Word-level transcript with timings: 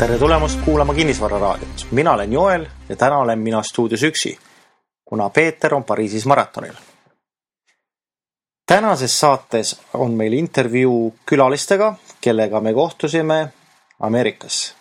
tere 0.00 0.18
tulemast 0.18 0.60
kuulama 0.64 0.94
Kinnisvararaadiot. 0.94 1.86
mina 1.90 2.12
olen 2.12 2.32
Joel 2.32 2.66
ja 2.88 2.96
täna 2.96 3.18
olen 3.18 3.38
mina 3.38 3.62
stuudios 3.62 4.02
üksi, 4.02 4.38
kuna 5.04 5.30
Peeter 5.30 5.74
on 5.74 5.84
Pariisis 5.84 6.26
maratonil. 6.26 6.72
tänases 8.66 9.20
saates 9.20 9.80
on 9.94 10.10
meil 10.10 10.32
intervjuu 10.32 11.14
külalistega, 11.26 11.94
kellega 12.20 12.60
me 12.60 12.74
kohtusime 12.74 13.48
Ameerikas. 14.00 14.74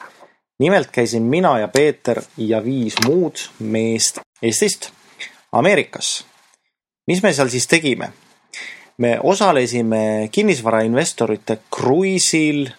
nimelt 0.59 0.87
käisin 0.91 1.23
mina 1.23 1.59
ja 1.59 1.67
Peeter 1.67 2.21
ja 2.37 2.63
viis 2.63 2.95
muud 3.05 3.35
meest 3.59 4.19
Eestist 4.41 4.89
Ameerikas. 5.51 6.25
mis 7.07 7.23
me 7.23 7.33
seal 7.33 7.47
siis 7.47 7.67
tegime? 7.67 8.13
me 8.97 9.19
osalesime 9.23 10.29
kinnisvarainvestorite 10.31 11.59
kruiisil 11.75 12.69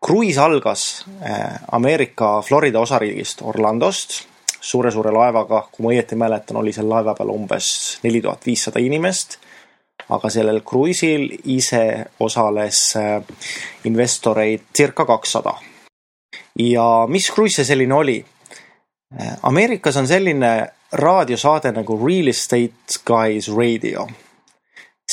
kruiis 0.00 0.38
algas 0.38 1.04
äh, 1.22 1.60
Ameerika 1.72 2.42
Florida 2.42 2.80
osariigist 2.80 3.42
Orlandost 3.42 4.22
suure-suure 4.60 5.12
laevaga, 5.14 5.62
kui 5.72 5.84
ma 5.84 5.92
õieti 5.94 6.16
mäletan, 6.18 6.58
oli 6.58 6.72
seal 6.74 6.88
laeva 6.90 7.14
peal 7.14 7.30
umbes 7.30 7.98
neli 8.02 8.22
tuhat 8.22 8.46
viissada 8.46 8.82
inimest. 8.82 9.38
aga 10.08 10.30
sellel 10.30 10.60
kruiisil 10.64 11.24
ise 11.52 12.06
osales 12.20 12.96
äh, 12.96 13.22
investoreid 13.84 14.70
circa 14.76 15.04
kakssada. 15.04 15.54
ja 16.58 17.06
mis 17.08 17.30
kruiis 17.30 17.56
see 17.56 17.64
selline 17.64 17.94
oli? 17.94 18.24
Äh, 19.20 19.36
Ameerikas 19.42 19.96
on 19.96 20.06
selline 20.06 20.68
raadiosaade 20.92 21.72
nagu 21.72 22.06
Real 22.06 22.28
Estate 22.28 23.02
Guys 23.06 23.48
Radio. 23.56 24.08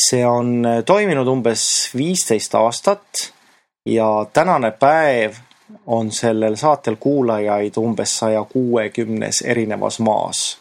see 0.09 0.25
on 0.25 0.63
toiminud 0.85 1.27
umbes 1.27 1.89
viisteist 1.95 2.55
aastat 2.55 3.34
ja 3.85 4.25
tänane 4.33 4.71
päev 4.71 5.33
on 5.85 6.11
sellel 6.11 6.55
saatel 6.55 6.95
kuulajaid 6.95 7.77
umbes 7.77 8.17
saja 8.17 8.43
kuuekümnes 8.43 9.41
erinevas 9.41 9.99
maas 9.99 10.57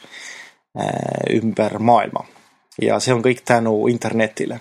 äh, 0.79 1.37
ümber 1.37 1.79
maailma. 1.79 2.25
ja 2.83 2.99
see 3.01 3.15
on 3.15 3.23
kõik 3.23 3.45
tänu 3.45 3.87
internetile. 3.87 4.61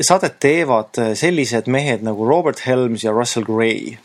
saadet 0.00 0.38
teevad 0.40 1.00
sellised 1.14 1.66
mehed 1.66 2.02
nagu 2.02 2.28
Robert 2.28 2.66
Helms 2.66 3.04
ja 3.04 3.12
Russell 3.12 3.44
Gray. 3.44 3.96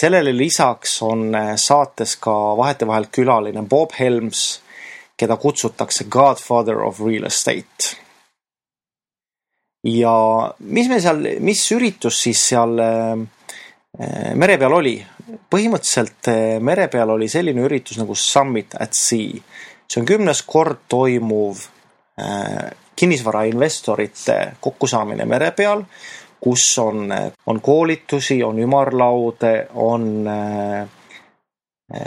sellele 0.00 0.36
lisaks 0.36 1.02
on 1.02 1.34
äh, 1.34 1.52
saates 1.56 2.16
ka 2.16 2.56
vahetevahel 2.56 3.06
külaline 3.12 3.62
Bob 3.62 3.90
Helms, 3.98 4.62
keda 5.16 5.36
kutsutakse 5.36 6.04
Godfather 6.04 6.80
of 6.80 7.00
Real 7.00 7.24
Estate 7.24 8.02
ja 9.84 10.14
mis 10.58 10.88
me 10.88 11.00
seal, 11.02 11.24
mis 11.42 11.62
üritus 11.74 12.20
siis 12.24 12.42
seal 12.52 12.78
äh, 12.82 14.34
mere 14.38 14.58
peal 14.58 14.78
oli? 14.78 14.96
põhimõtteliselt 15.52 16.28
äh, 16.30 16.60
mere 16.62 16.88
peal 16.92 17.14
oli 17.14 17.28
selline 17.30 17.64
üritus 17.66 17.98
nagu 17.98 18.14
Summit 18.18 18.76
at 18.78 18.94
Sea. 18.94 19.40
see 19.86 20.00
on 20.00 20.06
kümnes 20.06 20.42
kord 20.46 20.84
toimuv 20.88 21.66
äh, 22.20 22.70
kinnisvarainvestorite 22.96 24.38
kokkusaamine 24.60 25.24
mere 25.26 25.50
peal, 25.56 25.82
kus 26.42 26.66
on, 26.78 27.08
on 27.46 27.60
koolitusi, 27.60 28.42
on 28.44 28.58
ümarlaude, 28.58 29.68
on 29.74 30.26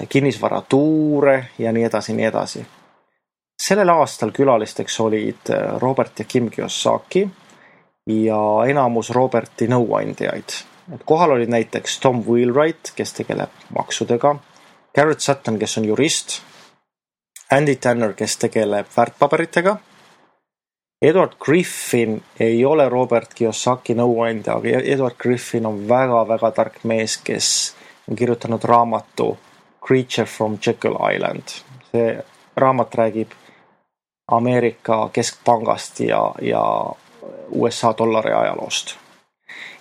kinnisvaratuure 0.09 1.35
ja 1.59 1.71
nii 1.73 1.83
edasi, 1.87 2.13
nii 2.13 2.25
edasi. 2.29 2.61
sellel 3.67 3.89
aastal 3.95 4.31
külalisteks 4.31 4.99
olid 4.99 5.51
Robert 5.81 6.19
ja 6.19 6.25
Kim 6.29 6.51
Kiyosaki 6.53 7.25
ja 8.09 8.39
enamus 8.69 9.09
Roberti 9.09 9.67
nõuandjaid. 9.67 10.61
et 10.93 11.01
kohal 11.05 11.31
olid 11.31 11.49
näiteks 11.49 11.99
Tom 11.99 12.23
Wheelwright, 12.27 12.91
kes 12.95 13.13
tegeleb 13.13 13.49
maksudega, 13.73 14.35
Garrett 14.95 15.19
Sutton, 15.19 15.59
kes 15.59 15.77
on 15.77 15.85
jurist, 15.85 16.41
Andy 17.51 17.75
Tanner, 17.75 18.13
kes 18.13 18.37
tegeleb 18.37 18.85
väärtpaberitega, 18.97 19.77
Edward 21.01 21.33
Griffin 21.45 22.23
ei 22.39 22.65
ole 22.65 22.89
Robert 22.89 23.33
Kiyosaki 23.33 23.93
nõuandja, 23.93 24.55
aga 24.55 24.79
Edward 24.79 25.17
Griffin 25.19 25.65
on 25.65 25.81
väga-väga 25.89 26.51
tark 26.51 26.79
mees, 26.83 27.17
kes 27.17 27.49
on 28.09 28.15
kirjutanud 28.15 28.63
raamatu 28.63 29.37
Creature 29.87 30.25
from 30.25 30.57
Jekyll 30.67 30.97
Island. 31.13 31.43
see 31.91 32.23
raamat 32.57 32.95
räägib 32.95 33.31
Ameerika 34.31 35.09
keskpangast 35.13 35.99
ja, 35.99 36.33
ja 36.41 36.63
USA 37.49 37.93
dollari 37.97 38.33
ajaloost. 38.33 38.95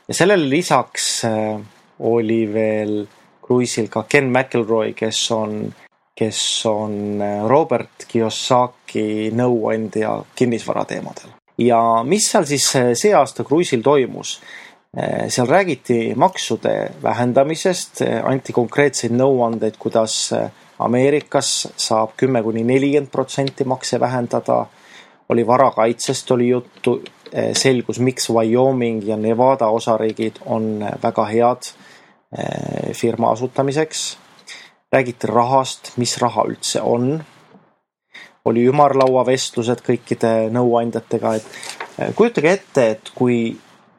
ja 0.09 0.15
sellele 0.15 0.49
lisaks 0.49 1.25
äh, 1.25 1.60
oli 1.99 2.53
veel 2.53 3.06
kruiisil 3.43 3.88
ka 3.88 4.05
Ken 4.09 4.32
McElroy, 4.32 4.93
kes 4.93 5.31
on, 5.31 5.75
kes 6.15 6.66
on 6.66 7.22
äh, 7.22 7.49
Robert 7.49 8.06
Kiyosaki 8.09 9.31
nõuandja 9.34 10.22
kinnisvara 10.34 10.84
teemadel. 10.84 11.33
ja 11.59 12.03
mis 12.04 12.31
seal 12.31 12.44
siis 12.44 12.69
äh, 12.77 12.93
see 12.94 13.15
aasta 13.15 13.44
kruiisil 13.44 13.83
toimus? 13.83 14.41
seal 15.28 15.49
räägiti 15.50 16.12
maksude 16.15 16.93
vähendamisest, 17.03 18.04
anti 18.31 18.53
konkreetseid 18.54 19.10
nõuandeid, 19.10 19.75
kuidas 19.83 20.31
Ameerikas 20.78 21.49
saab 21.75 22.12
kümme 22.16 22.43
kuni 22.47 22.62
nelikümmend 22.62 23.10
protsenti 23.10 23.66
makse 23.66 23.99
vähendada, 24.00 24.60
oli 25.28 25.47
varakaitsest 25.47 26.31
oli 26.31 26.49
juttu, 26.49 27.03
selgus, 27.53 27.99
miks 27.99 28.31
Wyoming 28.31 29.03
ja 29.09 29.17
Nevada 29.17 29.67
osariigid 29.67 30.39
on 30.47 30.83
eh, 30.83 30.93
väga 31.03 31.25
head 31.25 31.71
eh, 32.39 32.93
firma 32.93 33.31
asutamiseks. 33.31 34.19
räägiti 34.93 35.27
rahast, 35.27 35.97
mis 35.97 36.19
raha 36.19 36.45
üldse 36.47 36.83
on. 36.83 37.25
oli 38.45 38.67
ümarlauavestlused 38.69 39.81
kõikide 39.81 40.50
nõuandjatega, 40.53 41.31
et 41.34 42.15
kujutage 42.15 42.53
ette, 42.53 42.91
et 42.91 43.11
kui, 43.15 43.56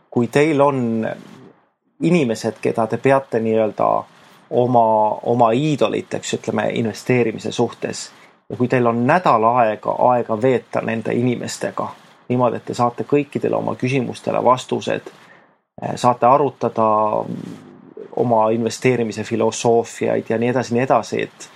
kui 0.09 0.27
teil 0.27 0.61
on 0.61 1.07
inimesed, 2.01 2.61
keda 2.61 2.85
te 2.87 2.97
peate 2.97 3.39
nii-öelda 3.39 3.87
oma, 4.49 4.85
oma 5.23 5.51
iidoliteks, 5.51 6.33
ütleme, 6.37 6.69
investeerimise 6.77 7.51
suhtes 7.51 8.11
ja 8.49 8.55
kui 8.57 8.67
teil 8.67 8.87
on 8.87 9.01
nädal 9.07 9.43
aega, 9.49 9.97
aega 10.13 10.41
veeta 10.41 10.81
nende 10.85 11.13
inimestega 11.13 11.89
niimoodi, 12.29 12.57
et 12.57 12.65
te 12.65 12.73
saate 12.73 13.03
kõikidele 13.03 13.55
oma 13.55 13.75
küsimustele 13.75 14.43
vastused, 14.43 15.11
eh, 15.81 15.95
saate 15.95 16.25
arutada 16.25 16.87
oma 18.15 18.49
investeerimise 18.55 19.23
filosoofiaid 19.23 20.29
ja 20.29 20.37
nii 20.37 20.49
edasi, 20.49 20.73
nii 20.73 20.83
edasi, 20.83 21.21
et 21.21 21.49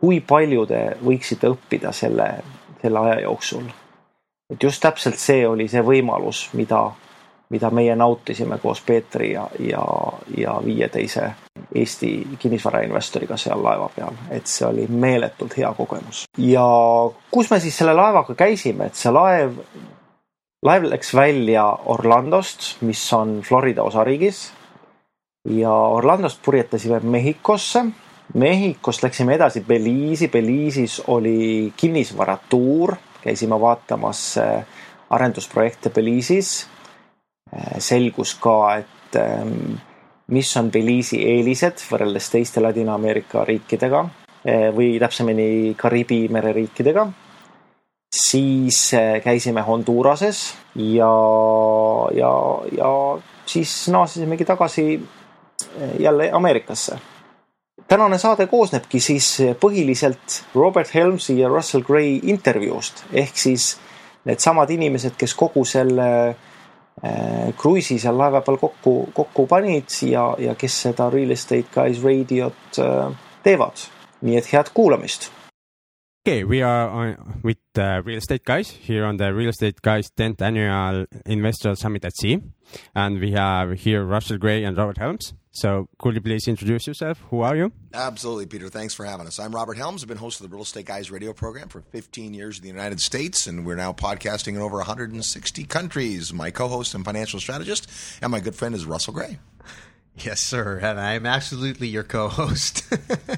kui 0.00 0.20
palju 0.20 0.66
te 0.66 0.82
võiksite 1.04 1.50
õppida 1.50 1.92
selle, 1.92 2.30
selle 2.82 2.98
aja 2.98 3.20
jooksul. 3.20 3.68
et 4.50 4.62
just 4.62 4.80
täpselt 4.82 5.18
see 5.20 5.48
oli 5.48 5.68
see 5.68 5.82
võimalus, 5.84 6.48
mida 6.52 6.90
mida 7.50 7.70
meie 7.70 7.96
nautisime 7.96 8.58
koos 8.58 8.80
Peetri 8.80 9.32
ja, 9.32 9.48
ja, 9.58 9.84
ja 10.36 10.60
viie 10.64 10.88
teise 10.88 11.30
Eesti 11.74 12.10
kinnisvarainvestoriga 12.38 13.36
seal 13.36 13.62
laeva 13.62 13.88
peal, 13.94 14.16
et 14.30 14.46
see 14.48 14.66
oli 14.68 14.86
meeletult 14.88 15.56
hea 15.58 15.70
kogemus. 15.76 16.24
ja 16.38 16.66
kus 17.30 17.50
me 17.50 17.60
siis 17.60 17.76
selle 17.78 17.94
laevaga 17.96 18.34
käisime, 18.34 18.88
et 18.88 18.96
see 19.00 19.12
laev, 19.12 19.58
laev 20.64 20.88
läks 20.92 21.14
välja 21.14 21.64
Orlandost, 21.94 22.76
mis 22.80 23.02
on 23.12 23.40
Florida 23.44 23.82
osariigis. 23.82 24.52
ja 25.48 25.72
Orlandost 25.72 26.42
purjetasime 26.44 27.00
Mehhikosse. 27.00 27.84
Mehhikost 28.34 29.02
läksime 29.02 29.34
edasi 29.34 29.60
Belize'i, 29.64 30.28
Belize'is 30.28 31.02
oli 31.06 31.72
kinnisvaratuur, 31.76 32.94
käisime 33.22 33.60
vaatamas 33.60 34.34
arendusprojekte 35.10 35.88
Belize'is 35.88 36.66
Äh, 36.68 36.77
selgus 37.78 38.34
ka, 38.40 38.76
et 38.78 39.16
ähm, 39.16 39.78
mis 40.34 40.50
on 40.60 40.70
Belize'i 40.72 41.22
eelised 41.36 41.80
võrreldes 41.88 42.30
teiste 42.32 42.60
Ladina-Ameerika 42.60 43.44
riikidega 43.48 44.04
äh, 44.04 44.68
või 44.74 44.96
täpsemini 45.00 45.74
Kariibi 45.76 46.26
mere 46.32 46.52
riikidega. 46.52 47.08
siis 48.14 48.94
äh, 48.94 49.20
käisime 49.24 49.62
Honduras'es 49.62 50.54
ja, 50.74 51.12
ja, 52.14 52.32
ja 52.72 53.18
siis 53.46 53.88
naasisimegi 53.88 54.44
tagasi 54.44 55.02
jälle 55.98 56.30
Ameerikasse. 56.32 56.98
tänane 57.88 58.18
saade 58.18 58.46
koosnebki 58.46 59.00
siis 59.00 59.38
põhiliselt 59.60 60.44
Robert 60.54 60.94
Helmsi 60.94 61.38
ja 61.40 61.48
Russell 61.48 61.82
Gray 61.82 62.20
intervjuust 62.22 63.04
ehk 63.12 63.36
siis 63.36 63.78
needsamad 64.24 64.70
inimesed, 64.70 65.16
kes 65.18 65.34
kogu 65.34 65.64
selle 65.64 66.08
Äh, 66.28 66.47
kruiisi 67.56 67.98
seal 67.98 68.18
laeva 68.18 68.40
peal 68.42 68.58
kokku, 68.58 68.94
kokku 69.14 69.46
panid 69.46 69.92
ja, 70.08 70.32
ja 70.38 70.54
kes 70.58 70.82
seda 70.88 71.10
Real 71.10 71.30
Estate 71.30 71.70
Guys 71.74 72.02
radiot 72.04 72.80
äh, 72.82 73.12
teevad. 73.42 73.88
nii 74.20 74.34
et 74.36 74.48
head 74.52 74.72
kuulamist. 74.74 75.28
Okay, 76.28 76.44
we 76.44 76.60
are 76.60 76.90
on, 76.90 77.40
with 77.42 77.56
uh, 77.78 78.02
Real 78.04 78.18
Estate 78.18 78.44
Guys 78.44 78.68
here 78.68 79.06
on 79.06 79.16
the 79.16 79.32
Real 79.32 79.48
Estate 79.48 79.80
Guys 79.80 80.10
10th 80.10 80.42
Annual 80.42 81.06
Investor 81.24 81.74
Summit 81.74 82.04
at 82.04 82.14
Sea. 82.18 82.42
And 82.94 83.18
we 83.18 83.32
have 83.32 83.72
here 83.80 84.04
Russell 84.04 84.36
Gray 84.36 84.62
and 84.62 84.76
Robert 84.76 84.98
Helms. 84.98 85.32
So, 85.52 85.88
could 85.98 86.16
you 86.16 86.20
please 86.20 86.46
introduce 86.46 86.86
yourself? 86.86 87.24
Who 87.30 87.40
are 87.40 87.56
you? 87.56 87.72
Absolutely, 87.94 88.44
Peter. 88.44 88.68
Thanks 88.68 88.92
for 88.92 89.06
having 89.06 89.26
us. 89.26 89.40
I'm 89.40 89.54
Robert 89.54 89.78
Helms. 89.78 90.02
I've 90.02 90.08
been 90.08 90.18
host 90.18 90.38
of 90.38 90.50
the 90.50 90.54
Real 90.54 90.64
Estate 90.64 90.84
Guys 90.84 91.10
radio 91.10 91.32
program 91.32 91.68
for 91.68 91.80
15 91.80 92.34
years 92.34 92.58
in 92.58 92.62
the 92.62 92.68
United 92.68 93.00
States, 93.00 93.46
and 93.46 93.64
we're 93.64 93.74
now 93.74 93.94
podcasting 93.94 94.48
in 94.48 94.58
over 94.58 94.76
160 94.76 95.64
countries. 95.64 96.34
My 96.34 96.50
co 96.50 96.68
host 96.68 96.94
and 96.94 97.06
financial 97.06 97.40
strategist, 97.40 97.88
and 98.20 98.30
my 98.30 98.40
good 98.40 98.54
friend 98.54 98.74
is 98.74 98.84
Russell 98.84 99.14
Gray. 99.14 99.38
Yes, 100.24 100.40
sir. 100.40 100.78
And 100.82 100.98
I'm 100.98 101.26
absolutely 101.26 101.88
your 101.88 102.02
co 102.02 102.28
host 102.28 102.82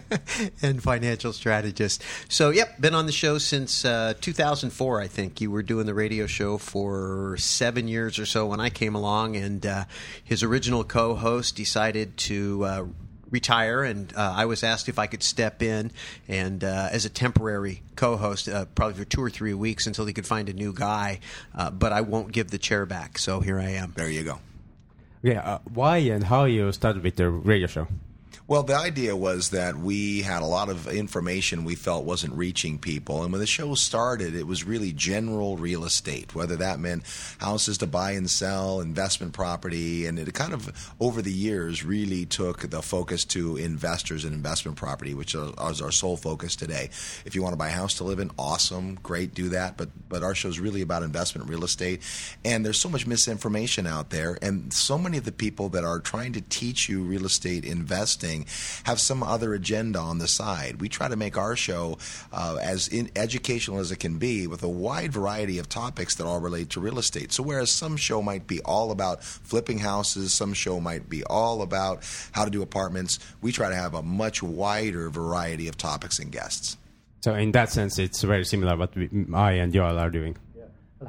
and 0.63 0.83
financial 0.83 1.33
strategist. 1.33 2.03
So, 2.29 2.51
yep, 2.51 2.81
been 2.81 2.95
on 2.95 3.07
the 3.07 3.13
show 3.13 3.39
since 3.39 3.85
uh, 3.85 4.15
2004, 4.21 5.01
I 5.01 5.07
think. 5.07 5.41
You 5.41 5.51
were 5.51 5.63
doing 5.63 5.87
the 5.87 5.95
radio 5.95 6.27
show 6.27 6.59
for 6.59 7.37
seven 7.39 7.89
years 7.89 8.19
or 8.19 8.27
so 8.27 8.47
when 8.47 8.61
I 8.61 8.71
came 8.71 8.95
along, 8.95 9.37
and 9.37 9.65
uh, 9.67 9.85
his 10.25 10.43
original 10.43 10.85
co 10.85 11.15
host 11.15 11.57
decided 11.57 12.17
to. 12.19 12.65
Uh, 12.65 12.87
retire, 13.31 13.85
and 13.85 14.13
uh, 14.17 14.35
I 14.37 14.47
was 14.47 14.65
asked 14.65 14.89
if 14.89 14.99
I 14.99 15.07
could 15.07 15.23
step 15.23 15.63
in 15.63 15.93
and 16.27 16.65
uh, 16.65 16.89
as 16.91 17.05
a 17.05 17.09
temporary 17.09 17.81
co-host, 17.95 18.49
uh, 18.49 18.65
probably 18.75 18.95
for 18.95 19.05
two 19.05 19.23
or 19.23 19.31
three 19.31 19.55
weeks 19.55 19.87
until 19.87 20.05
he 20.05 20.13
could 20.13 20.27
find 20.27 20.49
a 20.49 20.53
new 20.53 20.73
guy. 20.73 21.21
But 21.55 21.93
I 21.93 22.01
won't 22.01 22.33
give 22.33 22.51
the 22.51 22.59
chair 22.59 22.87
back, 22.87 23.19
so 23.19 23.39
here 23.39 23.61
I 23.61 23.71
am. 23.71 23.93
There 23.97 24.11
you 24.11 24.25
go. 24.25 24.41
Yeah, 25.23 25.41
uh, 25.41 25.59
why 25.75 25.99
and 25.99 26.25
how 26.25 26.45
you 26.45 26.73
started 26.73 27.03
with 27.03 27.17
the 27.17 27.29
radio 27.29 27.67
show? 27.67 27.87
Well, 28.51 28.65
the 28.65 28.75
idea 28.75 29.15
was 29.15 29.51
that 29.51 29.77
we 29.77 30.23
had 30.23 30.43
a 30.43 30.45
lot 30.45 30.71
of 30.71 30.89
information 30.89 31.63
we 31.63 31.77
felt 31.77 32.05
wasn't 32.05 32.33
reaching 32.33 32.81
people. 32.81 33.23
And 33.23 33.31
when 33.31 33.41
the 33.41 33.47
show 33.47 33.77
started, 33.77 34.35
it 34.35 34.45
was 34.45 34.65
really 34.65 34.93
general 34.93 35.57
real 35.57 35.85
estate, 35.85 36.35
whether 36.35 36.57
that 36.57 36.81
meant 36.81 37.05
houses 37.39 37.79
to 37.79 37.87
buy 37.87 38.11
and 38.11 38.29
sell, 38.29 38.81
investment 38.81 39.35
property. 39.35 40.05
And 40.05 40.19
it 40.19 40.35
kind 40.35 40.53
of, 40.53 40.93
over 40.99 41.23
the 41.23 41.31
years, 41.33 41.85
really 41.85 42.27
took 42.27 42.69
the 42.69 42.83
focus 42.83 43.25
to 43.27 43.57
investors 43.57 44.25
and 44.25 44.35
investment 44.35 44.77
property, 44.77 45.15
which 45.15 45.37
is 45.37 45.81
our 45.81 45.93
sole 45.93 46.17
focus 46.17 46.57
today. 46.57 46.91
If 47.25 47.37
you 47.37 47.45
want 47.45 47.53
to 47.53 47.57
buy 47.57 47.69
a 47.69 47.71
house 47.71 47.95
to 47.99 48.05
live 48.05 48.19
in, 48.19 48.33
awesome, 48.37 48.97
great, 49.01 49.33
do 49.33 49.51
that. 49.51 49.77
But, 49.77 49.91
but 50.09 50.25
our 50.25 50.35
show 50.35 50.49
is 50.49 50.59
really 50.59 50.83
about 50.83 51.05
investment 51.05 51.49
real 51.49 51.63
estate. 51.63 52.03
And 52.45 52.67
there's 52.67 52.81
so 52.81 52.89
much 52.89 53.07
misinformation 53.07 53.87
out 53.87 54.11
there. 54.11 54.39
And 54.43 54.73
so 54.73 54.99
many 54.99 55.19
of 55.19 55.25
the 55.25 55.31
people 55.31 55.69
that 55.69 55.85
are 55.85 56.01
trying 56.01 56.33
to 56.33 56.41
teach 56.41 56.89
you 56.89 57.05
real 57.05 57.27
estate 57.27 57.65
investing 57.65 58.40
have 58.85 59.01
some 59.01 59.23
other 59.23 59.55
agenda 59.55 59.99
on 59.99 60.19
the 60.19 60.29
side. 60.29 60.81
We 60.81 60.89
try 60.89 61.09
to 61.09 61.17
make 61.17 61.37
our 61.37 61.57
show 61.57 61.99
uh, 62.33 62.59
as 62.61 62.91
educational 63.17 63.79
as 63.79 63.91
it 63.91 63.97
can 63.97 64.19
be 64.19 64.47
with 64.47 64.63
a 64.63 64.69
wide 64.69 65.13
variety 65.13 65.59
of 65.59 65.69
topics 65.69 66.15
that 66.17 66.25
all 66.25 66.41
relate 66.41 66.71
to 66.71 66.81
real 66.81 66.99
estate. 66.99 67.33
So, 67.33 67.43
whereas 67.43 67.71
some 67.71 67.97
show 67.97 68.23
might 68.23 68.47
be 68.47 68.61
all 68.63 68.91
about 68.91 69.23
flipping 69.25 69.79
houses, 69.79 70.33
some 70.33 70.55
show 70.55 70.81
might 70.81 71.09
be 71.09 71.25
all 71.25 71.63
about 71.63 72.05
how 72.33 72.45
to 72.45 72.51
do 72.51 72.63
apartments, 72.63 73.19
we 73.41 73.53
try 73.53 73.69
to 73.69 73.75
have 73.75 73.95
a 73.95 74.03
much 74.03 74.43
wider 74.43 75.09
variety 75.11 75.69
of 75.69 75.77
topics 75.77 76.19
and 76.19 76.31
guests. 76.33 76.77
So, 77.21 77.35
in 77.35 77.53
that 77.53 77.71
sense, 77.71 77.99
it's 77.99 78.23
very 78.23 78.45
similar 78.45 78.77
what 78.77 78.95
we, 78.97 79.09
I 79.35 79.53
and 79.53 79.73
Joel 79.73 79.99
are 79.99 80.11
doing. 80.11 80.37
Yeah. 80.57 80.65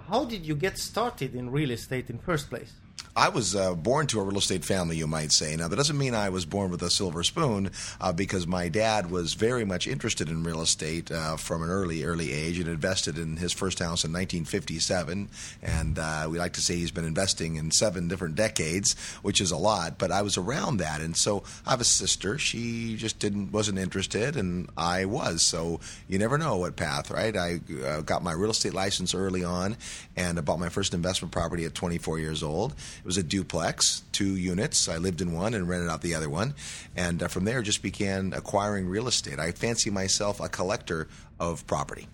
How 0.10 0.26
did 0.26 0.46
you 0.46 0.56
get 0.56 0.78
started 0.78 1.36
in 1.36 1.52
real 1.52 1.72
estate 1.72 2.10
in 2.10 2.18
first 2.18 2.50
place? 2.50 2.74
I 3.16 3.28
was 3.28 3.58
uh, 3.58 3.76
born 3.76 4.08
to 4.08 4.22
a 4.22 4.24
real 4.24 4.38
estate 4.38 4.64
family, 4.64 4.96
you 4.96 5.06
might 5.06 5.34
say. 5.34 5.56
Now, 5.58 5.68
that 5.68 5.76
doesn't 5.76 5.98
mean 5.98 6.16
I 6.16 6.30
was 6.30 6.46
born 6.46 6.72
with 6.72 6.82
a 6.82 6.90
silver 6.90 7.24
spoon, 7.24 7.72
uh, 8.00 8.14
because 8.14 8.48
my 8.48 8.70
dad 8.70 9.12
was 9.12 9.34
very 9.34 9.66
much 9.66 9.86
interested 9.86 10.30
in 10.30 10.44
real 10.44 10.62
estate 10.62 11.12
uh, 11.12 11.36
from 11.36 11.62
an 11.62 11.70
early, 11.70 12.06
early 12.06 12.32
age 12.32 12.58
and 12.58 12.70
invested 12.70 13.18
in 13.18 13.36
his 13.36 13.52
first 13.52 13.80
house 13.80 14.06
in 14.06 14.14
1957. 14.14 15.28
And 15.62 16.00
uh, 16.00 16.28
we 16.30 16.40
like 16.40 16.54
to 16.54 16.62
say 16.62 16.76
he's 16.76 16.92
been 16.92 17.04
investing 17.04 17.58
in 17.58 17.72
seven 17.72 18.08
different 18.08 18.36
decades, 18.36 18.98
which 19.24 19.42
is 19.42 19.52
a 19.52 19.58
lot. 19.58 19.98
But 19.98 20.12
I 20.12 20.22
was 20.22 20.38
around 20.38 20.78
that, 20.78 21.02
and 21.02 21.18
so 21.18 21.44
I 21.68 21.72
have 21.72 21.82
a 21.82 21.86
sister. 21.86 22.38
She 22.38 22.96
just 22.96 23.20
didn't 23.20 23.52
wasn't 23.52 23.78
interested, 23.78 24.38
and 24.38 24.70
I 24.78 25.04
was. 25.04 25.42
So 25.42 25.82
you 26.08 26.18
never 26.18 26.38
know 26.38 26.58
what 26.58 26.78
path, 26.78 27.12
right? 27.12 27.36
I 27.36 27.60
uh, 27.86 28.02
got 28.02 28.24
my 28.24 28.32
real 28.32 28.52
estate 28.52 28.74
license 28.74 29.14
early 29.14 29.44
on, 29.44 29.76
and 30.16 30.44
bought 30.46 30.60
my 30.60 30.70
first 30.70 30.94
investment 30.94 31.34
property 31.34 31.66
at 31.66 31.76
24 31.76 32.20
years 32.20 32.42
old 32.42 32.74
it 33.02 33.06
was 33.06 33.18
a 33.18 33.24
duplex, 33.24 34.04
two 34.12 34.36
units. 34.36 34.88
I 34.88 34.98
lived 34.98 35.22
in 35.22 35.34
one 35.34 35.56
and 35.56 35.68
rented 35.68 35.90
out 35.90 36.04
the 36.04 36.14
other 36.14 36.30
one. 36.30 36.54
And 36.96 37.24
uh, 37.24 37.28
from 37.28 37.46
there, 37.46 37.64
just 37.64 37.82
began 37.82 38.32
acquiring 38.32 38.88
real 38.88 39.08
estate. 39.08 39.40
I 39.40 39.52
fancy 39.54 39.90
myself 39.90 40.40
a 40.40 40.48
collector 40.48 41.08
of 41.40 41.66
property. 41.66 42.08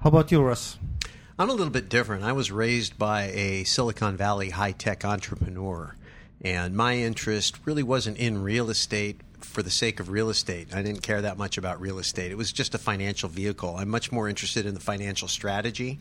How 0.00 0.08
about 0.10 0.30
you, 0.30 0.40
Russ? 0.40 0.78
I'm 1.40 1.50
a 1.50 1.54
little 1.54 1.72
bit 1.72 1.88
different. 1.88 2.22
I 2.22 2.32
was 2.32 2.52
raised 2.52 2.96
by 2.98 3.24
a 3.34 3.64
Silicon 3.64 4.16
Valley 4.16 4.50
high 4.50 4.70
tech 4.70 5.04
entrepreneur. 5.04 5.96
And 6.40 6.76
my 6.76 6.96
interest 6.98 7.58
really 7.64 7.82
wasn't 7.82 8.18
in 8.18 8.42
real 8.42 8.70
estate 8.70 9.20
for 9.44 9.62
the 9.62 9.70
sake 9.70 10.00
of 10.00 10.08
real 10.08 10.30
estate. 10.30 10.74
I 10.74 10.82
didn't 10.82 11.02
care 11.02 11.22
that 11.22 11.38
much 11.38 11.58
about 11.58 11.80
real 11.80 11.98
estate. 11.98 12.30
It 12.30 12.36
was 12.36 12.52
just 12.52 12.74
a 12.74 12.78
financial 12.78 13.28
vehicle. 13.28 13.76
I'm 13.76 13.88
much 13.88 14.12
more 14.12 14.28
interested 14.28 14.66
in 14.66 14.74
the 14.74 14.80
financial 14.80 15.28
strategy. 15.28 15.98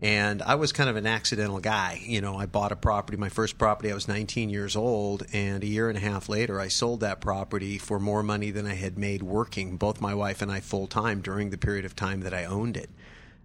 And 0.00 0.42
I 0.42 0.54
was 0.54 0.72
kind 0.72 0.88
of 0.88 0.96
an 0.96 1.06
accidental 1.06 1.60
guy. 1.60 2.00
You 2.04 2.20
know, 2.20 2.36
I 2.36 2.46
bought 2.46 2.72
a 2.72 2.76
property, 2.76 3.18
my 3.18 3.28
first 3.28 3.58
property, 3.58 3.90
I 3.90 3.94
was 3.94 4.08
19 4.08 4.50
years 4.50 4.74
old. 4.74 5.24
And 5.32 5.62
a 5.62 5.66
year 5.66 5.88
and 5.88 5.98
a 5.98 6.00
half 6.00 6.28
later, 6.28 6.58
I 6.58 6.68
sold 6.68 7.00
that 7.00 7.20
property 7.20 7.78
for 7.78 8.00
more 8.00 8.22
money 8.22 8.50
than 8.50 8.66
I 8.66 8.74
had 8.74 8.98
made 8.98 9.22
working, 9.22 9.76
both 9.76 10.00
my 10.00 10.14
wife 10.14 10.42
and 10.42 10.50
I 10.50 10.60
full 10.60 10.86
time 10.86 11.20
during 11.20 11.50
the 11.50 11.58
period 11.58 11.84
of 11.84 11.94
time 11.94 12.20
that 12.20 12.34
I 12.34 12.44
owned 12.44 12.76
it. 12.76 12.90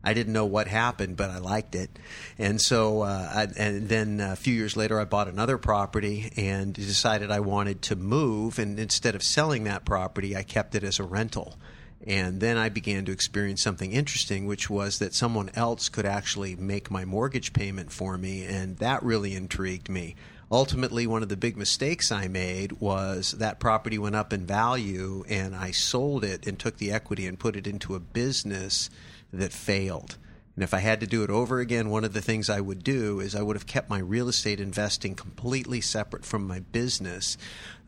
I 0.03 0.13
didn't 0.13 0.33
know 0.33 0.45
what 0.45 0.67
happened, 0.67 1.17
but 1.17 1.29
I 1.29 1.39
liked 1.39 1.75
it. 1.75 1.89
And 2.37 2.61
so, 2.61 3.01
uh, 3.01 3.29
I, 3.33 3.47
and 3.57 3.89
then 3.89 4.21
a 4.21 4.35
few 4.35 4.53
years 4.53 4.77
later, 4.77 4.99
I 4.99 5.05
bought 5.05 5.27
another 5.27 5.57
property 5.57 6.31
and 6.37 6.73
decided 6.73 7.31
I 7.31 7.41
wanted 7.41 7.81
to 7.83 7.95
move. 7.95 8.59
And 8.59 8.79
instead 8.79 9.15
of 9.15 9.23
selling 9.23 9.65
that 9.65 9.85
property, 9.85 10.35
I 10.35 10.43
kept 10.43 10.75
it 10.75 10.83
as 10.83 10.99
a 10.99 11.03
rental. 11.03 11.57
And 12.05 12.39
then 12.39 12.57
I 12.57 12.69
began 12.69 13.05
to 13.05 13.11
experience 13.11 13.61
something 13.61 13.91
interesting, 13.91 14.45
which 14.45 14.69
was 14.69 14.99
that 14.99 15.13
someone 15.13 15.49
else 15.55 15.89
could 15.89 16.05
actually 16.05 16.55
make 16.55 16.89
my 16.89 17.03
mortgage 17.03 17.51
payment 17.51 17.91
for 17.91 18.17
me. 18.17 18.45
And 18.45 18.77
that 18.77 19.03
really 19.03 19.35
intrigued 19.35 19.89
me. 19.89 20.15
Ultimately, 20.49 21.05
one 21.05 21.23
of 21.23 21.27
the 21.27 21.35
big 21.35 21.57
mistakes 21.57 22.09
I 22.09 22.29
made 22.29 22.73
was 22.73 23.31
that 23.33 23.59
property 23.59 23.97
went 23.97 24.15
up 24.15 24.31
in 24.31 24.45
value, 24.45 25.25
and 25.27 25.53
I 25.53 25.71
sold 25.71 26.23
it 26.23 26.47
and 26.47 26.57
took 26.57 26.77
the 26.77 26.93
equity 26.93 27.27
and 27.27 27.37
put 27.37 27.57
it 27.57 27.67
into 27.67 27.95
a 27.95 27.99
business 27.99 28.89
that 29.31 29.51
failed. 29.51 30.17
And 30.57 30.63
if 30.63 30.73
I 30.73 30.79
had 30.79 31.01
to 31.01 31.07
do 31.07 31.23
it 31.23 31.29
over 31.29 31.59
again, 31.59 31.91
one 31.91 32.03
of 32.03 32.13
the 32.13 32.21
things 32.21 32.49
I 32.49 32.61
would 32.61 32.83
do 32.83 33.19
is 33.19 33.35
I 33.35 33.43
would 33.43 33.55
have 33.55 33.67
kept 33.67 33.91
my 33.91 33.99
real 33.99 34.27
estate 34.27 34.59
investing 34.59 35.13
completely 35.13 35.81
separate 35.81 36.25
from 36.25 36.47
my 36.47 36.61
business 36.61 37.37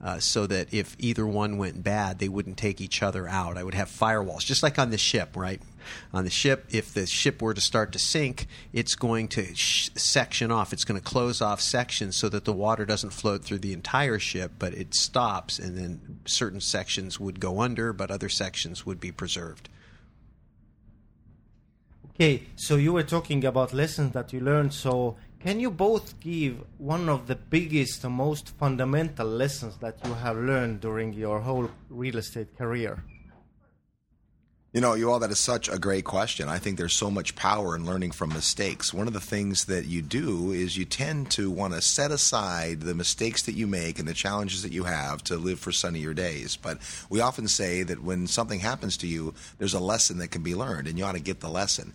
uh, 0.04 0.20
so 0.20 0.46
that 0.46 0.72
if 0.72 0.96
either 1.00 1.26
one 1.26 1.58
went 1.58 1.84
bad, 1.84 2.20
they 2.20 2.30
wouldn't 2.30 2.58
take 2.58 2.80
each 2.80 3.02
other 3.02 3.28
out. 3.28 3.58
I 3.58 3.64
would 3.64 3.74
have 3.74 3.90
firewalls, 3.90 4.46
just 4.46 4.62
like 4.62 4.78
on 4.78 4.92
the 4.92 5.00
ship, 5.00 5.36
right? 5.36 5.60
On 6.14 6.26
the 6.26 6.30
ship, 6.30 6.68
if 6.70 6.94
the 6.94 7.08
ship 7.08 7.42
were 7.42 7.56
to 7.56 7.60
start 7.60 7.92
to 7.94 8.00
sink, 8.00 8.46
it's 8.72 8.94
going 8.94 9.30
to 9.30 9.56
sh- 9.56 9.90
section 9.96 10.52
off. 10.52 10.72
It's 10.72 10.84
going 10.84 11.02
to 11.02 11.04
close 11.04 11.42
off 11.42 11.62
sections 11.62 12.18
so 12.18 12.30
that 12.30 12.46
the 12.46 12.54
water 12.54 12.86
doesn't 12.86 13.14
float 13.14 13.44
through 13.44 13.60
the 13.60 13.74
entire 13.74 14.20
ship, 14.20 14.52
but 14.60 14.76
it 14.76 14.94
stops, 14.94 15.58
and 15.58 15.76
then 15.76 16.20
certain 16.26 16.62
sections 16.62 17.20
would 17.20 17.40
go 17.40 17.62
under, 17.62 17.94
but 17.94 18.12
other 18.12 18.30
sections 18.30 18.86
would 18.86 19.00
be 19.00 19.12
preserved. 19.12 19.70
Okay, 22.22 22.44
so 22.58 22.76
you 22.76 22.92
were 22.92 23.04
talking 23.04 23.46
about 23.46 23.72
lessons 23.72 24.12
that 24.12 24.34
you 24.34 24.42
learned. 24.42 24.74
So, 24.74 25.16
can 25.40 25.58
you 25.62 25.72
both 25.72 26.20
give 26.20 26.66
one 26.78 27.08
of 27.08 27.28
the 27.28 27.36
biggest 27.36 28.04
most 28.04 28.50
fundamental 28.58 29.26
lessons 29.26 29.78
that 29.78 29.96
you 30.04 30.14
have 30.16 30.36
learned 30.36 30.82
during 30.82 31.14
your 31.14 31.40
whole 31.40 31.70
real 31.90 32.18
estate 32.18 32.58
career? 32.58 33.02
You 34.72 34.82
know, 34.82 34.94
you 34.94 35.10
all, 35.10 35.18
that 35.18 35.32
is 35.32 35.40
such 35.40 35.68
a 35.68 35.80
great 35.80 36.06
question. 36.06 36.48
I 36.48 36.60
think 36.60 36.78
there's 36.78 36.94
so 36.94 37.10
much 37.10 37.36
power 37.36 37.76
in 37.76 37.88
learning 37.88 38.12
from 38.12 38.30
mistakes. 38.30 38.94
One 38.94 39.08
of 39.08 39.14
the 39.14 39.20
things 39.20 39.66
that 39.66 39.86
you 39.86 40.04
do 40.04 40.52
is 40.52 40.78
you 40.78 40.86
tend 40.86 41.32
to 41.32 41.50
want 41.50 41.74
to 41.74 41.82
set 41.82 42.12
aside 42.12 42.82
the 42.82 42.94
mistakes 42.94 43.42
that 43.44 43.56
you 43.56 43.66
make 43.66 43.98
and 43.98 44.08
the 44.08 44.14
challenges 44.14 44.62
that 44.62 44.72
you 44.72 44.84
have 44.84 45.24
to 45.24 45.38
live 45.38 45.60
for 45.60 45.72
sunnier 45.72 46.14
days. 46.14 46.56
But 46.56 46.78
we 47.10 47.20
often 47.20 47.48
say 47.48 47.82
that 47.82 48.04
when 48.04 48.28
something 48.28 48.60
happens 48.60 48.96
to 48.98 49.08
you, 49.08 49.34
there's 49.58 49.74
a 49.74 49.80
lesson 49.80 50.20
that 50.20 50.30
can 50.30 50.44
be 50.44 50.54
learned, 50.54 50.88
and 50.88 51.00
you 51.00 51.04
ought 51.04 51.14
to 51.14 51.20
get 51.20 51.40
the 51.40 51.50
lesson. 51.50 51.92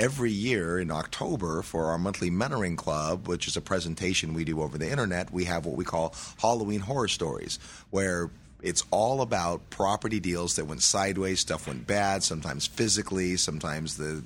Every 0.00 0.32
year 0.32 0.80
in 0.80 0.90
October 0.90 1.62
for 1.62 1.84
our 1.86 1.98
monthly 1.98 2.32
mentoring 2.32 2.76
club, 2.76 3.28
which 3.28 3.46
is 3.46 3.56
a 3.56 3.60
presentation 3.60 4.34
we 4.34 4.42
do 4.42 4.62
over 4.62 4.78
the 4.78 4.90
internet, 4.90 5.32
we 5.32 5.44
have 5.44 5.64
what 5.64 5.76
we 5.76 5.84
call 5.84 6.12
Halloween 6.40 6.80
horror 6.80 7.06
stories, 7.06 7.60
where 7.90 8.30
it's 8.62 8.84
all 8.90 9.20
about 9.20 9.70
property 9.70 10.20
deals 10.20 10.56
that 10.56 10.64
went 10.64 10.82
sideways, 10.82 11.40
stuff 11.40 11.66
went 11.66 11.86
bad, 11.86 12.22
sometimes 12.22 12.66
physically, 12.66 13.36
sometimes 13.36 13.96
the 13.96 14.22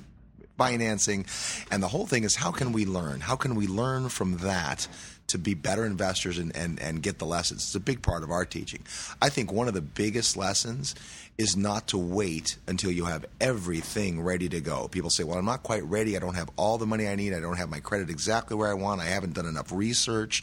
financing. 0.57 1.27
And 1.71 1.83
the 1.83 1.89
whole 1.89 2.07
thing 2.07 2.25
is 2.25 2.37
how 2.37 2.51
can 2.51 2.73
we 2.73 2.85
learn? 2.85 3.21
How 3.21 3.37
can 3.37 3.55
we 3.55 3.67
learn 3.67 4.09
from 4.09 4.39
that 4.39 4.89
to 5.31 5.39
be 5.39 5.55
better 5.55 5.87
investors 5.87 6.39
and, 6.39 6.55
and, 6.57 6.81
and 6.81 7.03
get 7.03 7.21
the 7.21 7.25
lessons. 7.25 7.63
It's 7.63 7.75
a 7.77 7.81
big 7.81 8.03
part 8.03 8.25
of 8.25 8.33
our 8.33 8.45
teaching. 8.45 8.83
I 9.23 9.29
think 9.29 9.53
one 9.53 9.69
of 9.69 9.75
the 9.75 9.81
biggest 9.81 10.37
lessons 10.37 10.97
is 11.39 11.57
not 11.57 11.87
to 11.89 11.99
wait 11.99 12.57
until 12.67 12.91
you 12.91 13.05
have 13.05 13.25
everything 13.41 14.21
ready 14.21 14.49
to 14.49 14.61
go. 14.61 14.89
People 14.89 15.09
say, 15.09 15.23
Well, 15.23 15.39
I'm 15.39 15.45
not 15.45 15.63
quite 15.63 15.85
ready. 15.85 16.17
I 16.17 16.19
don't 16.19 16.35
have 16.35 16.51
all 16.57 16.79
the 16.79 16.87
money 16.87 17.07
I 17.07 17.15
need. 17.15 17.33
I 17.33 17.39
don't 17.39 17.57
have 17.57 17.71
my 17.71 17.79
credit 17.79 18.11
exactly 18.11 18.57
where 18.57 18.69
I 18.69 18.75
want. 18.75 19.01
I 19.01 19.07
haven't 19.07 19.35
done 19.35 19.47
enough 19.47 19.71
research. 19.71 20.43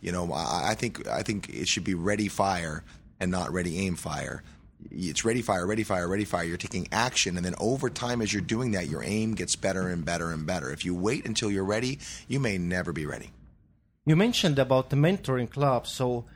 You 0.00 0.10
know, 0.10 0.32
I, 0.32 0.70
I 0.70 0.74
think 0.74 1.06
I 1.06 1.22
think 1.22 1.48
it 1.48 1.68
should 1.68 1.84
be 1.84 1.94
ready 1.94 2.26
fire 2.26 2.82
and 3.24 3.32
not 3.32 3.52
ready 3.52 3.78
aim 3.78 3.96
fire. 3.96 4.44
It's 4.90 5.24
ready 5.24 5.42
fire 5.42 5.66
ready 5.66 5.82
fire 5.82 6.06
ready 6.06 6.24
fire. 6.24 6.44
You're 6.44 6.56
taking 6.58 6.86
action 6.92 7.36
and 7.36 7.44
then 7.44 7.54
over 7.58 7.90
time 7.90 8.22
as 8.22 8.32
you're 8.32 8.42
doing 8.42 8.72
that 8.72 8.88
your 8.88 9.02
aim 9.02 9.34
gets 9.34 9.56
better 9.56 9.88
and 9.88 10.04
better 10.04 10.30
and 10.30 10.46
better. 10.46 10.70
If 10.70 10.84
you 10.84 10.94
wait 10.94 11.26
until 11.26 11.50
you're 11.50 11.64
ready 11.64 11.98
you 12.28 12.38
may 12.38 12.58
never 12.58 12.92
be 12.92 13.06
ready. 13.06 13.30
You 14.06 14.14
mentioned 14.14 14.58
about 14.58 14.90
the 14.90 14.96
mentoring 14.96 15.50
club. 15.50 15.86
So 15.86 16.26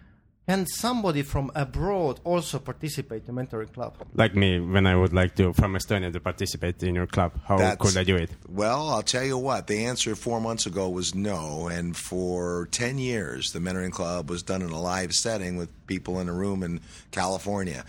can 0.49 0.67
somebody 0.67 1.23
from 1.23 1.53
abroad 1.55 2.21
also 2.25 2.59
participate 2.59 3.29
in 3.29 3.35
mentoring 3.35 3.71
club? 3.71 3.95
Like 4.15 4.35
me, 4.35 4.59
when 4.59 4.87
I 4.87 4.97
would 4.97 5.13
like 5.13 5.35
to 5.35 5.53
from 5.53 5.75
Estonia 5.75 6.11
to 6.11 6.21
participate 6.21 6.83
in 6.83 6.95
your 6.95 7.07
club, 7.07 7.33
how 7.45 7.59
That's, 7.59 7.79
could 7.79 7.99
I 7.99 8.05
do 8.05 8.17
it? 8.17 8.31
Well, 8.49 8.89
I'll 8.89 9.03
tell 9.03 9.25
you 9.25 9.37
what. 9.37 9.67
The 9.67 9.85
answer 9.85 10.17
four 10.17 10.41
months 10.41 10.65
ago 10.65 10.89
was 10.89 11.15
no, 11.15 11.69
and 11.69 11.95
for 11.95 12.67
ten 12.71 12.97
years, 12.97 13.53
the 13.53 13.59
mentoring 13.59 13.93
club 13.93 14.31
was 14.31 14.43
done 14.43 14.63
in 14.63 14.71
a 14.71 14.81
live 14.81 15.13
setting 15.13 15.59
with 15.59 15.69
people 15.87 16.19
in 16.19 16.31
a 16.31 16.33
room 16.33 16.63
in 16.63 16.81
California. 17.11 17.85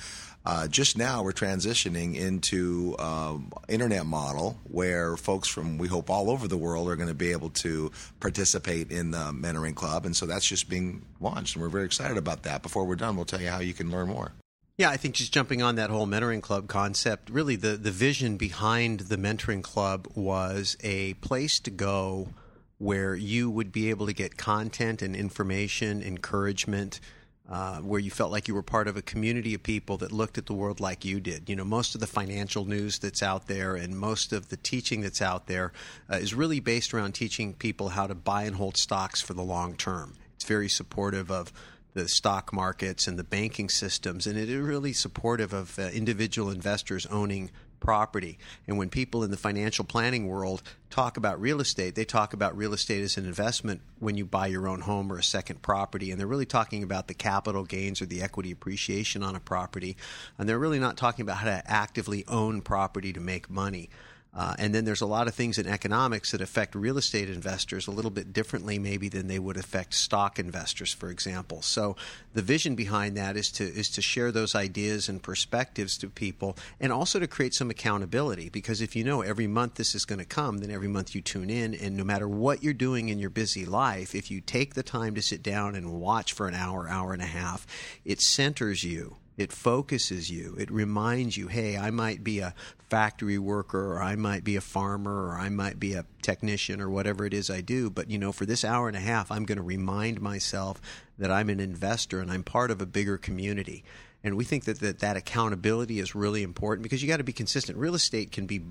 Uh, 0.45 0.67
just 0.67 0.97
now, 0.97 1.21
we're 1.21 1.31
transitioning 1.31 2.15
into 2.15 2.95
um, 2.97 3.51
internet 3.67 4.05
model 4.05 4.57
where 4.63 5.17
folks 5.17 5.47
from 5.47 5.77
we 5.77 5.87
hope 5.87 6.09
all 6.09 6.29
over 6.29 6.47
the 6.47 6.57
world 6.57 6.89
are 6.89 6.95
going 6.95 7.09
to 7.09 7.13
be 7.13 7.31
able 7.31 7.49
to 7.49 7.91
participate 8.19 8.91
in 8.91 9.11
the 9.11 9.31
mentoring 9.33 9.75
club, 9.75 10.05
and 10.05 10.15
so 10.15 10.25
that's 10.25 10.47
just 10.47 10.69
being 10.69 11.05
launched, 11.19 11.55
and 11.55 11.61
we're 11.61 11.69
very 11.69 11.85
excited 11.85 12.17
about 12.17 12.43
that. 12.43 12.63
Before 12.63 12.85
we're 12.85 12.95
done, 12.95 13.15
we'll 13.15 13.25
tell 13.25 13.41
you 13.41 13.49
how 13.49 13.59
you 13.59 13.73
can 13.73 13.91
learn 13.91 14.07
more. 14.07 14.31
Yeah, 14.77 14.89
I 14.89 14.95
think 14.95 15.15
just 15.15 15.33
jumping 15.33 15.61
on 15.61 15.75
that 15.75 15.89
whole 15.89 16.07
mentoring 16.07 16.41
club 16.41 16.69
concept, 16.69 17.29
really 17.29 17.57
the, 17.57 17.75
the 17.75 17.91
vision 17.91 18.37
behind 18.37 19.01
the 19.01 19.17
mentoring 19.17 19.61
club 19.61 20.07
was 20.15 20.77
a 20.79 21.15
place 21.15 21.59
to 21.59 21.69
go 21.69 22.29
where 22.77 23.13
you 23.13 23.49
would 23.49 23.73
be 23.73 23.89
able 23.89 24.05
to 24.05 24.13
get 24.13 24.37
content 24.37 25.01
and 25.01 25.17
information, 25.17 26.01
encouragement, 26.01 27.01
uh, 27.49 27.77
where 27.77 27.99
you 27.99 28.11
felt 28.11 28.31
like 28.31 28.47
you 28.47 28.53
were 28.53 28.61
part 28.61 28.87
of 28.87 28.95
a 28.95 29.01
community 29.01 29.55
of 29.55 29.63
people 29.63 29.97
that 29.97 30.11
looked 30.11 30.37
at 30.37 30.45
the 30.45 30.53
world 30.53 30.79
like 30.79 31.03
you 31.03 31.19
did. 31.19 31.49
You 31.49 31.55
know, 31.55 31.63
most 31.63 31.95
of 31.95 32.01
the 32.01 32.07
financial 32.07 32.65
news 32.65 32.99
that's 32.99 33.23
out 33.23 33.47
there 33.47 33.75
and 33.75 33.97
most 33.97 34.31
of 34.31 34.49
the 34.49 34.57
teaching 34.57 35.01
that's 35.01 35.21
out 35.21 35.47
there 35.47 35.71
uh, 36.11 36.17
is 36.17 36.33
really 36.33 36.59
based 36.59 36.93
around 36.93 37.13
teaching 37.13 37.53
people 37.53 37.89
how 37.89 38.05
to 38.05 38.15
buy 38.15 38.43
and 38.43 38.55
hold 38.55 38.77
stocks 38.77 39.19
for 39.21 39.33
the 39.33 39.41
long 39.41 39.75
term. 39.75 40.15
It's 40.35 40.45
very 40.45 40.69
supportive 40.69 41.31
of 41.31 41.51
the 41.93 42.07
stock 42.07 42.53
markets 42.53 43.07
and 43.07 43.17
the 43.17 43.23
banking 43.23 43.67
systems, 43.67 44.27
and 44.27 44.37
it 44.37 44.47
is 44.47 44.61
really 44.61 44.93
supportive 44.93 45.51
of 45.51 45.77
uh, 45.79 45.89
individual 45.89 46.51
investors 46.51 47.07
owning 47.07 47.49
property. 47.79 48.37
And 48.67 48.77
when 48.77 48.89
people 48.89 49.23
in 49.23 49.31
the 49.31 49.37
financial 49.37 49.85
planning 49.85 50.27
world 50.27 50.61
talk 50.89 51.17
about 51.17 51.39
real 51.39 51.61
estate, 51.61 51.95
they 51.95 52.05
talk 52.05 52.33
about 52.33 52.57
real 52.57 52.73
estate 52.73 53.01
as 53.01 53.17
an 53.17 53.25
investment 53.25 53.81
when 53.99 54.17
you 54.17 54.25
buy 54.25 54.47
your 54.47 54.67
own 54.67 54.81
home 54.81 55.11
or 55.11 55.17
a 55.17 55.23
second 55.23 55.61
property. 55.61 56.11
And 56.11 56.19
they're 56.19 56.27
really 56.27 56.45
talking 56.45 56.83
about 56.83 57.07
the 57.07 57.13
capital 57.13 57.63
gains 57.63 58.01
or 58.01 58.05
the 58.05 58.21
equity 58.21 58.51
appreciation 58.51 59.23
on 59.23 59.35
a 59.35 59.39
property. 59.39 59.97
And 60.37 60.47
they're 60.47 60.59
really 60.59 60.79
not 60.79 60.97
talking 60.97 61.23
about 61.23 61.37
how 61.37 61.45
to 61.45 61.63
actively 61.65 62.25
own 62.27 62.61
property 62.61 63.13
to 63.13 63.19
make 63.19 63.49
money. 63.49 63.89
Uh, 64.31 64.53
and 64.59 64.75
then 64.75 64.85
there's 64.85 65.01
a 65.01 65.07
lot 65.07 65.27
of 65.27 65.33
things 65.33 65.57
in 65.57 65.67
economics 65.67 66.31
that 66.31 66.41
affect 66.41 66.75
real 66.75 66.97
estate 66.97 67.29
investors 67.29 67.87
a 67.87 67.91
little 67.91 68.11
bit 68.11 68.31
differently, 68.31 68.77
maybe 68.77 69.09
than 69.09 69.27
they 69.27 69.39
would 69.39 69.57
affect 69.57 69.93
stock 69.93 70.37
investors, 70.37 70.93
for 70.93 71.09
example. 71.09 71.61
So 71.63 71.95
the 72.33 72.43
vision 72.43 72.75
behind 72.75 73.17
that 73.17 73.35
is 73.35 73.51
to 73.53 73.63
is 73.63 73.89
to 73.91 74.01
share 74.01 74.31
those 74.31 74.53
ideas 74.53 75.09
and 75.09 75.21
perspectives 75.21 75.97
to 75.97 76.09
people, 76.09 76.55
and 76.79 76.93
also 76.93 77.19
to 77.19 77.27
create 77.27 77.55
some 77.55 77.71
accountability. 77.71 78.49
Because 78.49 78.81
if 78.81 78.95
you 78.95 79.03
know 79.03 79.21
every 79.21 79.47
month 79.47 79.75
this 79.75 79.95
is 79.95 80.05
going 80.05 80.19
to 80.19 80.25
come, 80.25 80.59
then 80.59 80.69
every 80.69 80.87
month 80.87 81.15
you 81.15 81.21
tune 81.21 81.49
in, 81.49 81.73
and 81.73 81.97
no 81.97 82.03
matter 82.03 82.27
what 82.27 82.63
you're 82.63 82.73
doing 82.73 83.09
in 83.09 83.17
your 83.17 83.31
busy 83.31 83.65
life, 83.65 84.13
if 84.13 84.29
you 84.29 84.41
take 84.41 84.75
the 84.75 84.83
time 84.83 85.15
to 85.15 85.21
sit 85.23 85.41
down 85.41 85.75
and 85.75 85.99
watch 85.99 86.33
for 86.33 86.47
an 86.47 86.53
hour, 86.53 86.87
hour 86.87 87.13
and 87.13 87.21
a 87.21 87.25
half, 87.25 87.65
it 88.05 88.21
centers 88.21 88.83
you 88.83 89.17
it 89.39 89.53
focuses 89.53 90.29
you. 90.29 90.53
It 90.59 90.69
reminds 90.69 91.37
you, 91.37 91.47
hey, 91.47 91.77
I 91.77 91.91
might 91.91 92.25
be 92.25 92.39
a 92.39 92.53
factory 92.89 93.37
worker, 93.37 93.93
or 93.93 94.03
I 94.03 94.17
might 94.17 94.43
be 94.43 94.57
a 94.57 94.61
farmer, 94.61 95.29
or 95.29 95.39
I 95.39 95.47
might 95.47 95.79
be 95.79 95.93
a 95.93 96.05
technician, 96.21 96.81
or 96.81 96.89
whatever 96.89 97.25
it 97.25 97.33
is 97.33 97.49
I 97.49 97.61
do. 97.61 97.89
But, 97.89 98.11
you 98.11 98.17
know, 98.17 98.33
for 98.33 98.45
this 98.45 98.65
hour 98.65 98.89
and 98.89 98.97
a 98.97 98.99
half, 98.99 99.31
I'm 99.31 99.45
going 99.45 99.57
to 99.57 99.63
remind 99.63 100.19
myself 100.19 100.81
that 101.17 101.31
I'm 101.31 101.49
an 101.49 101.61
investor 101.61 102.19
and 102.19 102.29
I'm 102.29 102.43
part 102.43 102.69
of 102.69 102.81
a 102.81 102.85
bigger 102.85 103.17
community. 103.17 103.85
And 104.25 104.35
we 104.35 104.43
think 104.43 104.65
that 104.65 104.81
that, 104.81 104.99
that 104.99 105.15
accountability 105.15 105.99
is 105.99 106.13
really 106.13 106.43
important 106.43 106.83
because 106.83 107.01
you 107.01 107.07
got 107.07 107.17
to 107.17 107.23
be 107.23 107.31
consistent. 107.31 107.77
Real 107.77 107.95
estate 107.95 108.33
can 108.33 108.45
be 108.45 108.61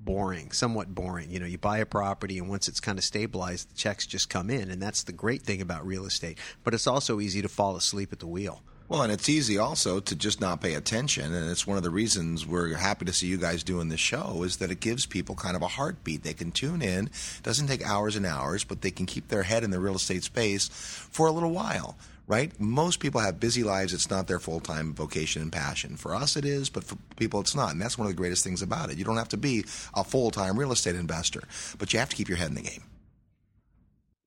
boring, 0.00 0.52
somewhat 0.52 0.94
boring. 0.94 1.30
You 1.30 1.40
know, 1.40 1.46
you 1.46 1.56
buy 1.56 1.78
a 1.78 1.86
property 1.86 2.38
and 2.38 2.50
once 2.50 2.68
it's 2.68 2.80
kind 2.80 2.98
of 2.98 3.04
stabilized, 3.04 3.70
the 3.70 3.74
checks 3.74 4.06
just 4.06 4.28
come 4.28 4.50
in. 4.50 4.70
And 4.70 4.82
that's 4.82 5.02
the 5.02 5.12
great 5.12 5.40
thing 5.40 5.62
about 5.62 5.86
real 5.86 6.04
estate. 6.04 6.36
But 6.62 6.74
it's 6.74 6.86
also 6.86 7.20
easy 7.20 7.40
to 7.40 7.48
fall 7.48 7.74
asleep 7.74 8.12
at 8.12 8.18
the 8.18 8.26
wheel. 8.26 8.62
Well, 8.90 9.02
and 9.02 9.12
it's 9.12 9.28
easy 9.28 9.56
also 9.56 10.00
to 10.00 10.16
just 10.16 10.40
not 10.40 10.60
pay 10.60 10.74
attention, 10.74 11.32
and 11.32 11.48
it's 11.48 11.64
one 11.64 11.76
of 11.76 11.84
the 11.84 11.90
reasons 11.90 12.44
we're 12.44 12.74
happy 12.74 13.04
to 13.04 13.12
see 13.12 13.28
you 13.28 13.36
guys 13.36 13.62
doing 13.62 13.88
this 13.88 14.00
show 14.00 14.42
is 14.42 14.56
that 14.56 14.72
it 14.72 14.80
gives 14.80 15.06
people 15.06 15.36
kind 15.36 15.54
of 15.54 15.62
a 15.62 15.68
heartbeat. 15.68 16.24
They 16.24 16.32
can 16.32 16.50
tune 16.50 16.82
in. 16.82 17.06
It 17.06 17.42
doesn't 17.44 17.68
take 17.68 17.88
hours 17.88 18.16
and 18.16 18.26
hours, 18.26 18.64
but 18.64 18.80
they 18.80 18.90
can 18.90 19.06
keep 19.06 19.28
their 19.28 19.44
head 19.44 19.62
in 19.62 19.70
the 19.70 19.78
real 19.78 19.94
estate 19.94 20.24
space 20.24 20.66
for 20.72 21.28
a 21.28 21.30
little 21.30 21.52
while. 21.52 21.98
Right? 22.26 22.50
Most 22.58 22.98
people 22.98 23.20
have 23.20 23.38
busy 23.38 23.62
lives. 23.62 23.94
It's 23.94 24.10
not 24.10 24.26
their 24.26 24.40
full 24.40 24.58
time 24.58 24.92
vocation 24.92 25.40
and 25.40 25.52
passion. 25.52 25.96
For 25.96 26.12
us, 26.12 26.36
it 26.36 26.44
is, 26.44 26.68
but 26.68 26.82
for 26.82 26.96
people, 27.14 27.40
it's 27.40 27.54
not. 27.54 27.70
And 27.70 27.80
that's 27.80 27.96
one 27.96 28.08
of 28.08 28.12
the 28.12 28.16
greatest 28.16 28.42
things 28.42 28.60
about 28.60 28.90
it. 28.90 28.98
You 28.98 29.04
don't 29.04 29.18
have 29.18 29.28
to 29.28 29.36
be 29.36 29.64
a 29.94 30.02
full 30.02 30.32
time 30.32 30.58
real 30.58 30.72
estate 30.72 30.96
investor, 30.96 31.44
but 31.78 31.92
you 31.92 32.00
have 32.00 32.08
to 32.08 32.16
keep 32.16 32.28
your 32.28 32.38
head 32.38 32.48
in 32.48 32.56
the 32.56 32.62
game 32.62 32.82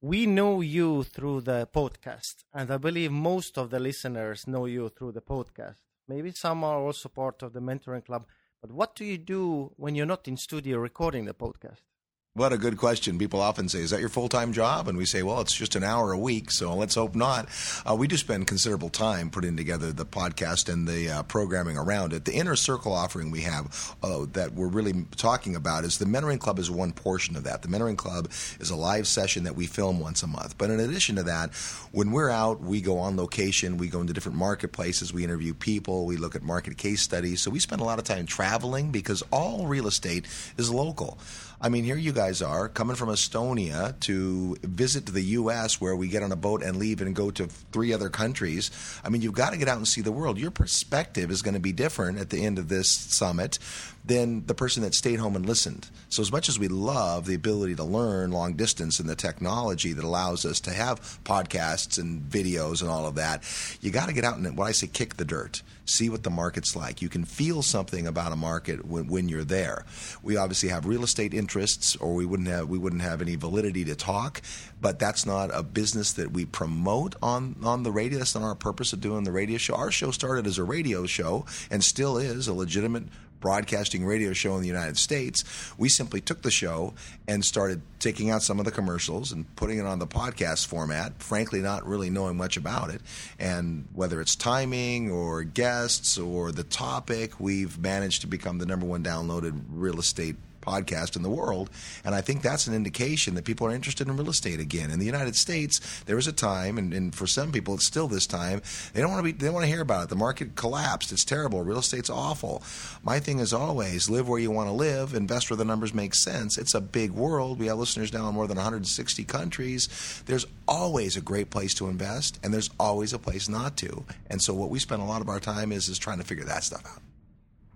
we 0.04 0.26
know 0.26 0.60
you 0.60 1.02
through 1.06 1.40
the 1.40 1.66
podcast, 1.74 2.44
and 2.54 2.70
I 2.70 2.76
believe 2.76 3.10
most 3.10 3.58
of 3.58 3.70
the 3.70 3.80
listeners 3.80 4.46
know 4.46 4.66
you 4.66 4.90
through 4.90 5.14
the 5.14 5.22
podcast. 5.22 5.78
Maybe 6.10 6.32
some 6.32 6.66
are 6.66 6.78
also 6.78 7.08
part 7.08 7.42
of 7.42 7.54
the 7.54 7.62
mentoring 7.62 8.04
club. 8.04 8.28
But 8.62 8.74
what 8.74 8.98
do 8.98 9.06
you 9.06 9.18
do 9.18 9.72
when 9.78 9.96
you're 9.96 10.06
not 10.06 10.28
in 10.28 10.36
studio 10.36 10.80
recording 10.80 11.24
the 11.24 11.34
podcast? 11.34 11.93
What 12.36 12.52
a 12.52 12.58
good 12.58 12.78
question. 12.78 13.20
People 13.20 13.42
often 13.42 13.70
say, 13.70 13.82
Is 13.82 13.92
that 13.92 14.00
your 14.00 14.10
full 14.10 14.28
time 14.28 14.54
job? 14.54 14.88
And 14.88 14.98
we 14.98 15.06
say, 15.06 15.22
Well, 15.22 15.40
it's 15.42 15.54
just 15.54 15.76
an 15.76 15.84
hour 15.84 16.12
a 16.12 16.18
week, 16.18 16.50
so 16.50 16.74
let's 16.74 16.96
hope 16.96 17.14
not. 17.14 17.48
Uh, 17.88 17.94
we 17.96 18.08
do 18.08 18.18
spend 18.18 18.48
considerable 18.48 18.90
time 18.90 19.30
putting 19.30 19.56
together 19.56 19.92
the 19.92 20.04
podcast 20.04 20.68
and 20.68 20.88
the 20.88 21.10
uh, 21.12 21.24
programming 21.24 21.78
around 21.78 22.12
it. 22.12 22.26
The 22.26 22.34
inner 22.34 22.56
circle 22.56 22.92
offering 22.92 23.30
we 23.30 23.42
have 23.42 23.96
uh, 24.02 24.26
that 24.32 24.54
we're 24.54 24.68
really 24.68 25.06
talking 25.16 25.56
about 25.56 25.84
is 25.84 26.00
the 26.00 26.06
Mentoring 26.06 26.40
Club 26.40 26.58
is 26.58 26.72
one 26.72 26.92
portion 26.92 27.36
of 27.36 27.44
that. 27.44 27.62
The 27.62 27.68
Mentoring 27.68 27.98
Club 27.98 28.32
is 28.60 28.72
a 28.72 28.76
live 28.76 29.06
session 29.08 29.44
that 29.44 29.56
we 29.56 29.68
film 29.68 30.00
once 30.00 30.24
a 30.24 30.28
month. 30.28 30.58
But 30.58 30.72
in 30.72 30.80
addition 30.80 31.18
to 31.18 31.24
that, 31.24 31.54
when 31.92 32.10
we're 32.10 32.32
out, 32.32 32.62
we 32.62 32.82
go 32.82 32.98
on 32.98 33.16
location, 33.16 33.78
we 33.78 33.90
go 33.90 34.02
into 34.02 34.12
different 34.12 34.40
marketplaces, 34.40 35.14
we 35.14 35.24
interview 35.24 35.54
people, 35.54 36.08
we 36.08 36.18
look 36.18 36.36
at 36.36 36.42
market 36.42 36.80
case 36.80 37.04
studies. 37.04 37.42
So 37.42 37.52
we 37.52 37.60
spend 37.60 37.80
a 37.82 37.86
lot 37.86 38.00
of 38.00 38.06
time 38.06 38.26
traveling 38.26 38.90
because 38.90 39.22
all 39.32 39.68
real 39.68 39.86
estate 39.86 40.26
is 40.58 40.72
local. 40.72 41.20
I 41.62 41.70
mean, 41.70 41.84
here 41.84 41.96
you 41.96 42.12
guys 42.12 42.42
are 42.42 42.68
coming 42.68 42.96
from 42.96 43.10
Estonia 43.10 44.00
to 44.02 44.58
visit 44.64 45.06
the 45.06 45.22
U.S., 45.22 45.80
where 45.80 45.96
we 45.96 46.08
get 46.08 46.24
on 46.24 46.32
a 46.32 46.36
boat 46.36 46.62
and 46.62 46.78
leave 46.78 47.02
and 47.02 47.16
go 47.16 47.32
to 47.32 47.48
three 47.48 47.94
other 47.94 48.10
countries. 48.10 48.70
I 49.04 49.10
mean, 49.10 49.22
you've 49.22 49.34
got 49.34 49.52
to 49.52 49.58
get 49.58 49.68
out 49.68 49.78
and 49.78 49.88
see 49.88 50.02
the 50.02 50.12
world. 50.12 50.38
Your 50.38 50.52
perspective 50.52 51.32
is 51.32 51.42
going 51.42 51.54
to 51.54 51.60
be 51.60 51.72
different 51.72 52.20
at 52.20 52.30
the 52.30 52.44
end 52.46 52.60
of 52.60 52.68
this 52.68 52.90
summit 52.90 53.60
than 54.06 54.46
the 54.46 54.54
person 54.54 54.84
that 54.84 54.94
stayed 54.94 55.20
home 55.20 55.36
and 55.36 55.46
listened. 55.46 55.90
So, 56.10 56.22
as 56.22 56.32
much 56.32 56.50
as 56.50 56.60
we 56.60 56.68
love 56.68 57.26
the 57.26 57.36
ability 57.36 57.76
to 57.76 57.84
learn 57.84 58.32
long 58.32 58.54
distance 58.54 59.00
and 59.00 59.08
the 59.08 59.16
technology 59.16 59.94
that 59.94 60.04
allows 60.04 60.46
us 60.46 60.60
to 60.62 60.72
have 60.72 61.00
podcasts 61.24 61.98
and 61.98 62.22
videos 62.22 62.82
and 62.82 62.90
all 62.90 63.08
of 63.08 63.16
that, 63.16 63.44
you 63.82 63.92
got 63.92 64.08
to 64.08 64.14
get 64.14 64.24
out 64.24 64.38
and 64.38 64.58
what 64.58 64.68
I 64.68 64.72
say, 64.72 64.88
kick 64.88 65.16
the 65.16 65.26
dirt 65.26 65.62
see 65.86 66.10
what 66.10 66.24
the 66.24 66.30
market's 66.30 66.76
like. 66.76 67.02
You 67.02 67.10
can 67.10 67.26
feel 67.26 67.62
something 67.62 68.08
about 68.08 68.32
a 68.32 68.36
market 68.36 68.86
when, 68.86 69.08
when 69.08 69.30
you're 69.30 69.44
there. 69.44 69.86
We 70.22 70.38
obviously 70.38 70.70
have 70.70 70.86
real 70.86 71.04
estate 71.04 71.34
interests, 71.34 71.96
or 71.98 72.14
we 72.14 72.26
wouldn't 72.26 72.50
have 72.50 72.70
we 72.70 72.78
wouldn't 72.78 73.02
have 73.02 73.22
any 73.22 73.36
validity 73.36 73.84
to 73.86 73.96
talk. 73.96 74.42
But 74.82 75.00
that's 75.00 75.26
not 75.26 75.50
a 75.54 75.64
business 75.64 76.14
that 76.14 76.32
we 76.32 76.46
promote 76.46 77.16
on 77.22 77.56
on 77.64 77.84
the 77.84 77.92
radio. 77.92 78.20
That's 78.20 78.36
not 78.36 78.44
our 78.44 78.56
purpose 78.56 78.94
of 78.94 79.02
doing 79.02 79.24
the 79.24 79.32
radio 79.32 79.58
show. 79.58 79.76
Our 79.76 79.92
show 79.92 80.12
started 80.12 80.48
as 80.48 80.58
a 80.58 80.64
radio 80.64 81.06
show 81.06 81.46
and 81.70 81.84
still 81.84 82.18
is 82.18 82.48
a 82.48 82.54
legitimate 82.54 83.04
broadcasting 83.44 84.06
radio 84.06 84.32
show 84.32 84.56
in 84.56 84.62
the 84.62 84.68
United 84.68 84.98
States. 84.98 85.44
We 85.78 85.90
simply 85.90 86.22
took 86.22 86.44
the 86.44 86.50
show 86.50 86.94
and 87.28 87.44
started 87.44 87.82
taking 88.00 88.30
out 88.30 88.42
some 88.42 88.58
of 88.58 88.64
the 88.64 88.72
commercials 88.72 89.34
and 89.34 89.54
putting 89.58 89.80
it 89.80 89.86
on 89.86 90.00
the 90.00 90.08
podcast 90.08 90.66
format, 90.66 91.22
frankly, 91.22 91.62
not 91.62 91.86
really 91.86 92.10
knowing 92.10 92.38
much 92.38 92.56
about 92.56 92.90
it. 92.90 93.02
And 93.38 93.86
whether 93.94 94.22
it's 94.22 94.38
timing 94.38 95.12
or 95.12 95.44
guests 95.44 96.18
or 96.18 96.54
the 96.54 96.64
topic, 96.64 97.38
we've 97.38 97.78
managed 97.78 98.22
to 98.22 98.28
become 98.28 98.60
the 98.60 98.66
number 98.66 98.86
one 98.86 99.04
downloaded 99.04 99.62
real 99.70 100.00
estate 100.00 100.38
podcast 100.64 101.16
in 101.16 101.22
the 101.22 101.30
world. 101.30 101.70
And 102.04 102.16
I 102.16 102.22
think 102.22 102.42
that's 102.42 102.68
an 102.68 102.74
indication 102.74 103.36
that 103.36 103.46
people 103.46 103.68
are 103.68 103.72
interested 103.72 104.08
in 104.08 104.18
real 104.18 104.30
estate 104.30 104.60
again. 104.60 104.92
In 104.92 105.00
the 105.00 105.06
United 105.06 105.36
States, 105.36 105.80
there 106.06 106.16
was 106.16 106.28
a 106.28 106.34
time, 106.34 106.78
and, 106.78 106.94
and 106.94 107.14
for 107.14 107.28
some 107.28 107.52
people, 107.52 107.76
it's 107.76 107.88
still 107.88 108.08
this 108.08 108.28
time. 108.28 108.62
They 108.94 109.02
don't 109.02 109.12
want 109.12 109.20
to 109.20 109.24
be. 109.24 109.38
They 109.38 109.46
don't 109.46 109.54
want 109.54 109.66
to 109.66 109.72
hear 109.72 109.82
about 109.82 110.04
it. 110.04 110.10
The 110.10 110.16
market 110.16 110.56
collapsed. 110.56 111.12
It's 111.12 111.26
terrible. 111.26 111.62
Real 111.62 111.80
estate's 111.80 112.10
awful. 112.10 112.64
My 113.04 113.20
thing 113.20 113.40
is 113.40 113.54
always 113.54 114.10
live 114.10 114.28
where 114.28 114.40
you 114.40 114.52
want 114.52 114.70
to 114.70 114.74
live. 114.74 115.14
Invest 115.14 115.50
where 115.50 115.58
the 115.58 115.66
numbers 115.66 115.94
make 115.94 116.16
sense. 116.16 116.58
It's 116.58 116.74
a 116.74 116.82
big 116.82 117.12
world. 117.12 117.60
We 117.60 117.68
have 117.68 117.78
listeners 117.78 118.14
now 118.14 118.30
in 118.30 118.36
more 118.36 118.48
than 118.48 118.58
160 118.58 119.24
countries. 119.26 120.24
There's 120.26 120.46
always 120.68 121.18
a 121.18 121.22
great 121.22 121.50
place 121.50 121.74
to 121.76 121.88
invest, 121.88 122.40
and 122.44 122.54
there's 122.54 122.70
always 122.80 123.14
a 123.14 123.20
place 123.20 123.50
not 123.50 123.78
to. 123.78 124.06
And 124.30 124.42
so, 124.42 124.54
what 124.54 124.70
we 124.70 124.80
spend 124.80 125.02
a 125.02 125.06
lot 125.06 125.22
of 125.22 125.30
our 125.30 125.40
time 125.40 125.72
is 125.72 125.90
is 125.90 126.00
trying 126.00 126.20
to 126.20 126.24
figure 126.24 126.46
that 126.46 126.64
stuff 126.64 126.86
out. 126.86 127.02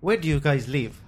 Where 0.00 0.16
do 0.16 0.28
you 0.28 0.40
guys 0.40 0.68
live? 0.68 1.00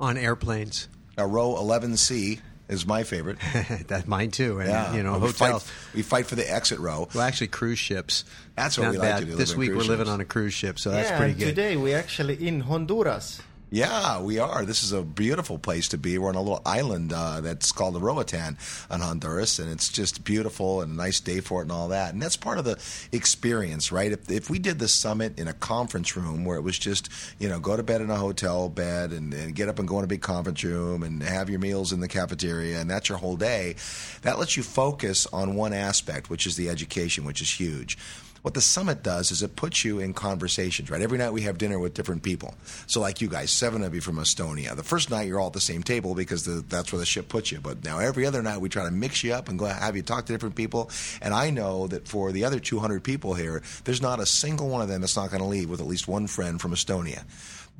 On 0.00 0.16
airplanes. 0.16 0.88
Now, 1.18 1.26
row 1.26 1.54
11C 1.56 2.40
is 2.70 2.86
my 2.86 3.02
favorite. 3.04 3.36
That's 3.86 4.06
mine 4.06 4.30
too. 4.30 4.58
And, 4.60 4.68
Yeah, 4.70 4.94
you 4.94 5.02
know, 5.02 5.14
we 5.18 5.26
hotels. 5.28 5.64
fight, 5.64 5.72
we 5.94 6.02
fight 6.02 6.26
for 6.26 6.36
the 6.36 6.50
exit 6.50 6.78
row. 6.78 7.06
Well, 7.14 7.22
actually, 7.22 7.48
cruise 7.48 7.78
ships. 7.78 8.24
That's 8.56 8.78
what 8.78 8.84
Not 8.84 8.92
we 8.92 8.98
like 8.98 9.08
bad. 9.10 9.18
to 9.20 9.26
do, 9.26 9.34
This 9.34 9.54
week 9.54 9.68
we're 9.70 9.76
cruise 9.76 9.88
living 9.88 10.08
on 10.08 10.20
a 10.20 10.24
cruise 10.24 10.54
ship, 10.54 10.78
so 10.78 10.90
that's 10.90 11.10
pretty 11.10 11.32
and 11.32 11.38
good. 11.38 11.44
today 11.46 11.76
we're 11.76 11.98
actually 11.98 12.46
in 12.48 12.60
Honduras. 12.60 13.42
Yeah, 13.72 14.20
we 14.20 14.40
are. 14.40 14.64
This 14.64 14.82
is 14.82 14.90
a 14.90 15.02
beautiful 15.02 15.56
place 15.56 15.86
to 15.90 15.98
be. 15.98 16.18
We're 16.18 16.30
on 16.30 16.34
a 16.34 16.42
little 16.42 16.60
island 16.66 17.12
uh, 17.12 17.40
that's 17.40 17.70
called 17.70 17.94
the 17.94 18.00
Roatan 18.00 18.58
on 18.90 19.00
Honduras, 19.00 19.60
and 19.60 19.70
it's 19.70 19.88
just 19.88 20.24
beautiful 20.24 20.80
and 20.80 20.92
a 20.92 20.96
nice 20.96 21.20
day 21.20 21.38
for 21.38 21.60
it 21.60 21.66
and 21.66 21.72
all 21.72 21.86
that. 21.88 22.12
And 22.12 22.20
that's 22.20 22.36
part 22.36 22.58
of 22.58 22.64
the 22.64 22.80
experience, 23.12 23.92
right? 23.92 24.10
If, 24.10 24.28
if 24.28 24.50
we 24.50 24.58
did 24.58 24.80
the 24.80 24.88
summit 24.88 25.38
in 25.38 25.46
a 25.46 25.52
conference 25.52 26.16
room 26.16 26.44
where 26.44 26.56
it 26.56 26.62
was 26.62 26.80
just, 26.80 27.10
you 27.38 27.48
know, 27.48 27.60
go 27.60 27.76
to 27.76 27.84
bed 27.84 28.00
in 28.00 28.10
a 28.10 28.16
hotel 28.16 28.68
bed 28.68 29.12
and, 29.12 29.32
and 29.32 29.54
get 29.54 29.68
up 29.68 29.78
and 29.78 29.86
go 29.86 29.98
in 29.98 30.04
a 30.04 30.08
big 30.08 30.20
conference 30.20 30.64
room 30.64 31.04
and 31.04 31.22
have 31.22 31.48
your 31.48 31.60
meals 31.60 31.92
in 31.92 32.00
the 32.00 32.08
cafeteria, 32.08 32.80
and 32.80 32.90
that's 32.90 33.08
your 33.08 33.18
whole 33.18 33.36
day, 33.36 33.76
that 34.22 34.40
lets 34.40 34.56
you 34.56 34.64
focus 34.64 35.28
on 35.32 35.54
one 35.54 35.72
aspect, 35.72 36.28
which 36.28 36.44
is 36.44 36.56
the 36.56 36.68
education, 36.68 37.24
which 37.24 37.40
is 37.40 37.60
huge. 37.60 37.96
What 38.42 38.54
the 38.54 38.60
summit 38.60 39.02
does 39.02 39.30
is 39.30 39.42
it 39.42 39.54
puts 39.54 39.84
you 39.84 39.98
in 39.98 40.14
conversations, 40.14 40.90
right? 40.90 41.02
Every 41.02 41.18
night 41.18 41.32
we 41.32 41.42
have 41.42 41.58
dinner 41.58 41.78
with 41.78 41.92
different 41.92 42.22
people. 42.22 42.54
So, 42.86 43.00
like 43.00 43.20
you 43.20 43.28
guys, 43.28 43.50
seven 43.50 43.82
of 43.82 43.94
you 43.94 44.00
from 44.00 44.16
Estonia. 44.16 44.74
The 44.74 44.82
first 44.82 45.10
night 45.10 45.28
you're 45.28 45.38
all 45.38 45.48
at 45.48 45.52
the 45.52 45.60
same 45.60 45.82
table 45.82 46.14
because 46.14 46.44
the, 46.44 46.64
that's 46.66 46.92
where 46.92 46.98
the 46.98 47.06
ship 47.06 47.28
puts 47.28 47.52
you. 47.52 47.60
But 47.60 47.84
now 47.84 47.98
every 47.98 48.24
other 48.24 48.42
night 48.42 48.60
we 48.60 48.70
try 48.70 48.84
to 48.84 48.90
mix 48.90 49.22
you 49.22 49.34
up 49.34 49.48
and 49.48 49.58
go 49.58 49.66
have 49.66 49.94
you 49.94 50.02
talk 50.02 50.26
to 50.26 50.32
different 50.32 50.54
people. 50.54 50.90
And 51.20 51.34
I 51.34 51.50
know 51.50 51.86
that 51.88 52.08
for 52.08 52.32
the 52.32 52.44
other 52.44 52.60
200 52.60 53.04
people 53.04 53.34
here, 53.34 53.62
there's 53.84 54.00
not 54.00 54.20
a 54.20 54.26
single 54.26 54.68
one 54.68 54.80
of 54.80 54.88
them 54.88 55.02
that's 55.02 55.16
not 55.16 55.30
going 55.30 55.42
to 55.42 55.48
leave 55.48 55.68
with 55.68 55.80
at 55.80 55.86
least 55.86 56.08
one 56.08 56.26
friend 56.26 56.60
from 56.60 56.72
Estonia 56.72 57.24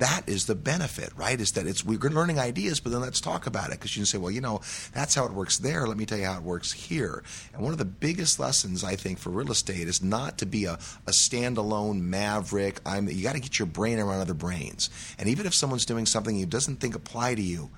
that 0.01 0.23
is 0.27 0.47
the 0.47 0.55
benefit, 0.55 1.13
right? 1.15 1.39
Is 1.39 1.51
that 1.51 1.67
it's 1.67 1.85
we're 1.85 1.99
learning 1.99 2.39
ideas, 2.39 2.79
but 2.79 2.91
then 2.91 3.01
let's 3.01 3.21
talk 3.21 3.45
about 3.45 3.67
it 3.67 3.73
because 3.73 3.95
you 3.95 4.01
can 4.01 4.07
say, 4.07 4.17
well, 4.17 4.31
you 4.31 4.41
know, 4.41 4.61
that's 4.93 5.13
how 5.13 5.25
it 5.25 5.31
works 5.31 5.59
there. 5.59 5.85
Let 5.85 5.95
me 5.95 6.07
tell 6.07 6.17
you 6.17 6.25
how 6.25 6.37
it 6.37 6.43
works 6.43 6.71
here. 6.71 7.23
And 7.53 7.61
one 7.61 7.71
of 7.71 7.77
the 7.77 7.85
biggest 7.85 8.39
lessons 8.39 8.83
I 8.83 8.95
think 8.95 9.19
for 9.19 9.29
real 9.29 9.51
estate 9.51 9.87
is 9.87 10.01
not 10.01 10.39
to 10.39 10.47
be 10.47 10.65
a, 10.65 10.73
a 10.73 11.11
standalone 11.11 12.01
maverick. 12.01 12.81
I'm 12.83 13.09
you 13.09 13.21
got 13.21 13.33
to 13.33 13.39
get 13.39 13.59
your 13.59 13.67
brain 13.67 13.99
around 13.99 14.21
other 14.21 14.33
brains. 14.33 14.89
And 15.19 15.29
even 15.29 15.45
if 15.45 15.53
someone's 15.53 15.85
doing 15.85 16.07
something 16.07 16.35
you 16.35 16.47
doesn't 16.47 16.77
think 16.77 16.95
apply 16.95 17.35
to 17.35 17.41
you, 17.41 17.69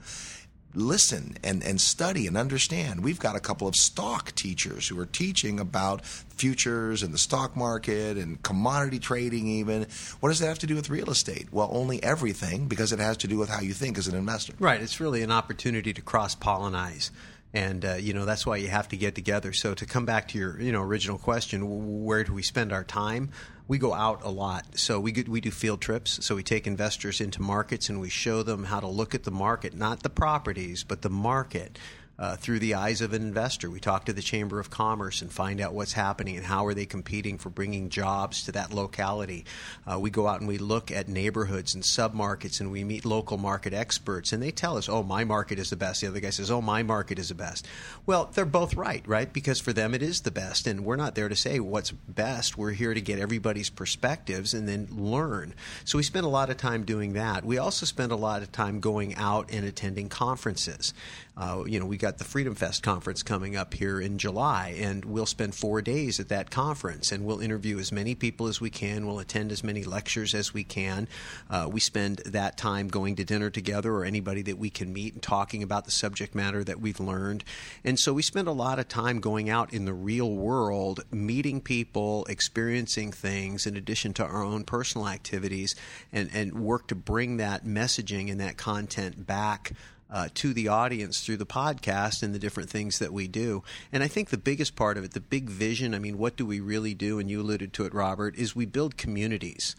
listen 0.76 1.38
and, 1.44 1.64
and 1.64 1.80
study 1.80 2.28
and 2.28 2.38
understand. 2.38 3.04
We've 3.04 3.20
got 3.20 3.36
a 3.36 3.40
couple 3.40 3.68
of 3.68 3.76
stock 3.76 4.34
teachers 4.36 4.88
who 4.88 5.00
are 5.00 5.06
teaching 5.06 5.60
about 5.60 6.06
futures 6.06 7.04
and 7.04 7.14
the 7.14 7.18
stock 7.18 7.56
market 7.56 8.18
and 8.18 8.42
commodity 8.44 9.00
trading, 9.00 9.48
even. 9.48 9.88
What 10.20 10.30
does 10.30 10.40
that 10.40 10.48
have 10.48 10.60
to 10.60 10.68
do 10.68 10.76
with 10.76 10.90
real 10.90 11.10
estate? 11.10 11.48
Well, 11.52 11.70
only 11.72 12.02
everything 12.04 12.68
because 12.68 12.92
it 12.92 13.00
has 13.00 13.18
to 13.18 13.28
do 13.28 13.38
with 13.38 13.50
how 13.50 13.62
you 13.62 13.74
think 13.74 13.98
as 13.98 14.08
an 14.08 14.16
investor. 14.16 14.54
Right. 14.60 14.82
It's 14.82 15.00
really 15.00 15.22
an 15.22 15.32
opportunity 15.32 15.94
to 15.94 16.02
cross 16.02 16.36
pollinize. 16.36 17.12
And 17.54 17.86
uh, 17.86 17.94
you 17.96 18.14
know 18.14 18.26
that's 18.26 18.48
why 18.48 18.58
you 18.58 18.68
have 18.70 18.88
to 18.90 18.98
get 18.98 19.14
together. 19.14 19.54
So 19.54 19.76
to 19.76 19.86
come 19.86 20.06
back 20.06 20.30
to 20.30 20.40
your 20.40 20.60
you 20.60 20.72
know 20.72 20.82
original 20.82 21.20
question, 21.20 22.04
where 22.04 22.24
do 22.24 22.34
we 22.34 22.42
spend 22.42 22.74
our 22.74 22.84
time? 22.84 23.30
We 23.68 23.78
go 23.78 23.94
out 23.94 24.22
a 24.24 24.30
lot. 24.30 24.78
So 24.78 25.00
we 25.00 25.12
get, 25.12 25.30
we 25.30 25.40
do 25.42 25.52
field 25.52 25.82
trips. 25.82 26.26
So 26.26 26.36
we 26.36 26.44
take 26.44 26.68
investors 26.68 27.22
into 27.22 27.42
markets 27.42 27.90
and 27.90 28.02
we 28.02 28.10
show 28.10 28.44
them 28.44 28.66
how 28.66 28.80
to 28.80 28.88
look 28.88 29.16
at 29.16 29.24
the 29.24 29.32
market, 29.32 29.74
not 29.74 30.04
the 30.04 30.10
properties, 30.10 30.84
but 30.84 31.02
the 31.02 31.10
market. 31.10 31.80
Uh, 32.24 32.38
through 32.38 32.60
the 32.60 32.74
eyes 32.74 33.02
of 33.02 33.12
an 33.12 33.22
investor, 33.22 33.70
we 33.70 33.82
talk 33.82 34.06
to 34.06 34.14
the 34.14 34.22
Chamber 34.22 34.58
of 34.58 34.70
Commerce 34.70 35.22
and 35.22 35.30
find 35.30 35.60
out 35.60 35.74
what's 35.74 35.92
happening 35.92 36.38
and 36.38 36.46
how 36.46 36.66
are 36.66 36.74
they 36.74 36.86
competing 36.86 37.38
for 37.38 37.50
bringing 37.50 37.90
jobs 37.90 38.44
to 38.46 38.54
that 38.54 38.74
locality. 38.74 39.44
Uh, 39.86 40.00
we 40.00 40.10
go 40.10 40.26
out 40.26 40.40
and 40.40 40.48
we 40.48 40.58
look 40.58 40.90
at 40.90 41.10
neighborhoods 41.10 41.76
and 41.76 41.84
submarkets 41.84 42.62
and 42.62 42.72
we 42.72 42.86
meet 42.86 43.04
local 43.04 43.38
market 43.38 43.74
experts 43.74 44.32
and 44.32 44.42
they 44.42 44.52
tell 44.52 44.78
us, 44.78 44.88
"Oh, 44.88 45.04
my 45.04 45.26
market 45.26 45.60
is 45.60 45.70
the 45.70 45.76
best." 45.76 46.00
The 46.00 46.08
other 46.08 46.22
guy 46.22 46.30
says, 46.30 46.50
"Oh, 46.50 46.62
my 46.62 46.82
market 46.82 47.20
is 47.20 47.28
the 47.28 47.36
best." 47.36 47.68
Well, 48.06 48.32
they're 48.34 48.46
both 48.46 48.76
right, 48.76 49.06
right? 49.06 49.34
Because 49.34 49.60
for 49.60 49.74
them 49.74 49.94
it 49.94 50.02
is 50.02 50.22
the 50.22 50.32
best, 50.32 50.66
and 50.66 50.86
we're 50.86 50.96
not 50.96 51.16
there 51.16 51.28
to 51.28 51.36
say 51.36 51.60
what's 51.60 51.92
best. 51.92 52.58
We're 52.58 52.72
here 52.72 52.94
to 52.94 53.02
get 53.02 53.20
everybody's 53.20 53.70
perspectives 53.70 54.54
and 54.54 54.66
then 54.66 54.88
learn. 54.92 55.56
So 55.84 55.98
we 55.98 56.04
spend 56.04 56.26
a 56.26 56.30
lot 56.30 56.50
of 56.50 56.56
time 56.56 56.86
doing 56.86 57.14
that. 57.14 57.44
We 57.44 57.58
also 57.58 57.86
spend 57.86 58.14
a 58.14 58.16
lot 58.16 58.44
of 58.44 58.54
time 58.54 58.80
going 58.80 59.14
out 59.16 59.50
and 59.52 59.66
attending 59.66 60.08
conferences. 60.08 60.94
Uh, 61.36 61.64
you 61.66 61.80
know, 61.80 61.86
we 61.86 61.98
got 61.98 62.20
the 62.20 62.24
Freedom 62.24 62.54
Fest 62.54 62.84
conference 62.84 63.24
coming 63.24 63.56
up 63.56 63.74
here 63.74 64.00
in 64.00 64.20
July, 64.20 64.76
and 64.80 65.04
we'll 65.04 65.26
spend 65.26 65.56
four 65.56 65.82
days 65.82 66.20
at 66.20 66.30
that 66.30 66.52
conference, 66.52 67.12
and 67.12 67.26
we'll 67.26 67.40
interview 67.40 67.80
as 67.80 67.92
many 67.92 68.14
people 68.14 68.46
as 68.46 68.62
we 68.62 68.70
can. 68.70 69.08
We'll 69.08 69.20
attend 69.20 69.52
as 69.52 69.64
many 69.64 69.84
lectures 69.84 70.36
as 70.36 70.54
we 70.54 70.64
can. 70.64 71.08
Uh, 71.50 71.68
we 71.72 71.80
spend 71.80 72.18
that 72.26 72.56
time 72.56 72.88
going 72.88 73.16
to 73.16 73.24
dinner 73.24 73.50
together, 73.50 73.92
or 73.92 74.06
anybody 74.06 74.44
that 74.44 74.60
we 74.60 74.70
can 74.70 74.94
meet, 74.94 75.14
and 75.14 75.24
talking 75.24 75.64
about 75.64 75.86
the 75.86 75.92
subject 75.92 76.36
matter 76.36 76.64
that 76.64 76.80
we've 76.80 77.00
learned. 77.00 77.44
And 77.84 78.00
so 78.00 78.14
we 78.14 78.22
spend 78.22 78.48
a 78.48 78.52
lot 78.52 78.78
of 78.78 78.88
time 78.88 79.20
going 79.20 79.50
out 79.50 79.74
in 79.74 79.86
the 79.86 79.94
real 79.94 80.32
world, 80.32 81.04
meeting 81.10 81.62
people, 81.62 82.26
experiencing 82.30 83.12
things, 83.12 83.66
in 83.66 83.76
addition 83.76 84.14
to 84.14 84.24
our 84.24 84.44
own 84.44 84.66
personal 84.66 85.08
activities, 85.08 85.74
and, 86.12 86.30
and 86.32 86.54
work 86.54 86.88
to 86.90 86.96
bring 86.96 87.38
that 87.38 87.66
messaging 87.66 88.30
and 88.30 88.40
that 88.40 88.56
content 88.58 89.26
back 89.26 89.72
uh, 90.14 90.30
to 90.36 90.54
the 90.54 90.68
audience 90.68 91.22
through 91.22 91.38
the 91.38 91.46
podcast 91.46 92.22
and 92.22 92.34
the 92.34 92.40
different 92.40 92.70
things 92.70 93.00
that 93.00 93.12
we 93.12 93.28
do. 93.28 93.64
And 93.92 94.04
I 94.04 94.08
think 94.08 94.30
the 94.30 94.38
biggest 94.38 94.76
part 94.76 94.98
of 94.98 95.04
it, 95.04 95.12
the 95.12 95.20
big 95.20 95.50
vision, 95.50 95.96
I 95.96 96.00
mean, 96.00 96.20
what 96.20 96.38
do 96.38 96.46
we 96.46 96.60
really 96.60 96.94
do? 96.94 97.18
And 97.18 97.30
you 97.30 97.42
alluded 97.42 97.74
to 97.74 97.86
it, 97.86 97.94
Robert, 97.94 98.36
is 98.36 98.56
we 98.56 98.68
build 98.68 98.96
communities. 98.96 99.76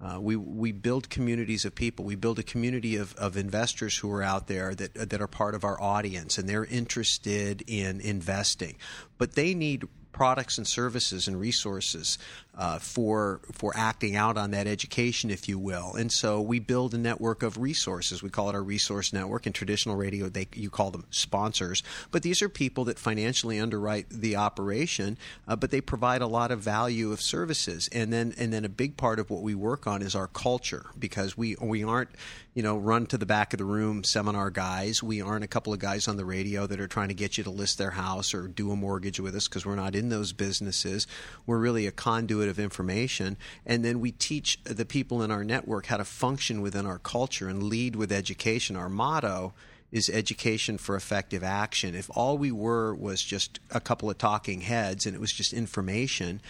Uh, 0.00 0.20
we 0.20 0.36
we 0.36 0.70
build 0.70 1.10
communities 1.10 1.64
of 1.64 1.74
people. 1.74 2.04
We 2.04 2.14
build 2.14 2.38
a 2.38 2.44
community 2.44 2.96
of, 2.96 3.16
of 3.16 3.36
investors 3.36 3.96
who 3.96 4.12
are 4.12 4.22
out 4.22 4.46
there 4.46 4.72
that 4.74 5.10
that 5.10 5.20
are 5.20 5.26
part 5.26 5.56
of 5.56 5.64
our 5.64 5.80
audience, 5.80 6.38
and 6.38 6.48
they're 6.48 6.66
interested 6.66 7.64
in 7.66 8.00
investing, 8.00 8.76
but 9.16 9.34
they 9.34 9.54
need 9.54 9.88
products 10.18 10.58
and 10.58 10.66
services 10.66 11.28
and 11.28 11.38
resources 11.38 12.18
uh, 12.58 12.76
for 12.80 13.40
for 13.52 13.72
acting 13.76 14.16
out 14.16 14.36
on 14.36 14.50
that 14.50 14.66
education, 14.66 15.30
if 15.30 15.48
you 15.48 15.60
will. 15.60 15.94
And 15.94 16.10
so 16.10 16.40
we 16.40 16.58
build 16.58 16.92
a 16.92 16.98
network 16.98 17.44
of 17.44 17.56
resources. 17.56 18.20
We 18.20 18.28
call 18.28 18.50
it 18.50 18.56
our 18.56 18.62
resource 18.62 19.12
network. 19.12 19.46
In 19.46 19.52
traditional 19.52 19.94
radio, 19.94 20.28
they 20.28 20.48
you 20.54 20.70
call 20.70 20.90
them 20.90 21.04
sponsors, 21.10 21.84
but 22.10 22.24
these 22.24 22.42
are 22.42 22.48
people 22.48 22.84
that 22.86 22.98
financially 22.98 23.60
underwrite 23.60 24.10
the 24.10 24.34
operation, 24.34 25.18
uh, 25.46 25.54
but 25.54 25.70
they 25.70 25.80
provide 25.80 26.20
a 26.20 26.26
lot 26.26 26.50
of 26.50 26.58
value 26.58 27.12
of 27.12 27.22
services. 27.22 27.88
And 27.92 28.12
then 28.12 28.34
and 28.36 28.52
then 28.52 28.64
a 28.64 28.68
big 28.68 28.96
part 28.96 29.20
of 29.20 29.30
what 29.30 29.42
we 29.42 29.54
work 29.54 29.86
on 29.86 30.02
is 30.02 30.16
our 30.16 30.26
culture 30.26 30.86
because 30.98 31.38
we 31.38 31.54
we 31.60 31.84
aren't 31.84 32.10
you 32.54 32.64
know 32.64 32.76
run 32.76 33.06
to 33.06 33.18
the 33.18 33.26
back 33.26 33.52
of 33.54 33.58
the 33.58 33.64
room 33.64 34.02
seminar 34.02 34.50
guys. 34.50 35.00
We 35.00 35.22
aren't 35.22 35.44
a 35.44 35.48
couple 35.48 35.72
of 35.72 35.78
guys 35.78 36.08
on 36.08 36.16
the 36.16 36.24
radio 36.24 36.66
that 36.66 36.80
are 36.80 36.88
trying 36.88 37.08
to 37.08 37.14
get 37.14 37.38
you 37.38 37.44
to 37.44 37.50
list 37.50 37.78
their 37.78 37.92
house 37.92 38.34
or 38.34 38.48
do 38.48 38.72
a 38.72 38.76
mortgage 38.76 39.20
with 39.20 39.36
us 39.36 39.46
because 39.46 39.64
we're 39.64 39.76
not 39.76 39.94
in 39.94 40.07
those 40.08 40.32
businesses. 40.32 41.06
We're 41.46 41.58
really 41.58 41.86
a 41.86 41.92
conduit 41.92 42.48
of 42.48 42.58
information. 42.58 43.36
And 43.66 43.84
then 43.84 44.00
we 44.00 44.12
teach 44.12 44.62
the 44.64 44.84
people 44.84 45.22
in 45.22 45.30
our 45.30 45.44
network 45.44 45.86
how 45.86 45.96
to 45.98 46.04
function 46.04 46.60
within 46.60 46.86
our 46.86 46.98
culture 46.98 47.48
and 47.48 47.62
lead 47.62 47.96
with 47.96 48.12
education. 48.12 48.76
Our 48.76 48.88
motto 48.88 49.54
is 49.90 50.10
education 50.10 50.78
for 50.78 50.96
effective 50.96 51.42
action. 51.42 51.94
If 51.94 52.10
all 52.14 52.36
we 52.36 52.52
were 52.52 52.94
was 52.94 53.22
just 53.22 53.60
a 53.70 53.80
couple 53.80 54.10
of 54.10 54.18
talking 54.18 54.60
heads 54.60 55.06
and 55.06 55.14
it 55.14 55.20
was 55.20 55.32
just 55.32 55.52
information, 55.52 56.40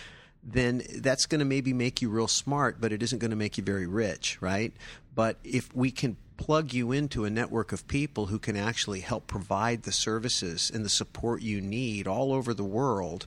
then 0.43 0.83
that's 0.97 1.27
going 1.27 1.39
to 1.41 1.45
maybe 1.45 1.73
make 1.73 2.03
you 2.03 2.09
real 2.09 2.29
smart, 2.29 2.81
but 2.81 2.93
it 2.93 3.03
isn't 3.03 3.19
going 3.19 3.31
to 3.31 3.37
make 3.37 3.59
you 3.59 3.65
very 3.65 3.87
rich, 3.87 4.39
right? 4.41 4.73
But 5.15 5.37
if 5.45 5.75
we 5.75 5.91
can 5.91 6.17
plug 6.37 6.73
you 6.73 6.93
into 6.93 7.25
a 7.25 7.31
network 7.31 7.73
of 7.73 7.87
people 7.89 8.27
who 8.27 8.39
can 8.39 8.57
actually 8.57 9.01
help 9.01 9.27
provide 9.27 9.83
the 9.83 9.93
services 9.93 10.71
and 10.73 10.85
the 10.85 10.89
support 10.89 11.43
you 11.43 11.61
need 11.61 12.07
all 12.07 12.33
over 12.33 12.55
the 12.55 12.65
world 12.65 13.27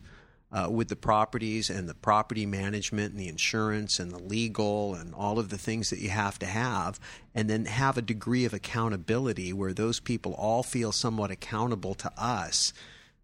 uh, 0.52 0.68
with 0.70 0.90
the 0.90 0.96
properties 0.96 1.70
and 1.70 1.88
the 1.88 1.94
property 1.94 2.46
management 2.46 3.12
and 3.12 3.20
the 3.20 3.28
insurance 3.28 4.00
and 4.00 4.12
the 4.12 4.22
legal 4.22 4.96
and 4.96 5.14
all 5.14 5.40
of 5.40 5.50
the 5.50 5.58
things 5.58 5.90
that 5.90 6.00
you 6.00 6.10
have 6.10 6.38
to 6.40 6.46
have, 6.46 7.00
and 7.34 7.50
then 7.50 7.66
have 7.66 7.98
a 7.98 8.02
degree 8.02 8.46
of 8.46 8.54
accountability 8.54 9.54
where 9.54 9.74
those 9.74 10.00
people 10.00 10.34
all 10.34 10.64
feel 10.64 10.92
somewhat 10.92 11.32
accountable 11.32 11.94
to 11.94 12.12
us. 12.18 12.74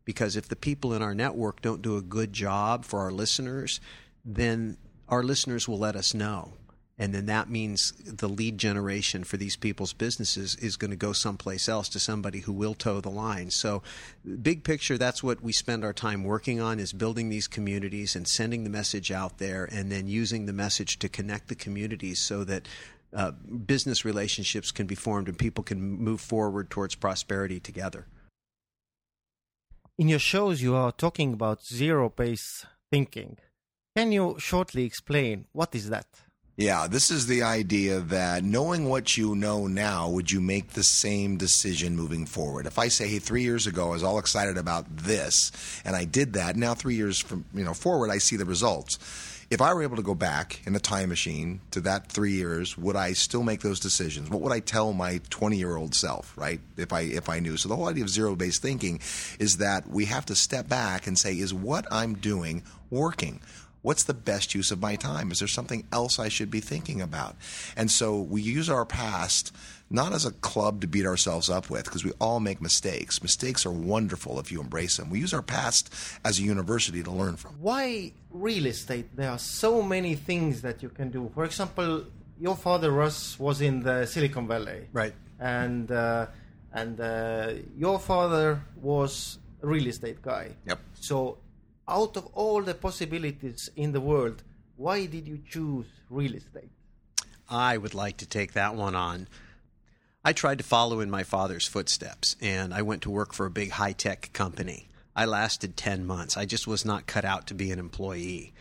Because 0.05 0.37
if 0.37 0.47
the 0.47 0.55
people 0.55 0.93
in 0.93 1.01
our 1.01 1.13
network 1.13 1.61
don't 1.61 1.81
do 1.81 1.97
a 1.97 2.01
good 2.01 2.31
job 2.31 2.85
for 2.85 3.01
our 3.01 3.11
listeners, 3.11 3.81
then 4.23 4.77
our 5.09 5.23
listeners 5.23 5.67
will 5.67 5.79
let 5.79 5.95
us 5.95 6.13
know 6.13 6.53
and 6.99 7.13
then 7.13 7.27
that 7.27 7.49
means 7.49 7.91
the 8.05 8.27
lead 8.27 8.57
generation 8.57 9.23
for 9.23 9.37
these 9.37 9.55
people's 9.55 9.93
businesses 9.93 10.55
is 10.55 10.77
going 10.77 10.89
to 10.89 10.97
go 10.97 11.13
someplace 11.13 11.69
else 11.69 11.89
to 11.89 11.99
somebody 11.99 12.39
who 12.39 12.51
will 12.51 12.73
toe 12.73 12.99
the 13.01 13.11
line. 13.11 13.51
So, 13.51 13.83
big 14.41 14.63
picture, 14.63 14.97
that's 14.97 15.21
what 15.21 15.41
we 15.41 15.51
spend 15.51 15.83
our 15.83 15.93
time 15.93 16.23
working 16.23 16.59
on 16.59 16.79
is 16.79 16.93
building 16.93 17.29
these 17.29 17.47
communities 17.47 18.15
and 18.15 18.27
sending 18.27 18.63
the 18.63 18.71
message 18.71 19.11
out 19.11 19.37
there, 19.37 19.65
and 19.71 19.91
then 19.91 20.07
using 20.07 20.47
the 20.47 20.53
message 20.53 20.97
to 20.99 21.09
connect 21.09 21.47
the 21.47 21.55
communities 21.55 22.19
so 22.19 22.43
that. 22.43 22.67
Uh, 23.15 23.31
business 23.31 24.03
relationships 24.03 24.69
can 24.69 24.85
be 24.85 24.93
formed 24.93 25.29
and 25.29 25.39
people 25.39 25.63
can 25.63 25.79
move 25.79 26.19
forward 26.19 26.69
towards 26.69 26.93
prosperity 26.93 27.57
together. 27.57 28.05
In 29.97 30.09
your 30.09 30.19
shows, 30.19 30.61
you 30.61 30.75
are 30.75 30.91
talking 30.91 31.31
about 31.31 31.63
zero 31.63 32.09
based 32.09 32.65
thinking. 32.91 33.37
Can 33.95 34.11
you 34.11 34.35
shortly 34.39 34.83
explain 34.83 35.45
what 35.53 35.73
is 35.73 35.89
that? 35.89 36.05
Yeah, 36.59 36.87
this 36.87 37.11
is 37.11 37.27
the 37.27 37.43
idea 37.43 37.99
that 37.99 38.43
knowing 38.43 38.89
what 38.89 39.15
you 39.15 39.35
know 39.35 39.67
now, 39.67 40.09
would 40.09 40.31
you 40.31 40.41
make 40.41 40.69
the 40.69 40.81
same 40.81 41.37
decision 41.37 41.95
moving 41.95 42.25
forward? 42.25 42.65
If 42.65 42.79
I 42.79 42.87
say, 42.87 43.07
hey, 43.07 43.19
three 43.19 43.43
years 43.43 43.67
ago 43.67 43.89
I 43.89 43.91
was 43.91 44.01
all 44.01 44.17
excited 44.17 44.57
about 44.57 44.87
this 44.89 45.51
and 45.85 45.95
I 45.95 46.05
did 46.05 46.33
that, 46.33 46.55
now 46.55 46.73
three 46.73 46.95
years 46.95 47.19
from 47.19 47.45
you 47.53 47.63
know 47.63 47.75
forward 47.75 48.09
I 48.09 48.17
see 48.17 48.37
the 48.37 48.45
results. 48.45 48.97
If 49.51 49.61
I 49.61 49.71
were 49.71 49.83
able 49.83 49.97
to 49.97 50.01
go 50.01 50.15
back 50.15 50.59
in 50.65 50.75
a 50.75 50.79
time 50.79 51.09
machine 51.09 51.61
to 51.71 51.81
that 51.81 52.11
three 52.11 52.33
years, 52.33 52.75
would 52.75 52.95
I 52.95 53.13
still 53.13 53.43
make 53.43 53.61
those 53.61 53.79
decisions? 53.79 54.31
What 54.31 54.41
would 54.41 54.51
I 54.51 54.59
tell 54.59 54.93
my 54.93 55.21
20 55.29 55.57
year 55.57 55.77
old 55.77 55.93
self, 55.93 56.35
right? 56.35 56.59
If 56.75 56.91
I 56.91 57.01
if 57.01 57.29
I 57.29 57.37
knew. 57.37 57.57
So 57.57 57.69
the 57.69 57.75
whole 57.75 57.87
idea 57.87 58.03
of 58.03 58.09
zero 58.09 58.35
based 58.35 58.63
thinking 58.63 58.99
is 59.37 59.57
that 59.57 59.87
we 59.87 60.05
have 60.05 60.25
to 60.25 60.35
step 60.35 60.67
back 60.67 61.05
and 61.05 61.19
say, 61.19 61.37
is 61.37 61.53
what 61.53 61.85
I'm 61.91 62.15
doing 62.15 62.63
working? 62.89 63.41
What's 63.87 64.03
the 64.03 64.13
best 64.13 64.53
use 64.53 64.69
of 64.69 64.81
my 64.81 64.97
time? 64.97 65.31
Is 65.31 65.39
there 65.39 65.47
something 65.47 65.87
else 65.93 66.19
I 66.19 66.27
should 66.27 66.51
be 66.51 66.59
thinking 66.59 66.99
about? 67.01 67.37
And 67.77 67.89
so 67.89 68.19
we 68.19 68.41
use 68.41 68.69
our 68.69 68.85
past 68.85 69.55
not 69.89 70.11
as 70.11 70.25
a 70.25 70.33
club 70.49 70.81
to 70.81 70.87
beat 70.87 71.05
ourselves 71.05 71.49
up 71.49 71.69
with 71.69 71.85
because 71.85 72.03
we 72.03 72.11
all 72.19 72.41
make 72.41 72.59
mistakes. 72.61 73.23
Mistakes 73.23 73.65
are 73.65 73.71
wonderful 73.71 74.41
if 74.41 74.51
you 74.51 74.59
embrace 74.59 74.97
them. 74.97 75.09
We 75.09 75.19
use 75.19 75.33
our 75.33 75.41
past 75.41 75.83
as 76.25 76.37
a 76.37 76.43
university 76.43 77.01
to 77.01 77.11
learn 77.11 77.37
from. 77.37 77.51
Why 77.61 78.11
real 78.29 78.65
estate? 78.65 79.15
There 79.15 79.31
are 79.31 79.39
so 79.39 79.81
many 79.81 80.15
things 80.15 80.61
that 80.63 80.83
you 80.83 80.89
can 80.89 81.09
do. 81.09 81.31
For 81.33 81.45
example, 81.45 82.03
your 82.37 82.57
father 82.57 82.91
Russ 82.91 83.39
was 83.39 83.61
in 83.61 83.83
the 83.83 84.05
Silicon 84.05 84.49
Valley, 84.49 84.81
Right. 84.91 85.13
And 85.39 85.89
uh, 85.89 86.25
and 86.73 86.99
uh, 86.99 87.53
your 87.77 87.99
father 87.99 88.61
was 88.81 89.39
a 89.63 89.67
real 89.67 89.87
estate 89.87 90.21
guy. 90.21 90.49
Yep. 90.65 90.79
So, 90.99 91.37
out 91.87 92.17
of 92.17 92.25
all 92.33 92.61
the 92.61 92.73
possibilities 92.73 93.69
in 93.75 93.91
the 93.93 94.01
world, 94.01 94.43
why 94.75 95.05
did 95.05 95.27
you 95.27 95.39
choose 95.49 95.85
real 96.09 96.35
estate? 96.35 96.71
I 97.49 97.77
would 97.77 97.93
like 97.93 98.17
to 98.17 98.25
take 98.25 98.53
that 98.53 98.75
one 98.75 98.95
on. 98.95 99.27
I 100.23 100.33
tried 100.33 100.57
to 100.57 100.63
follow 100.63 100.99
in 100.99 101.09
my 101.09 101.23
father's 101.23 101.67
footsteps, 101.67 102.35
and 102.41 102.73
I 102.73 102.81
went 102.81 103.01
to 103.03 103.09
work 103.09 103.33
for 103.33 103.45
a 103.45 103.51
big 103.51 103.71
high 103.71 103.93
tech 103.93 104.31
company. 104.33 104.89
I 105.15 105.25
lasted 105.25 105.77
10 105.77 106.05
months. 106.05 106.35
I 106.35 106.45
just 106.45 106.67
was 106.67 106.83
not 106.83 107.07
cut 107.07 107.23
out 107.23 107.47
to 107.47 107.53
be 107.53 107.71
an 107.71 107.79
employee. 107.79 108.53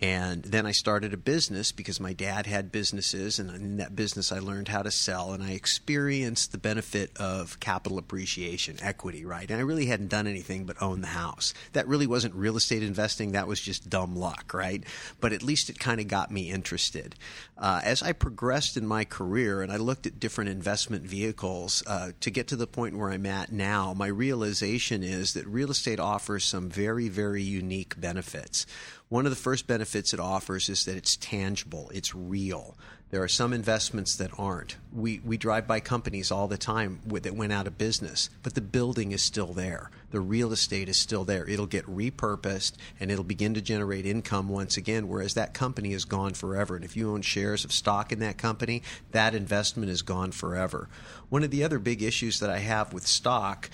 And 0.00 0.42
then 0.44 0.64
I 0.64 0.72
started 0.72 1.12
a 1.12 1.18
business 1.18 1.72
because 1.72 2.00
my 2.00 2.14
dad 2.14 2.46
had 2.46 2.72
businesses, 2.72 3.38
and 3.38 3.50
in 3.50 3.76
that 3.76 3.94
business 3.94 4.32
I 4.32 4.38
learned 4.38 4.68
how 4.68 4.82
to 4.82 4.90
sell, 4.90 5.32
and 5.32 5.42
I 5.42 5.50
experienced 5.50 6.52
the 6.52 6.58
benefit 6.58 7.14
of 7.18 7.60
capital 7.60 7.98
appreciation, 7.98 8.78
equity, 8.80 9.26
right? 9.26 9.50
And 9.50 9.58
I 9.58 9.62
really 9.62 9.86
hadn't 9.86 10.08
done 10.08 10.26
anything 10.26 10.64
but 10.64 10.80
own 10.80 11.02
the 11.02 11.08
house. 11.08 11.52
That 11.74 11.86
really 11.86 12.06
wasn't 12.06 12.34
real 12.34 12.56
estate 12.56 12.82
investing, 12.82 13.32
that 13.32 13.46
was 13.46 13.60
just 13.60 13.90
dumb 13.90 14.16
luck, 14.16 14.54
right? 14.54 14.82
But 15.20 15.34
at 15.34 15.42
least 15.42 15.68
it 15.68 15.78
kind 15.78 16.00
of 16.00 16.08
got 16.08 16.30
me 16.30 16.50
interested. 16.50 17.14
Uh, 17.58 17.82
as 17.84 18.02
I 18.02 18.12
progressed 18.12 18.78
in 18.78 18.86
my 18.86 19.04
career 19.04 19.60
and 19.60 19.70
I 19.70 19.76
looked 19.76 20.06
at 20.06 20.18
different 20.18 20.48
investment 20.48 21.04
vehicles 21.04 21.82
uh, 21.86 22.12
to 22.20 22.30
get 22.30 22.48
to 22.48 22.56
the 22.56 22.66
point 22.66 22.96
where 22.96 23.10
I'm 23.10 23.26
at 23.26 23.52
now, 23.52 23.92
my 23.92 24.06
realization 24.06 25.02
is 25.02 25.34
that 25.34 25.46
real 25.46 25.70
estate 25.70 26.00
offers 26.00 26.44
some 26.44 26.70
very, 26.70 27.10
very 27.10 27.42
unique 27.42 28.00
benefits. 28.00 28.64
One 29.10 29.26
of 29.26 29.30
the 29.30 29.36
first 29.36 29.66
benefits 29.66 30.14
it 30.14 30.20
offers 30.20 30.68
is 30.68 30.84
that 30.84 30.96
it's 30.96 31.16
tangible, 31.16 31.90
it's 31.92 32.14
real. 32.14 32.76
There 33.10 33.24
are 33.24 33.26
some 33.26 33.52
investments 33.52 34.14
that 34.14 34.30
aren't. 34.38 34.76
We, 34.92 35.18
we 35.24 35.36
drive 35.36 35.66
by 35.66 35.80
companies 35.80 36.30
all 36.30 36.46
the 36.46 36.56
time 36.56 37.00
that 37.06 37.34
went 37.34 37.52
out 37.52 37.66
of 37.66 37.76
business, 37.76 38.30
but 38.44 38.54
the 38.54 38.60
building 38.60 39.10
is 39.10 39.20
still 39.20 39.52
there. 39.52 39.90
The 40.12 40.20
real 40.20 40.52
estate 40.52 40.88
is 40.88 40.96
still 40.96 41.24
there. 41.24 41.44
It'll 41.44 41.66
get 41.66 41.86
repurposed 41.86 42.74
and 43.00 43.10
it'll 43.10 43.24
begin 43.24 43.54
to 43.54 43.60
generate 43.60 44.06
income 44.06 44.48
once 44.48 44.76
again, 44.76 45.08
whereas 45.08 45.34
that 45.34 45.54
company 45.54 45.92
is 45.92 46.04
gone 46.04 46.34
forever. 46.34 46.76
And 46.76 46.84
if 46.84 46.96
you 46.96 47.10
own 47.10 47.22
shares 47.22 47.64
of 47.64 47.72
stock 47.72 48.12
in 48.12 48.20
that 48.20 48.38
company, 48.38 48.80
that 49.10 49.34
investment 49.34 49.90
is 49.90 50.02
gone 50.02 50.30
forever. 50.30 50.88
One 51.30 51.42
of 51.42 51.50
the 51.50 51.64
other 51.64 51.80
big 51.80 52.00
issues 52.00 52.38
that 52.38 52.50
I 52.50 52.58
have 52.58 52.92
with 52.92 53.08
stock 53.08 53.70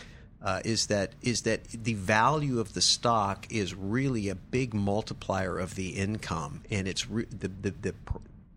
uh, 0.47 0.61
is 0.65 0.87
that 0.87 1.11
is 1.23 1.43
that 1.43 1.65
the 1.65 1.95
value 1.95 2.61
of 2.61 2.73
the 2.73 2.81
stock 2.81 3.49
is 3.51 3.75
really 3.75 4.29
a 4.29 4.37
big 4.37 4.73
multiplier 4.73 5.59
of 5.59 5.75
the 5.75 5.89
income, 5.89 6.63
and 6.71 6.87
it's 6.87 7.11
re- 7.11 7.27
the, 7.29 7.49
the 7.49 7.75
the 7.83 7.95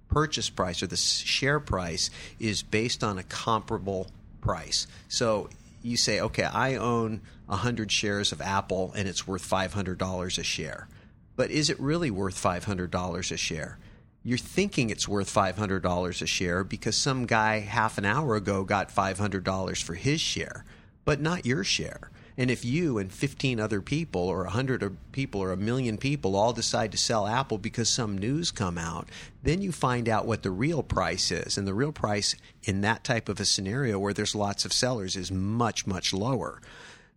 purchase 0.08 0.52
price 0.52 0.84
or 0.84 0.88
the 0.88 0.96
share 0.96 1.60
price 1.60 2.12
is 2.40 2.62
based 2.62 3.04
on 3.04 3.18
a 3.18 3.24
comparable 3.24 4.06
price. 4.40 4.86
So 5.08 5.50
you 5.82 5.98
say, 5.98 6.22
okay, 6.22 6.44
I 6.44 6.76
own 6.76 7.22
hundred 7.50 7.92
shares 7.92 8.32
of 8.32 8.40
Apple, 8.40 8.94
and 8.96 9.08
it's 9.08 9.28
worth 9.28 9.44
five 9.44 9.74
hundred 9.74 9.98
dollars 9.98 10.38
a 10.38 10.44
share, 10.44 10.88
but 11.36 11.50
is 11.50 11.72
it 11.72 11.80
really 11.80 12.12
worth 12.12 12.38
five 12.38 12.66
hundred 12.66 12.92
dollars 12.92 13.32
a 13.32 13.38
share? 13.38 13.80
You're 14.22 14.38
thinking 14.38 14.90
it's 14.90 15.08
worth 15.08 15.34
$500 15.34 16.22
a 16.22 16.28
share 16.28 16.66
because 16.66 16.98
some 16.98 17.26
guy 17.26 17.60
half 17.60 17.98
an 17.98 18.04
hour 18.04 18.36
ago 18.36 18.66
got 18.66 18.94
$500 18.94 19.82
for 19.82 19.94
his 19.96 20.20
share 20.20 20.66
but 21.06 21.22
not 21.22 21.46
your 21.46 21.64
share. 21.64 22.12
And 22.40 22.50
if 22.50 22.64
you 22.64 22.98
and 22.98 23.12
15 23.12 23.60
other 23.60 23.82
people, 23.82 24.22
or 24.22 24.44
100 24.44 24.96
people, 25.12 25.42
or 25.42 25.52
a 25.52 25.58
million 25.58 25.98
people 25.98 26.38
all 26.38 26.54
decide 26.54 26.94
to 26.94 26.98
sell 26.98 27.28
Apple 27.28 27.58
because 27.58 27.90
some 27.90 28.18
news 28.18 28.50
come 28.50 28.78
out, 28.78 29.10
then 29.44 29.62
you 29.62 29.74
find 29.74 30.08
out 30.08 30.26
what 30.26 30.42
the 30.42 30.50
real 30.50 30.82
price 30.82 31.32
is. 31.32 31.58
And 31.58 31.68
the 31.68 31.74
real 31.74 31.92
price 31.92 32.38
in 32.64 32.80
that 32.80 33.04
type 33.04 33.28
of 33.28 33.42
a 33.42 33.46
scenario 33.46 34.00
where 34.00 34.14
there's 34.14 34.36
lots 34.36 34.64
of 34.64 34.72
sellers 34.72 35.18
is 35.18 35.30
much, 35.30 35.86
much 35.86 36.14
lower. 36.14 36.62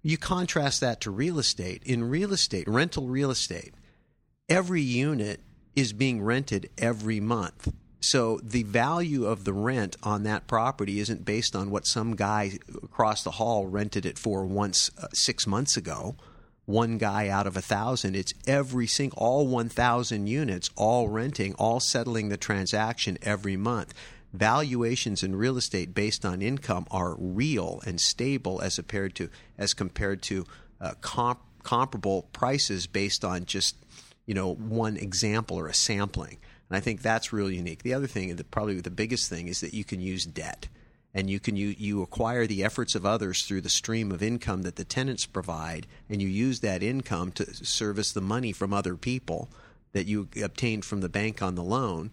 You 0.03 0.19
contrast 0.19 0.81
that 0.81 1.01
to 1.03 1.13
real 1.13 1.39
estate. 1.39 1.85
In 1.85 2.11
real 2.11 2.33
estate, 2.33 2.67
rental 2.67 3.07
real 3.07 3.31
estate, 3.31 3.75
every 4.49 4.83
unit 4.83 5.41
is 5.77 5.93
being 5.93 6.21
rented 6.21 6.69
every 6.77 7.21
month. 7.21 7.73
So 8.03 8.41
the 8.43 8.65
value 8.65 9.27
of 9.27 9.45
the 9.45 9.53
rent 9.53 9.97
on 10.03 10.25
that 10.25 10.49
property 10.49 10.99
isn't 10.99 11.25
based 11.25 11.55
on 11.55 11.71
what 11.71 11.87
some 11.87 12.17
guy 12.17 12.59
across 12.83 13.23
the 13.23 13.31
hall 13.33 13.67
rented 13.69 14.05
it 14.05 14.19
for 14.19 14.45
once 14.45 14.91
uh, 15.01 15.07
six 15.13 15.47
months 15.47 15.77
ago. 15.77 16.17
One 16.65 16.99
guy 16.99 17.29
out 17.29 17.47
of 17.47 17.57
a 17.57 17.63
thousand. 17.63 18.17
It's 18.17 18.35
every 18.45 18.89
single, 18.89 19.19
all 19.19 19.47
1,000 19.47 20.27
units, 20.27 20.69
all 20.75 21.09
renting, 21.09 21.55
all 21.55 21.79
settling 21.79 22.29
the 22.29 22.37
transaction 22.37 23.19
every 23.23 23.57
month. 23.57 23.95
Valuations 24.33 25.23
in 25.23 25.37
real 25.37 25.57
estate 25.57 25.95
based 25.95 26.25
on 26.25 26.43
income 26.43 26.87
are 26.91 27.15
real 27.17 27.81
and 27.87 28.01
stable 28.01 28.61
as 28.63 28.77
compared 28.77 29.15
to 29.17 29.29
as 29.59 29.75
compared 29.75 30.23
to 30.23 30.45
uh, 30.81 30.95
comp- 31.03 31.43
comparable 31.63 32.23
prices 32.33 32.89
based 32.89 33.25
on 33.25 33.45
just 33.45 33.77
you 34.27 34.35
know 34.35 34.55
one 34.55 34.97
example 34.97 35.57
or 35.57 35.69
a 35.69 35.75
sampling. 35.75 36.39
And 36.73 36.79
I 36.79 36.81
think 36.81 37.03
that's 37.03 37.35
really 37.35 37.57
unique. 37.57 37.83
The 37.83 37.93
other 37.93 38.07
thing, 38.07 38.35
the, 38.35 38.45
probably 38.45 38.81
the 38.81 38.91
biggest 38.91 39.29
thing, 39.29 39.47
is 39.47 39.61
that 39.61 39.75
you 39.75 39.85
can 39.85 40.01
use 40.01 40.25
debt. 40.25 40.69
And 41.13 41.29
you 41.29 41.39
can 41.39 41.55
you, 41.55 41.75
you 41.77 42.01
acquire 42.01 42.47
the 42.47 42.65
efforts 42.65 42.95
of 42.95 43.05
others 43.05 43.43
through 43.43 43.61
the 43.61 43.69
stream 43.69 44.11
of 44.11 44.23
income 44.23 44.63
that 44.63 44.77
the 44.77 44.85
tenants 44.85 45.27
provide, 45.27 45.87
and 46.09 46.23
you 46.23 46.29
use 46.29 46.61
that 46.61 46.83
income 46.83 47.31
to 47.33 47.55
service 47.63 48.13
the 48.13 48.23
money 48.23 48.53
from 48.53 48.73
other 48.73 48.97
people 48.97 49.51
that 49.93 50.07
you 50.07 50.29
obtained 50.43 50.87
from 50.87 51.03
the 51.03 51.11
bank 51.11 51.43
on 51.43 51.57
the 51.57 51.63
loan. 51.63 52.11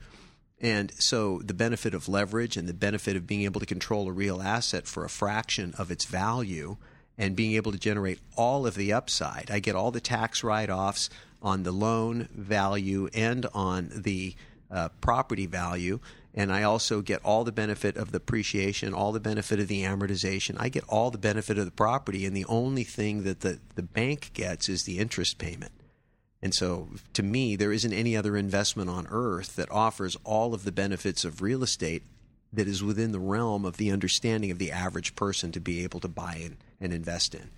And 0.60 0.92
so 1.00 1.40
the 1.42 1.54
benefit 1.54 1.94
of 1.94 2.10
leverage 2.10 2.58
and 2.58 2.68
the 2.68 2.74
benefit 2.74 3.16
of 3.16 3.26
being 3.26 3.44
able 3.44 3.62
to 3.62 3.66
control 3.66 4.10
a 4.10 4.12
real 4.12 4.42
asset 4.42 4.88
for 4.88 5.06
a 5.06 5.10
fraction 5.10 5.74
of 5.78 5.90
its 5.90 6.04
value 6.04 6.76
and 7.18 7.34
being 7.34 7.54
able 7.54 7.72
to 7.72 7.80
generate 7.80 8.20
all 8.36 8.68
of 8.68 8.76
the 8.76 8.92
upside. 8.92 9.50
I 9.50 9.60
get 9.60 9.76
all 9.76 9.92
the 9.92 10.02
tax 10.02 10.44
write 10.44 10.70
offs 10.70 11.10
on 11.42 11.64
the 11.64 11.72
loan 11.72 12.28
value 12.34 13.10
and 13.14 13.46
on 13.54 13.90
the 13.96 14.36
uh, 14.72 14.90
property 15.02 15.46
value. 15.46 16.00
And 16.34 16.52
I 16.52 16.64
also 16.64 17.02
get 17.02 17.24
all 17.24 17.44
the 17.44 17.52
benefit 17.52 17.98
of 17.98 18.12
the 18.12 18.18
appreciation, 18.18 18.94
all 18.94 19.12
the 19.12 19.20
benefit 19.20 19.60
of 19.60 19.68
the 19.68 19.84
amortization. 19.84 20.56
I 20.60 20.70
get 20.70 20.84
all 20.88 21.12
the 21.12 21.18
benefit 21.18 21.58
of 21.58 21.66
the 21.66 21.72
property, 21.72 22.26
and 22.26 22.36
the 22.36 22.46
only 22.46 22.84
thing 22.84 23.24
that 23.24 23.42
the, 23.42 23.60
the 23.76 23.84
bank 23.84 24.32
gets 24.34 24.70
is 24.70 24.84
the 24.84 25.00
interest 25.00 25.38
payment. 25.38 25.72
And 26.42 26.54
so, 26.54 26.90
to 27.14 27.24
me, 27.24 27.56
there 27.56 27.74
isn't 27.74 27.92
any 27.92 28.16
other 28.16 28.38
investment 28.38 28.90
on 28.90 29.08
earth 29.10 29.56
that 29.56 29.72
offers 29.72 30.16
all 30.24 30.54
of 30.54 30.64
the 30.64 30.72
benefits 30.72 31.26
of 31.26 31.42
real 31.42 31.64
estate 31.64 32.04
that 32.54 32.68
is 32.68 32.84
within 32.84 33.12
the 33.12 33.20
realm 33.20 33.66
of 33.66 33.78
the 33.78 33.92
understanding 33.92 34.50
of 34.50 34.58
the 34.58 34.72
average 34.72 35.16
person 35.16 35.52
to 35.52 35.60
be 35.60 35.84
able 35.84 36.00
to 36.00 36.08
buy 36.08 36.36
in 36.36 36.58
and 36.80 36.94
invest 36.94 37.36
in. 37.36 37.50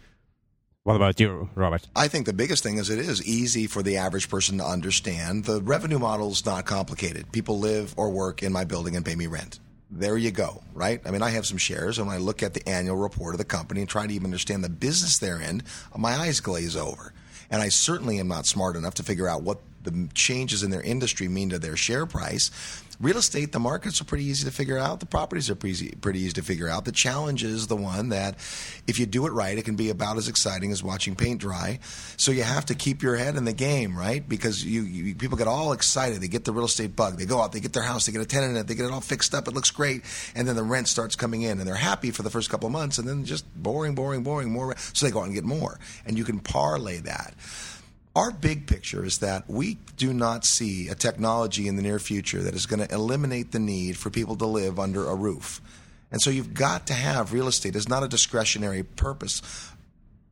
What 0.84 0.96
about 0.96 1.20
you, 1.20 1.48
Robert? 1.54 1.88
I 1.96 2.08
think 2.08 2.26
the 2.26 2.34
biggest 2.34 2.64
thing 2.64 2.80
is 2.80 2.90
it 2.90 2.98
is 2.98 3.24
easy 3.24 3.68
for 3.68 3.84
the 3.84 3.98
average 3.98 4.30
person 4.30 4.58
to 4.58 4.66
understand. 4.66 5.46
The 5.46 5.62
revenue 5.62 6.00
model 6.00 6.32
is 6.32 6.44
not 6.44 6.66
complicated. 6.66 7.32
People 7.32 7.60
live 7.60 7.94
or 7.98 8.10
work 8.10 8.42
in 8.42 8.52
my 8.52 8.64
building 8.64 8.96
and 8.96 9.06
pay 9.06 9.14
me 9.14 9.28
rent. 9.28 9.60
There 9.92 10.18
you 10.18 10.32
go, 10.32 10.64
right? 10.74 11.00
I 11.06 11.12
mean, 11.12 11.22
I 11.22 11.30
have 11.30 11.46
some 11.46 11.60
shares, 11.60 12.00
and 12.00 12.08
when 12.08 12.16
I 12.16 12.20
look 12.20 12.42
at 12.42 12.56
the 12.56 12.68
annual 12.68 12.96
report 12.96 13.36
of 13.36 13.38
the 13.38 13.46
company 13.46 13.82
and 13.82 13.90
try 13.90 14.08
to 14.08 14.14
even 14.14 14.26
understand 14.26 14.64
the 14.64 14.70
business 14.70 15.20
they're 15.20 15.40
in, 15.40 15.62
my 15.96 16.16
eyes 16.16 16.40
glaze 16.40 16.76
over. 16.76 17.14
And 17.52 17.62
I 17.62 17.70
certainly 17.70 18.20
am 18.20 18.28
not 18.28 18.48
smart 18.48 18.76
enough 18.76 18.96
to 18.96 19.04
figure 19.04 19.28
out 19.28 19.44
what 19.44 19.60
the 19.84 20.10
changes 20.16 20.64
in 20.64 20.72
their 20.72 20.82
industry 20.82 21.28
mean 21.28 21.52
to 21.52 21.60
their 21.60 21.78
share 21.78 22.08
price. 22.08 22.50
Real 23.02 23.18
estate, 23.18 23.52
the 23.52 23.60
markets 23.60 24.00
are 24.00 24.04
pretty 24.04 24.26
easy 24.26 24.46
to 24.46 24.52
figure 24.52 24.78
out. 24.78 25.00
The 25.00 25.08
properties 25.08 25.50
are 25.50 25.56
pretty 25.56 25.72
easy, 25.72 25.96
pretty 26.02 26.20
easy 26.20 26.34
to 26.34 26.44
figure 26.44 26.70
out. 26.70 26.86
The 26.86 26.92
challenge 26.92 27.44
is 27.44 27.66
the 27.66 27.76
one 27.76 28.10
that 28.10 28.36
if 28.86 29.00
you 29.00 29.08
do 29.08 29.26
it 29.26 29.32
right, 29.32 29.58
it 29.58 29.66
can 29.66 29.76
be 29.76 29.90
about 29.90 30.18
as 30.18 30.28
exciting 30.28 30.72
as 30.72 30.84
watching 30.84 31.16
paint 31.16 31.42
dry. 31.42 31.80
So 32.18 32.32
you 32.32 32.44
have 32.44 32.68
to 32.68 32.76
keep 32.76 33.02
your 33.02 33.16
head 33.16 33.38
in 33.38 33.46
the 33.46 33.54
game, 33.54 33.98
right? 33.98 34.28
Because 34.28 34.64
you, 34.64 34.84
you 34.84 35.16
people 35.16 35.36
get 35.36 35.48
all 35.48 35.74
excited. 35.74 36.22
They 36.22 36.28
get 36.28 36.46
the 36.46 36.52
real 36.52 36.66
estate 36.66 36.96
bug. 36.96 37.18
They 37.18 37.26
go 37.26 37.42
out, 37.42 37.54
they 37.54 37.60
get 37.60 37.74
their 37.74 37.82
house, 37.82 38.06
they 38.06 38.12
get 38.12 38.22
a 38.22 38.26
tenant 38.26 38.52
in 38.52 38.58
it, 38.58 38.68
they 38.68 38.76
get 38.76 38.86
it 38.86 38.92
all 38.92 39.02
fixed 39.02 39.34
up. 39.34 39.48
It 39.48 39.56
looks 39.56 39.72
great. 39.72 40.04
And 40.36 40.48
then 40.48 40.56
the 40.56 40.64
rent 40.64 40.88
starts 40.88 41.16
coming 41.16 41.42
in 41.42 41.58
and 41.58 41.68
they're 41.68 41.74
happy 41.74 42.12
for 42.12 42.22
the 42.22 42.30
first 42.30 42.52
couple 42.52 42.68
of 42.68 42.72
months 42.72 43.00
and 43.00 43.08
then 43.08 43.26
just 43.26 43.52
boring, 43.56 43.96
boring, 43.96 44.22
boring, 44.22 44.52
more. 44.52 44.76
So 44.94 45.08
they 45.08 45.12
go 45.12 45.22
out 45.22 45.26
and 45.26 45.34
get 45.34 45.44
more. 45.44 45.80
And 46.06 46.20
you 46.20 46.24
can 46.24 46.40
parlay 46.40 47.00
that 47.00 47.34
our 48.16 48.32
big 48.32 48.68
picture 48.68 49.06
is 49.06 49.20
that 49.20 49.50
we 49.50 49.78
do 49.96 50.14
not 50.14 50.46
see 50.46 50.90
a 50.90 50.96
technology 50.96 51.68
in 51.68 51.78
the 51.78 51.82
near 51.82 52.00
future 52.00 52.42
that 52.44 52.54
is 52.54 52.66
going 52.66 52.86
to 52.86 52.94
eliminate 52.94 53.52
the 53.52 53.60
need 53.60 53.98
for 53.98 54.10
people 54.10 54.36
to 54.38 54.46
live 54.46 54.80
under 54.80 55.08
a 55.08 55.16
roof. 55.16 55.62
And 56.12 56.22
so 56.22 56.30
you've 56.30 56.54
got 56.54 56.88
to 56.88 56.94
have 56.94 57.32
real 57.32 57.48
estate 57.48 57.76
It's 57.76 57.88
not 57.88 58.04
a 58.04 58.10
discretionary 58.10 58.84
purpose. 58.84 59.42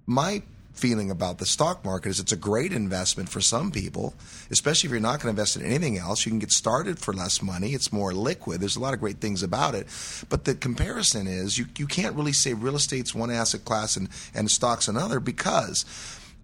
My 0.06 0.42
feeling 0.74 1.12
about 1.12 1.38
the 1.38 1.46
stock 1.46 1.84
market 1.84 2.10
is 2.10 2.20
it's 2.20 2.32
a 2.32 2.38
great 2.38 2.72
investment 2.72 3.30
for 3.30 3.42
some 3.42 3.70
people, 3.70 4.14
especially 4.50 4.88
if 4.88 4.92
you're 4.92 5.02
not 5.02 5.20
going 5.20 5.34
to 5.34 5.42
invest 5.42 5.58
in 5.58 5.66
anything 5.66 5.98
else. 5.98 6.26
You 6.26 6.32
can 6.32 6.40
get 6.40 6.52
started 6.52 7.00
for 7.00 7.14
less 7.14 7.42
money. 7.42 7.74
It's 7.74 7.92
more 7.92 8.14
liquid. 8.14 8.62
There's 8.62 8.78
a 8.78 8.80
lot 8.80 8.94
of 8.94 9.00
great 9.00 9.20
things 9.20 9.44
about 9.44 9.76
it. 9.76 9.88
But 10.30 10.46
the 10.46 10.56
comparison 10.56 11.28
is 11.28 11.58
you, 11.58 11.66
you 11.78 11.86
can't 11.86 12.16
really 12.16 12.34
say 12.34 12.54
real 12.54 12.76
estate's 12.76 13.14
one 13.14 13.30
asset 13.30 13.66
class 13.66 13.98
and, 13.98 14.10
and 14.34 14.50
stock's 14.50 14.88
another 14.88 15.20
because 15.20 15.86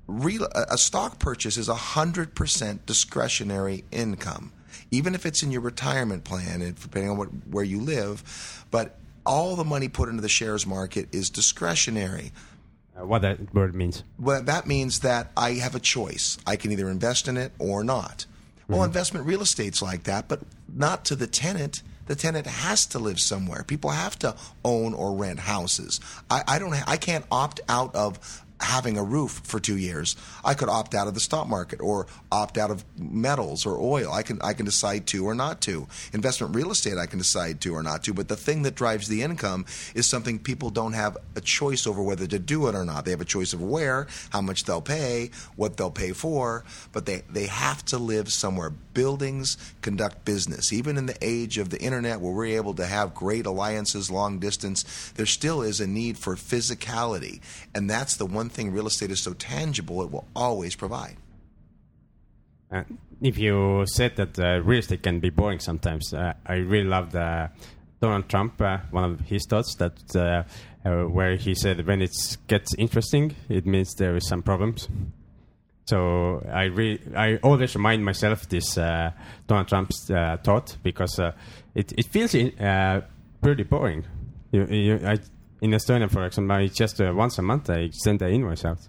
real, 0.07 0.47
a 0.53 0.77
stock 0.77 1.19
purchase 1.19 1.57
is 1.57 1.67
100% 1.67 2.79
discretionary 2.85 3.83
income, 3.91 4.51
even 4.91 5.15
if 5.15 5.25
it's 5.25 5.43
in 5.43 5.51
your 5.51 5.61
retirement 5.61 6.23
plan, 6.23 6.61
and 6.61 6.79
depending 6.79 7.11
on 7.11 7.17
what, 7.17 7.27
where 7.49 7.63
you 7.63 7.81
live. 7.81 8.65
But 8.71 8.97
all 9.25 9.55
the 9.55 9.63
money 9.63 9.87
put 9.87 10.09
into 10.09 10.21
the 10.21 10.29
shares 10.29 10.65
market 10.65 11.13
is 11.13 11.29
discretionary. 11.29 12.31
Uh, 12.97 13.05
what 13.05 13.21
that 13.23 13.53
word 13.53 13.75
means? 13.75 14.03
Well, 14.19 14.41
that 14.43 14.67
means 14.67 14.99
that 14.99 15.31
I 15.35 15.53
have 15.53 15.75
a 15.75 15.79
choice. 15.79 16.37
I 16.45 16.55
can 16.55 16.71
either 16.71 16.89
invest 16.89 17.27
in 17.27 17.37
it 17.37 17.51
or 17.59 17.83
not. 17.83 18.25
Well, 18.67 18.79
mm-hmm. 18.79 18.85
investment 18.85 19.25
real 19.25 19.41
estate's 19.41 19.81
like 19.81 20.03
that, 20.03 20.27
but 20.27 20.41
not 20.73 21.05
to 21.05 21.15
the 21.15 21.27
tenant 21.27 21.83
the 22.07 22.15
tenant 22.15 22.45
has 22.45 22.85
to 22.87 22.99
live 22.99 23.19
somewhere. 23.19 23.63
People 23.63 23.89
have 23.89 24.17
to 24.19 24.35
own 24.63 24.93
or 24.93 25.13
rent 25.13 25.39
houses. 25.39 25.99
I, 26.29 26.43
I 26.47 26.59
don't. 26.59 26.73
I 26.87 26.97
can't 26.97 27.25
opt 27.31 27.61
out 27.67 27.95
of 27.95 28.44
having 28.59 28.97
a 28.97 29.03
roof 29.03 29.41
for 29.43 29.59
two 29.59 29.77
years. 29.77 30.15
I 30.43 30.53
could 30.53 30.69
opt 30.69 30.95
out 30.95 31.07
of 31.07 31.13
the 31.13 31.19
stock 31.19 31.47
market 31.47 31.81
or 31.81 32.07
opt 32.31 32.57
out 32.57 32.71
of 32.71 32.85
metals 32.97 33.65
or 33.65 33.77
oil. 33.79 34.11
I 34.11 34.23
can 34.23 34.41
I 34.41 34.53
can 34.53 34.65
decide 34.65 35.07
to 35.07 35.25
or 35.25 35.35
not 35.35 35.61
to. 35.61 35.87
Investment 36.13 36.55
real 36.55 36.71
estate 36.71 36.97
I 36.97 37.05
can 37.05 37.19
decide 37.19 37.61
to 37.61 37.75
or 37.75 37.83
not 37.83 38.03
to. 38.03 38.13
But 38.13 38.27
the 38.27 38.35
thing 38.35 38.63
that 38.63 38.75
drives 38.75 39.07
the 39.07 39.21
income 39.23 39.65
is 39.93 40.07
something 40.07 40.39
people 40.39 40.69
don't 40.69 40.93
have 40.93 41.17
a 41.35 41.41
choice 41.41 41.85
over 41.85 42.01
whether 42.01 42.27
to 42.27 42.39
do 42.39 42.67
it 42.67 42.75
or 42.75 42.85
not. 42.85 43.05
They 43.05 43.11
have 43.11 43.21
a 43.21 43.25
choice 43.25 43.53
of 43.53 43.61
where, 43.61 44.07
how 44.29 44.41
much 44.41 44.63
they'll 44.63 44.81
pay, 44.81 45.31
what 45.55 45.77
they'll 45.77 45.91
pay 45.91 46.11
for, 46.11 46.63
but 46.91 47.05
they, 47.05 47.23
they 47.29 47.47
have 47.47 47.83
to 47.85 47.97
live 47.97 48.31
somewhere. 48.31 48.69
Buildings 48.69 49.57
conduct 49.81 50.23
business. 50.23 50.71
Even 50.71 50.97
in 50.97 51.05
the 51.05 51.17
age 51.21 51.57
of 51.57 51.69
the 51.69 51.81
internet 51.81 52.21
where 52.21 52.31
we're 52.31 52.57
able 52.57 52.73
to 52.75 52.85
have 52.85 53.13
great 53.13 53.45
alliances 53.45 54.09
long 54.09 54.39
distance, 54.39 55.11
there 55.15 55.25
still 55.25 55.61
is 55.61 55.81
a 55.81 55.87
need 55.87 56.17
for 56.17 56.35
physicality. 56.35 57.41
And 57.73 57.89
that's 57.89 58.15
the 58.15 58.25
one 58.25 58.44
one 58.45 58.49
thing 58.51 58.71
real 58.71 58.85
estate 58.85 59.09
is 59.09 59.21
so 59.23 59.33
tangible, 59.33 60.03
it 60.03 60.11
will 60.11 60.27
always 60.35 60.75
provide. 60.75 61.17
Uh, 62.71 62.83
if 63.21 63.37
you 63.39 63.83
said 63.87 64.15
that 64.17 64.37
uh, 64.37 64.61
real 64.63 64.79
estate 64.79 65.01
can 65.01 65.19
be 65.19 65.31
boring 65.31 65.59
sometimes, 65.59 66.13
uh, 66.13 66.33
I 66.45 66.55
really 66.57 66.87
loved 66.87 67.13
Donald 68.01 68.29
Trump, 68.29 68.61
uh, 68.61 68.77
one 68.91 69.03
of 69.03 69.19
his 69.21 69.47
thoughts 69.49 69.75
that 69.75 69.97
uh, 70.15 70.43
uh, 70.87 71.09
where 71.09 71.35
he 71.37 71.55
said 71.55 71.87
when 71.87 72.01
it 72.03 72.11
gets 72.47 72.75
interesting, 72.75 73.35
it 73.49 73.65
means 73.65 73.95
there 73.95 74.15
is 74.15 74.27
some 74.27 74.43
problems. 74.43 74.87
So 75.85 76.45
I 76.51 76.65
re- 76.65 77.01
I 77.15 77.37
always 77.37 77.75
remind 77.75 78.05
myself 78.05 78.47
this 78.49 78.75
Donald 78.75 79.67
Trump's 79.67 80.05
thought 80.43 80.77
because 80.83 81.19
it 81.73 81.93
it 81.97 82.05
feels 82.11 82.35
pretty 83.41 83.63
boring. 83.63 84.03
You, 84.51 84.65
you, 84.65 84.99
I 85.03 85.17
in 85.65 85.71
Estonia, 85.71 86.09
for 86.11 86.23
example, 86.25 86.55
I 86.55 86.67
just 86.67 87.01
uh, 87.01 87.11
once 87.15 87.39
a 87.39 87.41
month 87.41 87.71
I 87.71 87.89
send 87.91 88.21
an 88.21 88.31
invoice 88.31 88.63
out. 88.63 88.87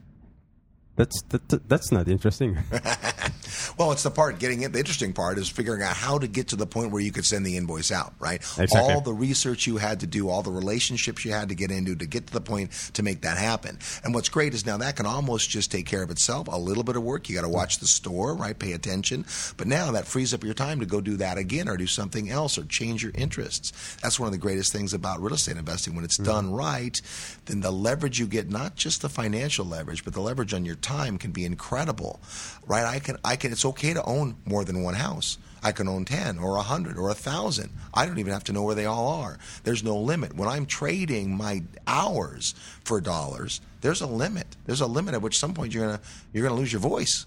That's 0.94 1.22
that, 1.30 1.68
that's 1.68 1.90
not 1.90 2.06
interesting. 2.06 2.58
well, 3.78 3.92
it's 3.92 4.02
the 4.02 4.10
part 4.10 4.38
getting 4.38 4.62
it. 4.62 4.72
The 4.72 4.78
interesting 4.78 5.12
part 5.12 5.38
is 5.38 5.48
figuring 5.48 5.82
out 5.82 5.96
how 5.96 6.18
to 6.18 6.26
get 6.26 6.48
to 6.48 6.56
the 6.56 6.66
point 6.66 6.90
where 6.90 7.02
you 7.02 7.12
could 7.12 7.24
send 7.24 7.44
the 7.44 7.56
invoice 7.56 7.90
out. 7.90 8.14
Right, 8.18 8.40
exactly. 8.40 8.80
all 8.80 9.00
the 9.00 9.12
research 9.12 9.66
you 9.66 9.76
had 9.76 10.00
to 10.00 10.06
do, 10.06 10.28
all 10.28 10.42
the 10.42 10.50
relationships 10.50 11.24
you 11.24 11.32
had 11.32 11.48
to 11.48 11.54
get 11.54 11.70
into 11.70 11.96
to 11.96 12.06
get 12.06 12.26
to 12.28 12.32
the 12.32 12.40
point 12.40 12.70
to 12.94 13.02
make 13.02 13.22
that 13.22 13.38
happen. 13.38 13.78
And 14.04 14.14
what's 14.14 14.28
great 14.28 14.54
is 14.54 14.66
now 14.66 14.76
that 14.78 14.96
can 14.96 15.06
almost 15.06 15.50
just 15.50 15.70
take 15.70 15.86
care 15.86 16.02
of 16.02 16.10
itself. 16.10 16.48
A 16.48 16.58
little 16.58 16.84
bit 16.84 16.96
of 16.96 17.02
work, 17.02 17.28
you 17.28 17.34
got 17.34 17.42
to 17.42 17.48
watch 17.48 17.78
the 17.78 17.86
store, 17.86 18.34
right? 18.34 18.58
Pay 18.58 18.72
attention. 18.72 19.24
But 19.56 19.66
now 19.66 19.92
that 19.92 20.06
frees 20.06 20.34
up 20.34 20.44
your 20.44 20.54
time 20.54 20.80
to 20.80 20.86
go 20.86 21.00
do 21.00 21.16
that 21.18 21.38
again, 21.38 21.68
or 21.68 21.76
do 21.76 21.86
something 21.86 22.30
else, 22.30 22.58
or 22.58 22.64
change 22.64 23.02
your 23.02 23.12
interests. 23.14 23.96
That's 24.02 24.18
one 24.18 24.26
of 24.26 24.32
the 24.32 24.38
greatest 24.38 24.72
things 24.72 24.94
about 24.94 25.20
real 25.20 25.34
estate 25.34 25.56
investing. 25.56 25.94
When 25.94 26.04
it's 26.04 26.16
mm-hmm. 26.16 26.30
done 26.30 26.52
right, 26.52 27.00
then 27.46 27.60
the 27.60 27.70
leverage 27.70 28.18
you 28.18 28.26
get, 28.26 28.50
not 28.50 28.76
just 28.76 29.02
the 29.02 29.08
financial 29.08 29.64
leverage, 29.64 30.04
but 30.04 30.14
the 30.14 30.20
leverage 30.20 30.54
on 30.54 30.64
your 30.64 30.76
time 30.76 31.18
can 31.18 31.30
be 31.30 31.44
incredible, 31.44 32.20
right? 32.66 32.84
I 32.84 32.98
can, 32.98 33.16
I 33.24 33.35
can. 33.36 33.52
It's 33.52 33.64
okay 33.64 33.94
to 33.94 34.02
own 34.04 34.36
more 34.44 34.64
than 34.64 34.82
one 34.82 34.94
house. 34.94 35.38
I 35.62 35.72
can 35.72 35.88
own 35.88 36.04
10 36.04 36.38
or 36.38 36.52
a 36.52 36.58
100 36.58 36.96
or 36.96 37.06
a 37.06 37.14
1,000. 37.14 37.70
I 37.92 38.06
don't 38.06 38.18
even 38.18 38.32
have 38.32 38.44
to 38.44 38.52
know 38.52 38.62
where 38.62 38.74
they 38.74 38.86
all 38.86 39.08
are. 39.22 39.38
There's 39.64 39.82
no 39.82 39.96
limit. 39.96 40.36
When 40.36 40.48
I'm 40.48 40.66
trading 40.66 41.36
my 41.36 41.62
hours 41.86 42.54
for 42.84 43.00
dollars, 43.00 43.60
there's 43.80 44.00
a 44.00 44.06
limit. 44.06 44.46
There's 44.66 44.80
a 44.80 44.86
limit 44.86 45.14
at 45.14 45.22
which 45.22 45.38
some 45.38 45.54
point 45.54 45.74
you're 45.74 45.86
going 45.86 45.98
to 45.98 46.04
you're 46.32 46.42
going 46.46 46.54
to 46.54 46.60
lose 46.60 46.72
your 46.72 46.80
voice. 46.80 47.26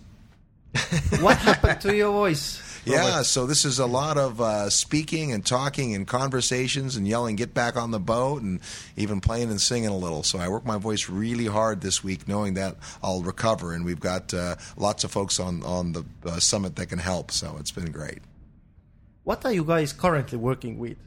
what 1.19 1.37
happened 1.37 1.81
to 1.81 1.95
your 1.95 2.11
voice? 2.11 2.68
Yeah, 2.85 3.21
so 3.23 3.45
this 3.45 3.65
is 3.65 3.79
a 3.79 3.85
lot 3.85 4.17
of 4.17 4.41
uh, 4.41 4.69
speaking 4.69 5.31
and 5.31 5.45
talking 5.45 5.95
and 5.95 6.07
conversations 6.07 6.95
and 6.95 7.07
yelling, 7.07 7.35
get 7.35 7.53
back 7.53 7.75
on 7.75 7.91
the 7.91 7.99
boat, 7.99 8.41
and 8.41 8.59
even 8.95 9.21
playing 9.21 9.49
and 9.49 9.59
singing 9.59 9.89
a 9.89 9.97
little. 9.97 10.23
So 10.23 10.39
I 10.39 10.47
work 10.47 10.65
my 10.65 10.77
voice 10.77 11.09
really 11.09 11.45
hard 11.45 11.81
this 11.81 12.03
week, 12.03 12.27
knowing 12.27 12.55
that 12.55 12.77
I'll 13.03 13.21
recover. 13.21 13.73
And 13.73 13.85
we've 13.85 13.99
got 13.99 14.33
uh, 14.33 14.55
lots 14.77 15.03
of 15.03 15.11
folks 15.11 15.39
on, 15.39 15.63
on 15.63 15.91
the 15.93 16.05
uh, 16.25 16.39
summit 16.39 16.75
that 16.77 16.87
can 16.87 16.99
help. 16.99 17.31
So 17.31 17.57
it's 17.59 17.71
been 17.71 17.91
great. 17.91 18.19
What 19.23 19.45
are 19.45 19.53
you 19.53 19.63
guys 19.63 19.93
currently 19.93 20.37
working 20.37 20.79
with? 20.79 20.97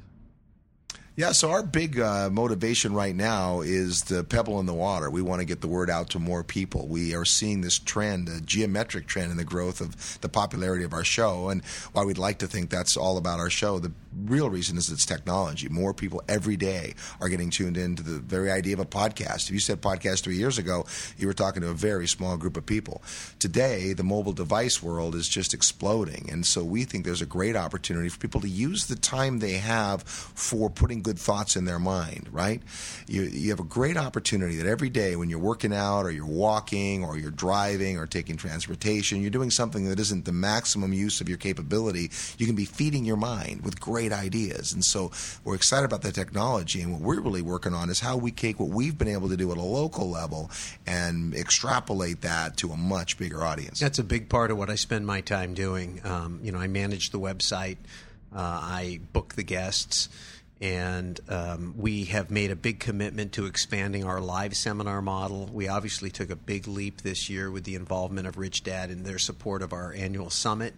Yeah, 1.15 1.33
so 1.33 1.51
our 1.51 1.63
big 1.63 2.01
uh, 2.01 2.31
motivation 2.33 2.95
right 2.95 3.15
now 3.15 3.61
is 3.61 4.05
the 4.05 4.25
pebble 4.25 4.59
in 4.61 4.67
the 4.67 4.73
water. 4.73 5.11
We 5.11 5.21
want 5.21 5.41
to 5.41 5.45
get 5.45 5.61
the 5.61 5.69
word 5.69 5.91
out 5.91 6.09
to 6.11 6.19
more 6.19 6.43
people. 6.43 6.89
We 6.89 7.15
are 7.15 7.27
seeing 7.27 7.61
this 7.61 7.79
trend, 7.79 8.31
a 8.31 8.41
geometric 8.41 9.07
trend 9.07 9.31
in 9.31 9.37
the 9.37 9.45
growth 9.45 9.83
of 9.83 10.19
the 10.23 10.31
popularity 10.31 10.85
of 10.85 10.95
our 10.95 11.05
show. 11.05 11.51
And 11.51 11.63
while 11.93 12.07
we'd 12.07 12.17
like 12.17 12.39
to 12.39 12.47
think 12.47 12.71
that's 12.71 12.97
all 12.97 13.19
about 13.19 13.41
our 13.41 13.51
show, 13.51 13.79
the 13.79 13.93
real 14.27 14.51
reason 14.51 14.77
is 14.77 14.91
it's 14.91 15.07
technology. 15.07 15.69
More 15.69 15.95
people 15.95 16.23
every 16.29 16.57
day 16.57 16.95
are 17.21 17.29
getting 17.29 17.51
tuned 17.51 17.77
into 17.77 18.03
the 18.03 18.19
very 18.19 18.51
idea 18.51 18.75
of 18.75 18.81
a 18.81 18.85
podcast. 18.85 19.47
If 19.47 19.51
you 19.51 19.61
said 19.61 19.81
podcast 19.81 20.23
three 20.23 20.37
years 20.37 20.59
ago, 20.59 20.87
you 21.19 21.27
were 21.27 21.33
talking 21.33 21.63
to 21.63 21.71
a 21.71 21.75
very 21.75 22.07
small 22.07 22.37
group 22.37 22.57
of 22.57 22.67
people. 22.67 23.03
Today, 23.39 23.93
the 23.93 24.05
mobile 24.05 24.33
device 24.33 24.83
world 24.83 25.15
is 25.15 25.29
just 25.29 25.55
exploding. 25.55 26.29
And 26.31 26.47
so 26.47 26.63
we 26.63 26.85
think 26.85 27.05
there's 27.05 27.23
a 27.23 27.27
great 27.27 27.57
opportunity 27.57 28.09
for 28.09 28.19
people 28.19 28.41
to 28.41 28.49
use 28.49 28.87
the 28.87 28.97
time 28.97 29.39
they 29.39 29.53
have 29.53 30.03
for 30.03 30.71
putting 30.71 31.03
good 31.03 31.19
thoughts 31.19 31.57
in 31.57 31.65
their 31.65 31.79
mind, 31.79 32.29
right? 32.31 32.63
You, 33.07 33.23
you 33.23 33.51
have 33.51 33.61
a 33.61 33.65
great 33.65 33.97
opportunity 33.97 34.57
that 34.57 34.67
every 34.67 34.91
day 34.91 35.17
when 35.17 35.31
you're 35.31 35.39
working 35.39 35.73
out 35.73 36.05
or 36.05 36.11
you're 36.11 36.27
walking 36.27 37.05
or 37.05 37.19
you're 37.19 37.31
driving 37.31 37.99
or 37.99 38.07
taking 38.07 38.37
transportation, 38.37 39.21
you're 39.21 39.31
doing 39.31 39.51
something 39.51 39.89
that 39.89 39.99
isn't 39.99 40.25
the 40.25 40.33
maximum 40.33 40.93
use 40.93 41.21
of 41.21 41.29
your 41.29 41.39
capability, 41.39 42.11
you 42.39 42.47
can 42.47 42.55
be 42.55 42.65
feeding 42.65 43.05
your 43.05 43.17
mind 43.17 43.63
with 43.63 43.81
great 44.09 44.19
ideas. 44.19 44.73
And 44.73 44.85
so 44.85 45.11
we're 45.45 45.55
excited 45.55 45.85
about 45.85 46.03
the 46.03 46.13
technology. 46.13 46.83
And 46.83 46.93
what 46.93 47.01
we're 47.01 47.21
really 47.21 47.43
working 47.43 47.75
on 47.75 47.89
is 47.91 48.01
how 48.01 48.17
we 48.17 48.33
take 48.33 48.59
what 48.59 48.71
we've 48.71 48.97
been 48.99 49.09
able 49.09 49.29
to 49.29 49.37
do 49.37 49.51
at 49.53 49.59
a 49.59 49.63
local 49.63 50.11
level 50.11 50.51
and 50.87 51.35
extrapolate 51.35 52.23
that 52.23 52.57
to 52.59 52.71
a 52.71 52.77
much 52.77 53.19
bigger 53.19 53.45
audience. 53.45 53.79
That's 53.79 53.99
a 53.99 54.05
big 54.05 54.29
part 54.29 54.51
of 54.51 54.59
what 54.59 54.71
I 54.71 54.75
spend 54.75 55.07
my 55.07 55.21
time 55.21 55.55
doing. 55.55 56.01
Um, 56.05 56.41
you 56.43 56.51
know, 56.51 56.59
I 56.59 56.67
manage 56.67 57.11
the 57.11 57.21
website, 57.21 57.77
uh, 58.35 58.39
I 58.41 59.01
book 59.13 59.35
the 59.35 59.45
guests 59.45 60.09
and 60.61 61.19
um, 61.29 61.75
we 61.77 62.05
have 62.05 62.31
made 62.31 62.53
a 62.53 62.57
big 62.57 62.79
commitment 62.79 63.33
to 63.33 63.47
expanding 63.47 64.05
our 64.05 64.21
live 64.21 64.57
seminar 64.57 65.03
model. 65.03 65.51
We 65.53 65.67
obviously 65.67 66.09
took 66.09 66.31
a 66.31 66.37
big 66.37 66.69
leap 66.69 67.03
this 67.03 67.29
year 67.29 67.51
with 67.51 67.65
the 67.65 67.75
involvement 67.75 68.29
of 68.29 68.39
Rich 68.39 68.63
Dad 68.63 68.89
and 68.89 69.05
their 69.05 69.19
support 69.19 69.63
of 69.63 69.73
our 69.73 69.93
annual 69.93 70.31
summit. 70.31 70.75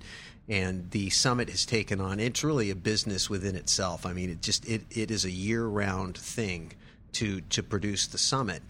And 0.49 0.91
the 0.91 1.09
summit 1.11 1.49
has 1.49 1.65
taken 1.65 2.01
on, 2.01 2.21
it's 2.21 2.45
really 2.45 2.71
a 2.71 2.75
business 2.77 3.31
within 3.31 3.57
itself. 3.57 4.05
I 4.05 4.13
mean, 4.13 4.29
it 4.29 4.43
just, 4.43 4.67
it, 4.69 4.83
it 4.91 5.11
is 5.11 5.25
a 5.25 5.31
year 5.31 5.65
round 5.65 6.19
thing 6.19 6.73
to, 7.13 7.41
to 7.41 7.63
produce 7.63 8.07
the 8.07 8.19
summit. 8.19 8.63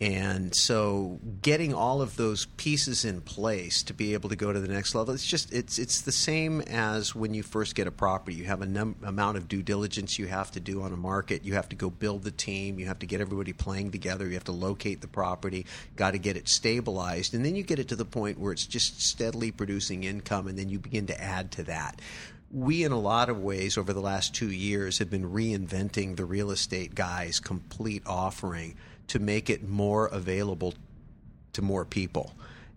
And 0.00 0.54
so 0.56 1.20
getting 1.42 1.74
all 1.74 2.00
of 2.00 2.16
those 2.16 2.46
pieces 2.56 3.04
in 3.04 3.20
place 3.20 3.82
to 3.82 3.92
be 3.92 4.14
able 4.14 4.30
to 4.30 4.36
go 4.36 4.50
to 4.50 4.58
the 4.58 4.72
next 4.72 4.94
level, 4.94 5.12
it's 5.12 5.26
just 5.26 5.52
it's 5.52 5.78
it's 5.78 6.00
the 6.00 6.12
same 6.12 6.62
as 6.62 7.14
when 7.14 7.34
you 7.34 7.42
first 7.42 7.74
get 7.74 7.86
a 7.86 7.90
property. 7.90 8.34
You 8.34 8.44
have 8.44 8.62
a 8.62 8.66
num- 8.66 8.96
amount 9.02 9.36
of 9.36 9.46
due 9.46 9.62
diligence 9.62 10.18
you 10.18 10.26
have 10.26 10.50
to 10.52 10.60
do 10.60 10.80
on 10.80 10.94
a 10.94 10.96
market. 10.96 11.44
You 11.44 11.52
have 11.52 11.68
to 11.68 11.76
go 11.76 11.90
build 11.90 12.22
the 12.22 12.30
team. 12.30 12.78
You 12.78 12.86
have 12.86 13.00
to 13.00 13.06
get 13.06 13.20
everybody 13.20 13.52
playing 13.52 13.90
together. 13.90 14.26
You 14.26 14.34
have 14.34 14.44
to 14.44 14.52
locate 14.52 15.02
the 15.02 15.08
property. 15.08 15.66
Got 15.96 16.12
to 16.12 16.18
get 16.18 16.38
it 16.38 16.48
stabilized, 16.48 17.34
and 17.34 17.44
then 17.44 17.54
you 17.54 17.62
get 17.62 17.78
it 17.78 17.88
to 17.88 17.96
the 17.96 18.06
point 18.06 18.40
where 18.40 18.52
it's 18.52 18.66
just 18.66 19.02
steadily 19.02 19.50
producing 19.50 20.04
income, 20.04 20.46
and 20.46 20.58
then 20.58 20.70
you 20.70 20.78
begin 20.78 21.08
to 21.08 21.20
add 21.20 21.50
to 21.52 21.64
that 21.64 22.00
we, 22.52 22.82
in 22.82 22.90
a 22.90 22.98
lot 22.98 23.28
of 23.28 23.38
ways, 23.38 23.78
over 23.78 23.92
the 23.92 24.00
last 24.00 24.34
two 24.34 24.50
years, 24.50 24.98
have 24.98 25.08
been 25.08 25.30
reinventing 25.30 26.16
the 26.16 26.24
real 26.24 26.50
estate 26.50 26.96
guy's 26.96 27.38
complete 27.38 28.02
offering 28.06 28.74
to 29.10 29.18
make 29.18 29.50
it 29.50 29.68
more 29.68 30.06
available 30.06 30.72
to 31.52 31.62
more 31.62 31.84
people. 31.84 32.32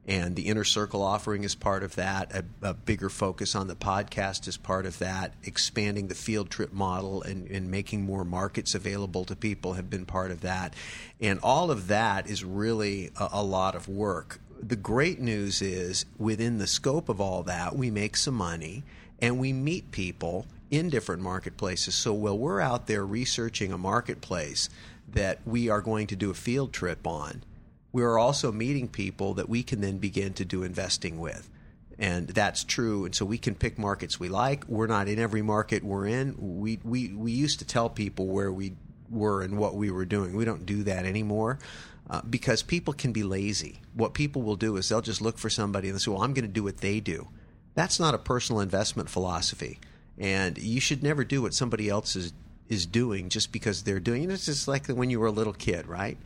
And 0.08 0.36
the 0.36 0.48
inner 0.48 0.64
circle 0.64 1.04
offering 1.04 1.44
is 1.44 1.54
part 1.54 1.84
of 1.84 1.96
that. 1.96 2.36
A, 2.36 2.44
a, 2.70 2.74
bigger 2.74 3.10
focus 3.10 3.56
on 3.56 3.68
the 3.68 3.76
podcast 3.76 4.48
is 4.48 4.58
part 4.58 4.88
of 4.88 4.98
that. 4.98 5.34
Expanding 5.44 6.08
the 6.08 6.16
field 6.16 6.50
trip 6.50 6.74
model 6.74 7.22
and, 7.22 7.50
and 7.52 7.70
making 7.70 8.02
more 8.02 8.26
markets 8.26 8.74
available 8.74 9.26
to 9.26 9.36
people 9.36 9.74
have 9.74 9.92
been 9.92 10.06
part 10.06 10.32
of 10.32 10.42
that. 10.42 10.74
And 11.22 11.40
all 11.42 11.70
of 11.70 11.88
that 11.88 12.28
is 12.28 12.44
really 12.44 13.12
a, 13.18 13.30
a 13.34 13.44
lot 13.44 13.76
of 13.76 13.88
work. 13.88 14.40
The 14.60 14.76
great 14.76 15.20
news 15.20 15.62
is 15.62 16.06
within 16.18 16.58
the 16.58 16.68
scope 16.68 17.10
of 17.10 17.22
all 17.22 17.44
that, 17.44 17.76
we 17.76 17.92
make 17.92 18.18
some 18.18 18.36
money 18.36 18.84
and 19.22 19.40
we 19.40 19.54
meet 19.54 19.92
people 19.92 20.48
in 20.72 20.90
different 20.90 21.22
marketplaces. 21.22 21.94
So 21.94 22.14
while 22.14 22.38
we're 22.38 22.60
out 22.60 22.88
there 22.88 23.06
researching 23.06 23.72
a 23.72 23.78
marketplace, 23.78 24.70
that 25.14 25.40
we 25.46 25.70
are 25.70 25.82
going 25.82 26.08
to 26.08 26.16
do 26.16 26.30
a 26.30 26.36
field 26.36 26.74
trip 26.74 27.08
on, 27.08 27.44
we 27.92 28.04
are 28.04 28.18
also 28.18 28.52
meeting 28.52 28.88
people 28.88 29.36
that 29.36 29.50
we 29.50 29.64
can 29.64 29.82
then 29.82 29.98
begin 29.98 30.34
to 30.34 30.46
do 30.46 30.64
investing 30.64 31.20
with. 31.20 31.50
And 32.00 32.28
that's 32.28 32.64
true. 32.64 33.06
And 33.06 33.14
so 33.14 33.24
we 33.24 33.38
can 33.38 33.54
pick 33.54 33.78
markets 33.78 34.20
we 34.20 34.28
like. 34.28 34.68
We're 34.68 34.88
not 34.88 35.08
in 35.08 35.20
every 35.20 35.44
market 35.44 35.84
we're 35.84 36.08
in. 36.08 36.36
We, 36.60 36.80
we, 36.84 37.10
we 37.10 37.32
used 37.32 37.60
to 37.60 37.66
tell 37.66 37.90
people 37.90 38.28
where 38.28 38.52
we 38.52 38.74
were 39.12 39.44
and 39.44 39.58
what 39.58 39.76
we 39.76 39.92
were 39.92 40.06
doing. 40.06 40.36
We 40.36 40.44
don't 40.44 40.66
do 40.66 40.84
that 40.84 41.06
anymore. 41.06 41.60
Uh, 42.10 42.22
because 42.30 42.62
people 42.62 42.94
can 42.94 43.14
be 43.14 43.24
lazy. 43.24 43.80
What 43.94 44.14
people 44.14 44.42
will 44.42 44.58
do 44.58 44.76
is 44.76 44.90
they'll 44.90 45.02
just 45.02 45.22
look 45.22 45.38
for 45.38 45.50
somebody 45.50 45.88
and 45.88 46.02
say, 46.02 46.12
"Well, 46.12 46.22
I'm 46.22 46.34
going 46.34 46.46
to 46.46 46.52
do 46.52 46.64
what 46.64 46.78
they 46.80 47.00
do." 47.00 47.30
That's 47.76 47.98
not 47.98 48.14
a 48.14 48.18
personal 48.18 48.62
investment 48.62 49.10
philosophy, 49.10 49.80
and 50.18 50.58
you 50.58 50.82
should 50.82 51.02
never 51.02 51.24
do 51.24 51.42
what 51.42 51.54
somebody 51.54 51.88
else 51.88 52.18
is 52.18 52.34
is 52.74 52.86
doing 52.86 53.30
just 53.30 53.52
because 53.52 53.84
they're 53.84 54.02
doing 54.02 54.24
it. 54.24 54.32
It's 54.32 54.46
just 54.46 54.68
like 54.68 54.88
when 54.88 55.10
you 55.10 55.20
were 55.20 55.28
a 55.28 55.32
little 55.32 55.54
kid, 55.54 55.88
right? 55.88 56.18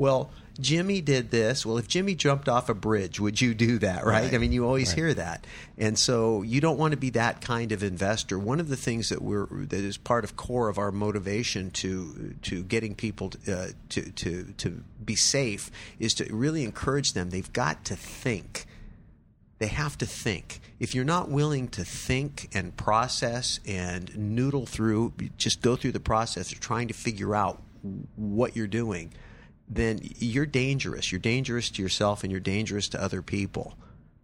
Well, 0.00 0.30
Jimmy 0.58 1.02
did 1.02 1.30
this. 1.30 1.66
Well, 1.66 1.76
if 1.76 1.86
Jimmy 1.86 2.14
jumped 2.14 2.48
off 2.48 2.70
a 2.70 2.74
bridge, 2.74 3.20
would 3.20 3.38
you 3.38 3.52
do 3.52 3.78
that, 3.80 4.04
right? 4.04 4.24
right. 4.24 4.34
I 4.34 4.38
mean, 4.38 4.50
you 4.50 4.64
always 4.64 4.88
right. 4.88 4.96
hear 4.96 5.14
that. 5.14 5.46
And 5.76 5.98
so 5.98 6.40
you 6.40 6.62
don't 6.62 6.78
want 6.78 6.92
to 6.92 6.96
be 6.96 7.10
that 7.10 7.42
kind 7.42 7.70
of 7.70 7.82
investor. 7.82 8.38
One 8.38 8.60
of 8.60 8.68
the 8.68 8.76
things 8.76 9.10
that 9.10 9.20
we're 9.20 9.46
that 9.46 9.72
is 9.72 9.98
part 9.98 10.24
of 10.24 10.36
core 10.36 10.70
of 10.70 10.78
our 10.78 10.90
motivation 10.90 11.70
to 11.72 12.34
to 12.42 12.62
getting 12.62 12.94
people 12.94 13.28
to, 13.30 13.54
uh, 13.54 13.66
to 13.90 14.10
to 14.10 14.44
to 14.56 14.82
be 15.04 15.16
safe 15.16 15.70
is 15.98 16.14
to 16.14 16.34
really 16.34 16.64
encourage 16.64 17.12
them. 17.12 17.28
They've 17.28 17.52
got 17.52 17.84
to 17.84 17.94
think. 17.94 18.64
They 19.60 19.66
have 19.66 19.98
to 19.98 20.06
think. 20.06 20.60
If 20.80 20.94
you're 20.94 21.04
not 21.04 21.28
willing 21.28 21.68
to 21.68 21.84
think 21.84 22.48
and 22.54 22.74
process 22.78 23.60
and 23.66 24.16
noodle 24.16 24.64
through, 24.64 25.12
just 25.36 25.60
go 25.60 25.76
through 25.76 25.92
the 25.92 26.00
process 26.00 26.50
of 26.50 26.60
trying 26.60 26.88
to 26.88 26.94
figure 26.94 27.34
out 27.34 27.62
what 28.16 28.56
you're 28.56 28.66
doing, 28.66 29.12
then 29.68 30.00
you're 30.02 30.46
dangerous. 30.46 31.12
You're 31.12 31.18
dangerous 31.18 31.68
to 31.72 31.82
yourself 31.82 32.24
and 32.24 32.30
you're 32.30 32.40
dangerous 32.40 32.88
to 32.88 33.02
other 33.02 33.20
people. 33.20 33.76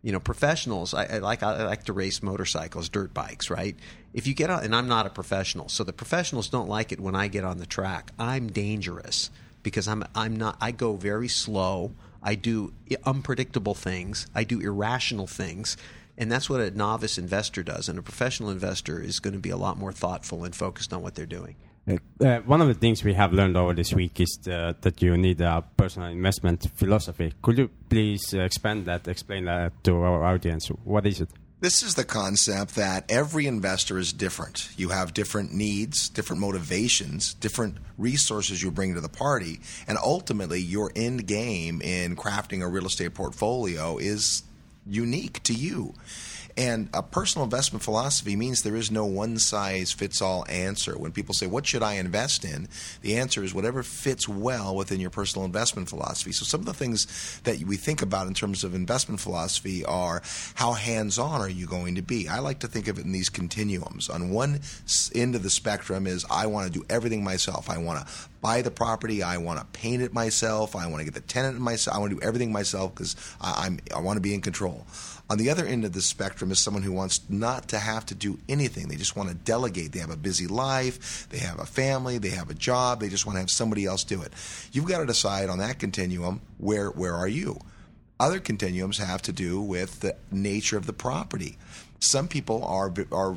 You 0.02 0.12
know, 0.12 0.20
professionals. 0.20 0.94
I, 0.94 1.04
I 1.04 1.18
like 1.18 1.42
I 1.42 1.66
like 1.66 1.84
to 1.84 1.92
race 1.92 2.22
motorcycles, 2.22 2.88
dirt 2.88 3.12
bikes, 3.12 3.50
right? 3.50 3.76
If 4.14 4.26
you 4.26 4.32
get 4.32 4.48
on, 4.48 4.64
and 4.64 4.74
I'm 4.74 4.88
not 4.88 5.04
a 5.04 5.10
professional, 5.10 5.68
so 5.68 5.84
the 5.84 5.92
professionals 5.92 6.48
don't 6.48 6.68
like 6.68 6.92
it 6.92 7.00
when 7.00 7.14
I 7.14 7.28
get 7.28 7.44
on 7.44 7.58
the 7.58 7.66
track. 7.66 8.12
I'm 8.18 8.46
dangerous 8.46 9.30
because 9.62 9.86
I'm 9.86 10.02
I'm 10.14 10.36
not. 10.36 10.56
I 10.62 10.70
go 10.70 10.94
very 10.94 11.28
slow. 11.28 11.92
I 12.22 12.34
do 12.34 12.72
unpredictable 13.04 13.74
things. 13.74 14.26
I 14.34 14.44
do 14.44 14.60
irrational 14.60 15.26
things. 15.26 15.76
And 16.18 16.32
that's 16.32 16.48
what 16.48 16.60
a 16.60 16.70
novice 16.70 17.18
investor 17.18 17.62
does. 17.62 17.88
And 17.88 17.98
a 17.98 18.02
professional 18.02 18.50
investor 18.50 19.00
is 19.00 19.18
going 19.18 19.34
to 19.34 19.40
be 19.40 19.50
a 19.50 19.56
lot 19.56 19.78
more 19.78 19.92
thoughtful 19.92 20.44
and 20.44 20.54
focused 20.54 20.92
on 20.92 21.02
what 21.02 21.14
they're 21.14 21.26
doing. 21.26 21.56
Uh, 21.88 21.98
uh 22.20 22.40
one 22.40 22.60
of 22.60 22.68
the 22.68 22.74
things 22.74 23.04
we 23.04 23.14
have 23.14 23.32
learned 23.32 23.56
over 23.56 23.74
this 23.74 23.92
week 23.92 24.18
is 24.18 24.38
the, 24.42 24.74
that 24.80 25.00
you 25.02 25.16
need 25.16 25.40
a 25.40 25.62
personal 25.76 26.08
investment 26.08 26.66
philosophy. 26.74 27.32
Could 27.42 27.58
you 27.58 27.70
please 27.88 28.34
uh, 28.34 28.40
expand 28.40 28.86
that, 28.86 29.06
explain 29.06 29.44
that 29.44 29.72
to 29.84 29.96
our 29.96 30.24
audience? 30.24 30.68
What 30.84 31.06
is 31.06 31.20
it? 31.20 31.28
This 31.58 31.82
is 31.82 31.94
the 31.94 32.04
concept 32.04 32.74
that 32.74 33.10
every 33.10 33.46
investor 33.46 33.96
is 33.96 34.12
different. 34.12 34.68
You 34.76 34.90
have 34.90 35.14
different 35.14 35.54
needs, 35.54 36.10
different 36.10 36.42
motivations, 36.42 37.32
different 37.32 37.78
resources 37.96 38.62
you 38.62 38.70
bring 38.70 38.94
to 38.94 39.00
the 39.00 39.08
party, 39.08 39.60
and 39.88 39.96
ultimately 39.96 40.60
your 40.60 40.92
end 40.94 41.26
game 41.26 41.80
in 41.80 42.14
crafting 42.14 42.62
a 42.62 42.68
real 42.68 42.84
estate 42.84 43.14
portfolio 43.14 43.96
is 43.96 44.42
unique 44.86 45.42
to 45.44 45.54
you. 45.54 45.94
And 46.56 46.88
a 46.94 47.02
personal 47.02 47.44
investment 47.44 47.82
philosophy 47.82 48.34
means 48.34 48.62
there 48.62 48.76
is 48.76 48.90
no 48.90 49.04
one 49.04 49.38
size 49.38 49.92
fits 49.92 50.22
all 50.22 50.46
answer. 50.48 50.96
When 50.96 51.12
people 51.12 51.34
say, 51.34 51.46
What 51.46 51.66
should 51.66 51.82
I 51.82 51.94
invest 51.94 52.44
in? 52.44 52.68
the 53.02 53.18
answer 53.18 53.44
is 53.44 53.54
whatever 53.54 53.82
fits 53.82 54.28
well 54.28 54.74
within 54.74 55.00
your 55.00 55.10
personal 55.10 55.44
investment 55.44 55.88
philosophy. 55.88 56.32
So, 56.32 56.44
some 56.44 56.60
of 56.60 56.66
the 56.66 56.74
things 56.74 57.40
that 57.44 57.58
we 57.60 57.76
think 57.76 58.00
about 58.00 58.26
in 58.26 58.34
terms 58.34 58.64
of 58.64 58.74
investment 58.74 59.20
philosophy 59.20 59.84
are 59.84 60.22
how 60.54 60.72
hands 60.72 61.18
on 61.18 61.40
are 61.40 61.48
you 61.48 61.66
going 61.66 61.96
to 61.96 62.02
be? 62.02 62.28
I 62.28 62.38
like 62.38 62.60
to 62.60 62.68
think 62.68 62.88
of 62.88 62.98
it 62.98 63.04
in 63.04 63.12
these 63.12 63.28
continuums. 63.28 64.08
On 64.08 64.30
one 64.30 64.60
end 65.14 65.34
of 65.34 65.42
the 65.42 65.50
spectrum 65.50 66.06
is 66.06 66.24
I 66.30 66.46
want 66.46 66.72
to 66.72 66.78
do 66.78 66.86
everything 66.88 67.22
myself. 67.22 67.68
I 67.68 67.78
want 67.78 68.06
to 68.06 68.12
buy 68.40 68.62
the 68.62 68.70
property. 68.70 69.22
I 69.22 69.38
want 69.38 69.58
to 69.58 69.66
paint 69.78 70.02
it 70.02 70.12
myself. 70.14 70.76
I 70.76 70.86
want 70.86 71.00
to 71.00 71.04
get 71.04 71.14
the 71.14 71.20
tenant 71.20 71.58
myself. 71.58 71.96
I 71.96 71.98
want 72.00 72.12
to 72.12 72.16
do 72.20 72.26
everything 72.26 72.52
myself 72.52 72.94
because 72.94 73.16
I'm 73.40 73.80
I 73.94 74.00
want 74.00 74.16
to 74.16 74.20
be 74.20 74.34
in 74.34 74.40
control. 74.40 74.86
On 75.28 75.38
the 75.38 75.50
other 75.50 75.66
end 75.66 75.84
of 75.84 75.92
the 75.92 76.02
spectrum 76.02 76.52
is 76.52 76.60
someone 76.60 76.84
who 76.84 76.92
wants 76.92 77.20
not 77.28 77.68
to 77.68 77.78
have 77.78 78.06
to 78.06 78.14
do 78.14 78.38
anything. 78.48 78.86
They 78.86 78.94
just 78.94 79.16
want 79.16 79.28
to 79.28 79.34
delegate. 79.34 79.90
They 79.90 79.98
have 79.98 80.10
a 80.10 80.16
busy 80.16 80.46
life, 80.46 81.28
they 81.30 81.38
have 81.38 81.58
a 81.58 81.66
family, 81.66 82.18
they 82.18 82.30
have 82.30 82.48
a 82.48 82.54
job, 82.54 83.00
they 83.00 83.08
just 83.08 83.26
want 83.26 83.34
to 83.36 83.40
have 83.40 83.50
somebody 83.50 83.86
else 83.86 84.04
do 84.04 84.22
it. 84.22 84.32
You've 84.70 84.86
got 84.86 84.98
to 84.98 85.06
decide 85.06 85.48
on 85.48 85.58
that 85.58 85.80
continuum 85.80 86.42
where 86.58 86.90
where 86.90 87.14
are 87.14 87.28
you? 87.28 87.58
Other 88.20 88.38
continuums 88.38 88.98
have 88.98 89.20
to 89.22 89.32
do 89.32 89.60
with 89.60 90.00
the 90.00 90.16
nature 90.30 90.76
of 90.76 90.86
the 90.86 90.92
property. 90.92 91.58
Some 91.98 92.28
people 92.28 92.62
are 92.64 92.94
are 93.10 93.36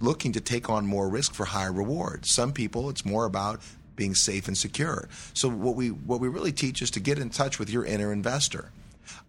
looking 0.00 0.32
to 0.32 0.40
take 0.40 0.70
on 0.70 0.86
more 0.86 1.08
risk 1.08 1.34
for 1.34 1.46
higher 1.46 1.72
reward. 1.72 2.24
Some 2.24 2.52
people 2.52 2.88
it's 2.88 3.04
more 3.04 3.24
about 3.24 3.60
being 3.96 4.14
safe 4.14 4.46
and 4.46 4.56
secure. 4.56 5.08
So 5.34 5.48
what 5.48 5.74
we 5.74 5.88
what 5.88 6.20
we 6.20 6.28
really 6.28 6.52
teach 6.52 6.82
is 6.82 6.90
to 6.92 7.00
get 7.00 7.18
in 7.18 7.30
touch 7.30 7.58
with 7.58 7.68
your 7.68 7.84
inner 7.84 8.12
investor 8.12 8.70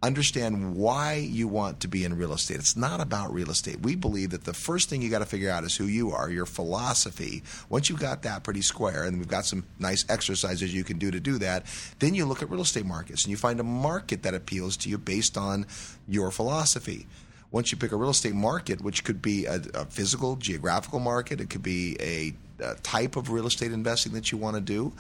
understand 0.02 0.76
why 0.76 1.16
you 1.16 1.48
want 1.48 1.80
to 1.82 1.88
be 1.88 2.04
in 2.04 2.18
real 2.18 2.34
estate. 2.34 2.58
It's 2.58 2.76
not 2.76 3.02
about 3.02 3.34
real 3.34 3.50
estate. 3.50 3.82
We 3.82 3.96
believe 3.96 4.32
that 4.32 4.44
the 4.44 4.54
first 4.54 4.90
thing 4.90 5.02
you 5.02 5.10
got 5.10 5.20
to 5.20 5.26
figure 5.26 5.50
out 5.50 5.64
is 5.64 5.76
who 5.76 5.86
you 5.86 6.12
are, 6.12 6.30
your 6.30 6.46
philosophy. 6.46 7.44
Once 7.70 7.90
you've 7.90 8.00
got 8.00 8.24
that 8.24 8.44
pretty 8.44 8.62
square, 8.62 9.04
and 9.04 9.18
we've 9.18 9.28
got 9.28 9.46
some 9.46 9.64
nice 9.80 10.06
exercises 10.10 10.74
you 10.74 10.84
can 10.84 10.98
do 10.98 11.12
to 11.12 11.20
do 11.20 11.38
that, 11.40 11.66
then 12.00 12.14
you 12.14 12.26
look 12.26 12.42
at 12.42 12.50
real 12.50 12.62
estate 12.62 12.86
markets 12.86 13.24
and 13.24 13.32
you 13.32 13.38
find 13.38 13.60
a 13.60 13.64
market 13.64 14.24
that 14.24 14.34
appeals 14.34 14.78
to 14.78 14.90
you 14.90 14.98
based 14.98 15.38
on 15.38 15.66
your 16.08 16.32
philosophy 16.32 17.08
once 17.52 17.72
you 17.72 17.78
pick 17.78 17.92
a 17.92 17.96
real 17.96 18.10
estate 18.10 18.34
market, 18.34 18.82
which 18.82 19.04
could 19.04 19.22
be 19.22 19.46
a, 19.46 19.62
a 19.74 19.86
physical, 19.86 20.36
geographical 20.36 21.00
market, 21.00 21.40
it 21.40 21.50
could 21.50 21.64
be 21.64 21.96
a, 22.00 22.34
a, 22.62 22.76
type 22.76 23.16
of 23.16 23.32
real 23.32 23.48
estate 23.48 23.72
investing 23.72 24.14
that 24.14 24.32
you 24.32 24.38
want 24.38 24.56
to 24.56 24.62
do, 24.62 24.92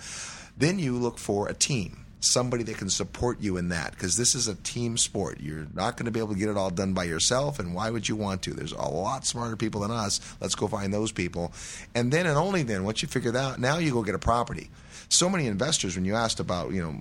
then 0.58 0.80
you 0.80 0.98
look 0.98 1.18
for 1.18 1.50
a 1.50 1.54
team 1.54 2.06
somebody 2.32 2.63
that 2.63 2.78
can 2.78 2.90
support 2.90 3.40
you 3.40 3.58
in 3.58 3.70
that 3.70 3.92
because 3.92 4.18
this 4.18 4.36
is 4.36 4.48
a 4.48 4.56
team 4.56 4.98
sport. 4.98 5.40
You're 5.40 5.68
not 5.74 5.98
going 5.98 6.06
to 6.06 6.12
be 6.12 6.20
able 6.20 6.34
to 6.34 6.40
get 6.40 6.50
it 6.50 6.58
all 6.58 6.70
done 6.70 6.94
by 6.94 7.06
yourself, 7.06 7.60
and 7.60 7.74
why 7.74 7.90
would 7.90 8.08
you 8.08 8.16
want 8.16 8.42
to? 8.44 8.54
There's 8.54 8.72
a 8.72 8.82
lot 8.82 9.26
smarter 9.26 9.56
people 9.56 9.82
than 9.82 9.92
us. 9.92 10.19
Let's 10.40 10.56
go 10.56 10.67
find 10.67 10.94
those 10.94 11.12
people. 11.12 11.54
And 11.96 12.12
then 12.12 12.25
and 12.25 12.38
only 12.38 12.63
then, 12.63 12.84
once 12.84 13.02
you 13.02 13.08
figure 13.08 13.32
that 13.32 13.44
out, 13.44 13.60
now 13.60 13.78
you 13.78 13.92
go 13.92 14.04
get 14.04 14.15
a 14.15 14.19
property. 14.19 14.69
So 15.10 15.30
many 15.30 15.48
investors, 15.48 15.96
when 15.96 16.06
you 16.06 16.15
asked 16.15 16.40
about, 16.40 16.71
you 16.71 16.82
know, 16.82 16.96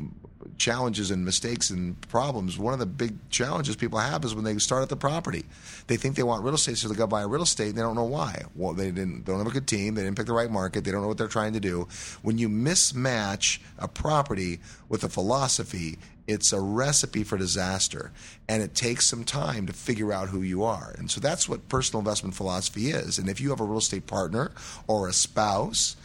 challenges 0.59 1.11
and 1.11 1.25
mistakes 1.25 1.71
and 1.71 2.01
problems, 2.09 2.59
one 2.59 2.73
of 2.73 2.79
the 2.79 2.87
big 2.87 3.15
challenges 3.31 3.77
people 3.77 3.99
have 3.99 4.25
is 4.25 4.35
when 4.35 4.45
they 4.45 4.57
start 4.59 4.83
at 4.83 4.89
the 4.89 4.97
property. 4.97 5.45
They 5.87 5.97
think 5.97 6.17
they 6.17 6.23
want 6.23 6.45
real 6.45 6.55
estate, 6.55 6.79
so 6.79 6.89
they 6.89 6.95
go 6.95 7.07
buy 7.07 7.23
a 7.23 7.29
real 7.29 7.43
estate, 7.43 7.69
and 7.69 7.79
they 7.79 7.83
don't 7.83 7.95
know 7.95 8.05
why. 8.05 8.43
Well, 8.55 8.73
they 8.73 8.91
didn't. 8.91 9.25
They 9.25 9.33
don't 9.33 9.39
have 9.39 9.47
a 9.47 9.51
good 9.51 9.67
team. 9.67 9.95
They 9.95 10.03
didn't 10.03 10.17
pick 10.17 10.27
the 10.27 10.33
right 10.33 10.51
market. 10.51 10.85
They 10.85 10.91
don't 10.91 11.03
know 11.03 11.09
what 11.09 11.19
they're 11.19 11.29
trying 11.29 11.53
to 11.55 11.61
do. 11.61 11.89
When 12.23 12.39
you 12.39 12.49
mismatch 12.49 13.61
a 13.79 13.89
property 13.89 14.61
with 14.89 15.05
a 15.05 15.09
philosophy, 15.09 15.99
it's 16.27 16.53
a 16.53 16.61
recipe 16.61 17.23
for 17.23 17.39
disaster, 17.39 18.11
and 18.49 18.63
it 18.63 18.75
takes 18.75 19.09
some 19.09 19.25
time 19.25 19.67
to 19.67 19.73
figure 19.73 20.13
out 20.13 20.29
who 20.29 20.43
you 20.43 20.65
are. 20.65 20.95
And 20.99 21.11
so 21.11 21.21
that's 21.21 21.49
what 21.49 21.69
personal 21.69 22.01
investment 22.01 22.35
philosophy 22.35 22.91
is. 22.91 23.19
And 23.19 23.29
if 23.29 23.41
you 23.41 23.51
have 23.51 23.61
a 23.61 23.65
real 23.65 23.79
estate 23.79 24.07
partner 24.07 24.51
or 24.89 25.09
a 25.09 25.13
spouse 25.13 25.97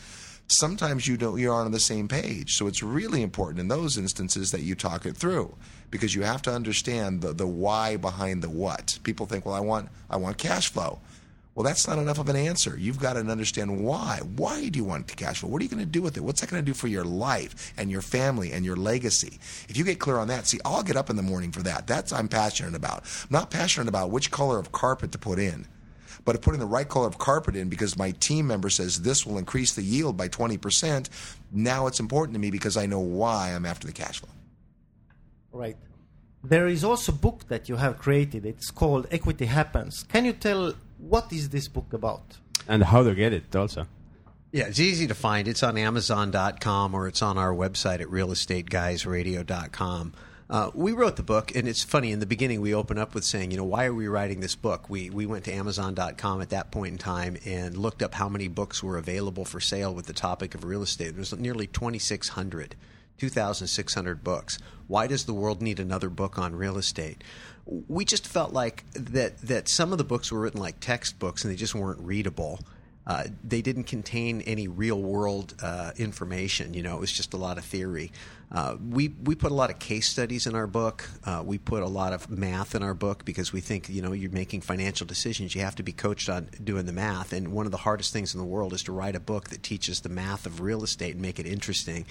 sometimes 0.51 1.07
you 1.07 1.17
don't 1.17 1.39
you're 1.39 1.53
on 1.53 1.71
the 1.71 1.79
same 1.79 2.07
page. 2.07 2.53
So 2.53 2.67
it's 2.67 2.83
really 2.83 3.21
important 3.21 3.59
in 3.59 3.67
those 3.67 3.97
instances 3.97 4.51
that 4.51 4.61
you 4.61 4.75
talk 4.75 5.05
it 5.05 5.15
through 5.15 5.55
because 5.89 6.15
you 6.15 6.23
have 6.23 6.41
to 6.43 6.51
understand 6.51 7.21
the, 7.21 7.33
the 7.33 7.47
why 7.47 7.97
behind 7.97 8.41
the 8.41 8.49
what. 8.49 8.99
People 9.03 9.25
think, 9.25 9.45
well, 9.45 9.55
I 9.55 9.59
want 9.59 9.89
I 10.09 10.17
want 10.17 10.37
cash 10.37 10.71
flow. 10.71 10.99
Well, 11.53 11.65
that's 11.65 11.85
not 11.85 11.97
enough 11.97 12.17
of 12.17 12.29
an 12.29 12.37
answer. 12.37 12.77
You've 12.77 12.99
got 12.99 13.13
to 13.13 13.19
understand 13.19 13.83
why. 13.83 14.21
Why 14.37 14.69
do 14.69 14.79
you 14.79 14.85
want 14.85 15.13
cash 15.17 15.39
flow? 15.39 15.49
What 15.49 15.61
are 15.61 15.63
you 15.63 15.69
going 15.69 15.83
to 15.83 15.85
do 15.85 16.01
with 16.01 16.15
it? 16.15 16.21
What's 16.23 16.39
that 16.39 16.49
going 16.49 16.63
to 16.63 16.65
do 16.65 16.73
for 16.73 16.87
your 16.87 17.03
life 17.03 17.73
and 17.77 17.91
your 17.91 18.01
family 18.01 18.53
and 18.53 18.63
your 18.63 18.77
legacy? 18.77 19.37
If 19.67 19.75
you 19.75 19.83
get 19.83 19.99
clear 19.99 20.17
on 20.17 20.29
that, 20.29 20.47
see, 20.47 20.59
I'll 20.63 20.81
get 20.81 20.95
up 20.95 21.09
in 21.09 21.17
the 21.17 21.21
morning 21.21 21.51
for 21.51 21.61
that. 21.63 21.87
That's 21.87 22.13
I'm 22.13 22.29
passionate 22.29 22.73
about. 22.73 23.03
I'm 23.23 23.27
not 23.31 23.51
passionate 23.51 23.89
about 23.89 24.11
which 24.11 24.31
color 24.31 24.59
of 24.59 24.71
carpet 24.71 25.11
to 25.11 25.17
put 25.17 25.39
in. 25.39 25.67
But 26.23 26.35
if 26.35 26.41
putting 26.41 26.59
the 26.59 26.65
right 26.65 26.87
color 26.87 27.07
of 27.07 27.17
carpet 27.17 27.55
in 27.55 27.69
because 27.69 27.97
my 27.97 28.11
team 28.11 28.47
member 28.47 28.69
says 28.69 29.01
this 29.01 29.25
will 29.25 29.37
increase 29.37 29.73
the 29.73 29.81
yield 29.81 30.17
by 30.17 30.27
20%, 30.27 31.09
now 31.51 31.87
it's 31.87 31.99
important 31.99 32.35
to 32.35 32.39
me 32.39 32.51
because 32.51 32.77
I 32.77 32.85
know 32.85 32.99
why 32.99 33.53
I'm 33.53 33.65
after 33.65 33.87
the 33.87 33.93
cash 33.93 34.19
flow. 34.19 34.29
Right. 35.51 35.77
There 36.43 36.67
is 36.67 36.83
also 36.83 37.11
a 37.11 37.15
book 37.15 37.47
that 37.49 37.69
you 37.69 37.75
have 37.75 37.99
created. 37.99 38.45
It's 38.45 38.71
called 38.71 39.07
Equity 39.11 39.45
Happens. 39.45 40.03
Can 40.03 40.25
you 40.25 40.33
tell 40.33 40.73
what 40.97 41.31
is 41.31 41.49
this 41.49 41.67
book 41.67 41.93
about? 41.93 42.37
And 42.67 42.83
how 42.83 43.03
to 43.03 43.15
get 43.15 43.33
it 43.33 43.55
also. 43.55 43.87
Yeah, 44.51 44.65
it's 44.65 44.79
easy 44.79 45.07
to 45.07 45.15
find. 45.15 45.47
It's 45.47 45.63
on 45.63 45.77
Amazon.com 45.77 46.93
or 46.93 47.07
it's 47.07 47.21
on 47.21 47.37
our 47.37 47.53
website 47.53 48.01
at 48.01 48.07
realestateguysradio.com. 48.07 50.13
Uh, 50.51 50.69
we 50.73 50.91
wrote 50.91 51.15
the 51.15 51.23
book, 51.23 51.55
and 51.55 51.65
it's 51.65 51.81
funny. 51.81 52.11
In 52.11 52.19
the 52.19 52.25
beginning, 52.25 52.59
we 52.59 52.73
open 52.73 52.97
up 52.97 53.15
with 53.15 53.23
saying, 53.23 53.51
you 53.51 53.57
know, 53.57 53.63
why 53.63 53.85
are 53.85 53.93
we 53.93 54.09
writing 54.09 54.41
this 54.41 54.53
book? 54.53 54.89
We 54.89 55.09
we 55.09 55.25
went 55.25 55.45
to 55.45 55.53
Amazon.com 55.53 56.41
at 56.41 56.49
that 56.49 56.71
point 56.71 56.91
in 56.91 56.97
time 56.97 57.37
and 57.45 57.77
looked 57.77 58.03
up 58.03 58.13
how 58.13 58.27
many 58.27 58.49
books 58.49 58.83
were 58.83 58.97
available 58.97 59.45
for 59.45 59.61
sale 59.61 59.93
with 59.93 60.07
the 60.07 60.13
topic 60.13 60.53
of 60.53 60.65
real 60.65 60.81
estate. 60.81 61.11
There 61.11 61.19
was 61.19 61.33
nearly 61.37 61.67
2,600, 61.67 62.75
2,600 63.17 64.23
books. 64.25 64.59
Why 64.87 65.07
does 65.07 65.23
the 65.23 65.33
world 65.33 65.61
need 65.61 65.79
another 65.79 66.09
book 66.09 66.37
on 66.37 66.53
real 66.53 66.77
estate? 66.77 67.23
We 67.65 68.03
just 68.03 68.27
felt 68.27 68.51
like 68.51 68.83
that 68.91 69.37
that 69.43 69.69
some 69.69 69.93
of 69.93 69.99
the 69.99 70.03
books 70.03 70.33
were 70.33 70.41
written 70.41 70.59
like 70.59 70.81
textbooks 70.81 71.45
and 71.45 71.53
they 71.53 71.57
just 71.57 71.75
weren't 71.75 72.01
readable. 72.01 72.59
Uh, 73.07 73.23
they 73.43 73.61
didn't 73.61 73.85
contain 73.85 74.41
any 74.41 74.67
real 74.67 75.01
world 75.01 75.55
uh, 75.63 75.91
information. 75.97 76.73
You 76.73 76.83
know, 76.83 76.97
it 76.97 76.99
was 76.99 77.11
just 77.11 77.33
a 77.33 77.37
lot 77.37 77.57
of 77.57 77.65
theory. 77.65 78.11
Uh, 78.51 78.75
we 78.89 79.07
we 79.23 79.33
put 79.33 79.51
a 79.51 79.55
lot 79.55 79.69
of 79.69 79.79
case 79.79 80.09
studies 80.09 80.45
in 80.45 80.55
our 80.55 80.67
book. 80.67 81.09
Uh, 81.23 81.41
we 81.45 81.57
put 81.57 81.83
a 81.83 81.87
lot 81.87 82.11
of 82.11 82.29
math 82.29 82.75
in 82.75 82.83
our 82.83 82.93
book 82.93 83.23
because 83.23 83.53
we 83.53 83.61
think 83.61 83.87
you 83.87 84.01
know 84.01 84.11
you're 84.11 84.31
making 84.31 84.59
financial 84.59 85.07
decisions. 85.07 85.55
You 85.55 85.61
have 85.61 85.75
to 85.75 85.83
be 85.83 85.93
coached 85.93 86.27
on 86.27 86.49
doing 86.61 86.85
the 86.85 86.91
math. 86.91 87.31
And 87.31 87.53
one 87.53 87.65
of 87.65 87.71
the 87.71 87.77
hardest 87.77 88.11
things 88.11 88.33
in 88.33 88.39
the 88.39 88.45
world 88.45 88.73
is 88.73 88.83
to 88.83 88.91
write 88.91 89.15
a 89.15 89.21
book 89.21 89.49
that 89.49 89.63
teaches 89.63 90.01
the 90.01 90.09
math 90.09 90.45
of 90.45 90.59
real 90.59 90.83
estate 90.83 91.13
and 91.13 91.21
make 91.21 91.39
it 91.39 91.45
interesting. 91.45 92.05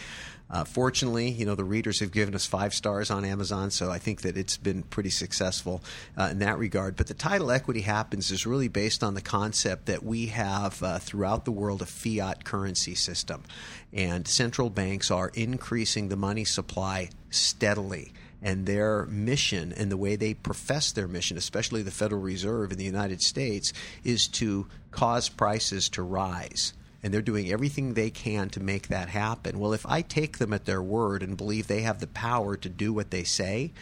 Uh, 0.50 0.64
fortunately, 0.64 1.30
you 1.30 1.44
know 1.44 1.54
the 1.54 1.62
readers 1.62 2.00
have 2.00 2.10
given 2.10 2.34
us 2.34 2.46
five 2.46 2.72
stars 2.72 3.10
on 3.10 3.24
Amazon, 3.24 3.70
so 3.70 3.90
I 3.90 3.98
think 3.98 4.22
that 4.22 4.38
it's 4.38 4.56
been 4.56 4.82
pretty 4.82 5.10
successful 5.10 5.82
uh, 6.16 6.28
in 6.30 6.38
that 6.38 6.58
regard. 6.58 6.96
But 6.96 7.06
the 7.06 7.14
title 7.14 7.50
"Equity 7.50 7.82
Happens" 7.82 8.30
is 8.30 8.46
really 8.46 8.68
based 8.68 9.04
on 9.04 9.12
the 9.12 9.20
concept 9.20 9.86
that 9.86 10.02
we 10.02 10.26
have 10.26 10.82
uh, 10.82 10.98
throughout 10.98 11.44
the 11.44 11.52
world 11.52 11.82
a 11.82 11.86
fiat 11.86 12.44
currency 12.44 12.94
system, 12.94 13.44
and 13.92 14.26
central 14.26 14.70
banks 14.70 15.10
are 15.10 15.30
increasing 15.34 16.08
the 16.08 16.16
money 16.16 16.29
supply 16.44 17.10
steadily. 17.30 18.12
And 18.42 18.64
their 18.64 19.04
mission 19.06 19.72
and 19.76 19.90
the 19.90 19.98
way 19.98 20.16
they 20.16 20.32
profess 20.32 20.92
their 20.92 21.08
mission, 21.08 21.36
especially 21.36 21.82
the 21.82 21.90
Federal 21.90 22.22
Reserve 22.22 22.72
in 22.72 22.78
the 22.78 22.84
United 22.84 23.20
States, 23.20 23.72
is 24.02 24.26
to 24.28 24.66
cause 24.90 25.28
prices 25.28 25.90
to 25.90 26.02
rise. 26.02 26.72
And 27.02 27.12
they're 27.12 27.22
doing 27.22 27.50
everything 27.50 27.94
they 27.94 28.10
can 28.10 28.48
to 28.50 28.60
make 28.60 28.88
that 28.88 29.08
happen. 29.08 29.58
Well, 29.58 29.72
if 29.72 29.84
I 29.86 30.02
take 30.02 30.38
them 30.38 30.52
at 30.52 30.64
their 30.64 30.82
word 30.82 31.22
and 31.22 31.36
believe 31.36 31.66
they 31.66 31.82
have 31.82 32.00
the 32.00 32.06
power 32.06 32.56
to 32.56 32.68
do 32.68 32.92
what 32.92 33.10
they 33.10 33.24
say, 33.24 33.72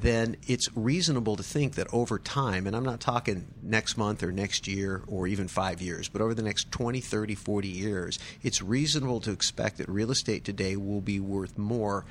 then 0.00 0.36
it's 0.46 0.68
reasonable 0.76 1.36
to 1.36 1.42
think 1.42 1.74
that 1.74 1.92
over 1.92 2.18
time, 2.18 2.66
and 2.66 2.76
I'm 2.76 2.84
not 2.84 3.00
talking 3.00 3.46
next 3.62 3.96
month 3.96 4.22
or 4.22 4.30
next 4.30 4.68
year 4.68 5.02
or 5.06 5.26
even 5.26 5.48
five 5.48 5.82
years, 5.82 6.08
but 6.08 6.20
over 6.20 6.34
the 6.34 6.42
next 6.42 6.70
20, 6.70 7.00
30, 7.00 7.34
40 7.34 7.68
years, 7.68 8.18
it's 8.42 8.62
reasonable 8.62 9.20
to 9.20 9.32
expect 9.32 9.78
that 9.78 9.88
real 9.88 10.10
estate 10.10 10.44
today 10.44 10.76
will 10.76 11.00
be 11.00 11.20
worth 11.20 11.58
more 11.58 12.04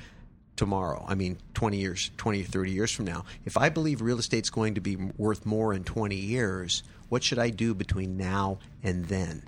tomorrow. 0.56 1.04
I 1.08 1.14
mean, 1.14 1.38
20 1.54 1.78
years, 1.78 2.10
20 2.16 2.42
or 2.42 2.44
30 2.44 2.70
years 2.72 2.90
from 2.90 3.06
now. 3.06 3.24
If 3.44 3.56
I 3.56 3.68
believe 3.68 4.02
real 4.02 4.18
estate's 4.18 4.50
going 4.50 4.74
to 4.74 4.80
be 4.80 4.96
worth 4.96 5.46
more 5.46 5.72
in 5.72 5.84
20 5.84 6.14
years, 6.16 6.82
what 7.08 7.22
should 7.22 7.38
I 7.38 7.50
do 7.50 7.74
between 7.74 8.16
now 8.16 8.58
and 8.82 9.06
then? 9.06 9.44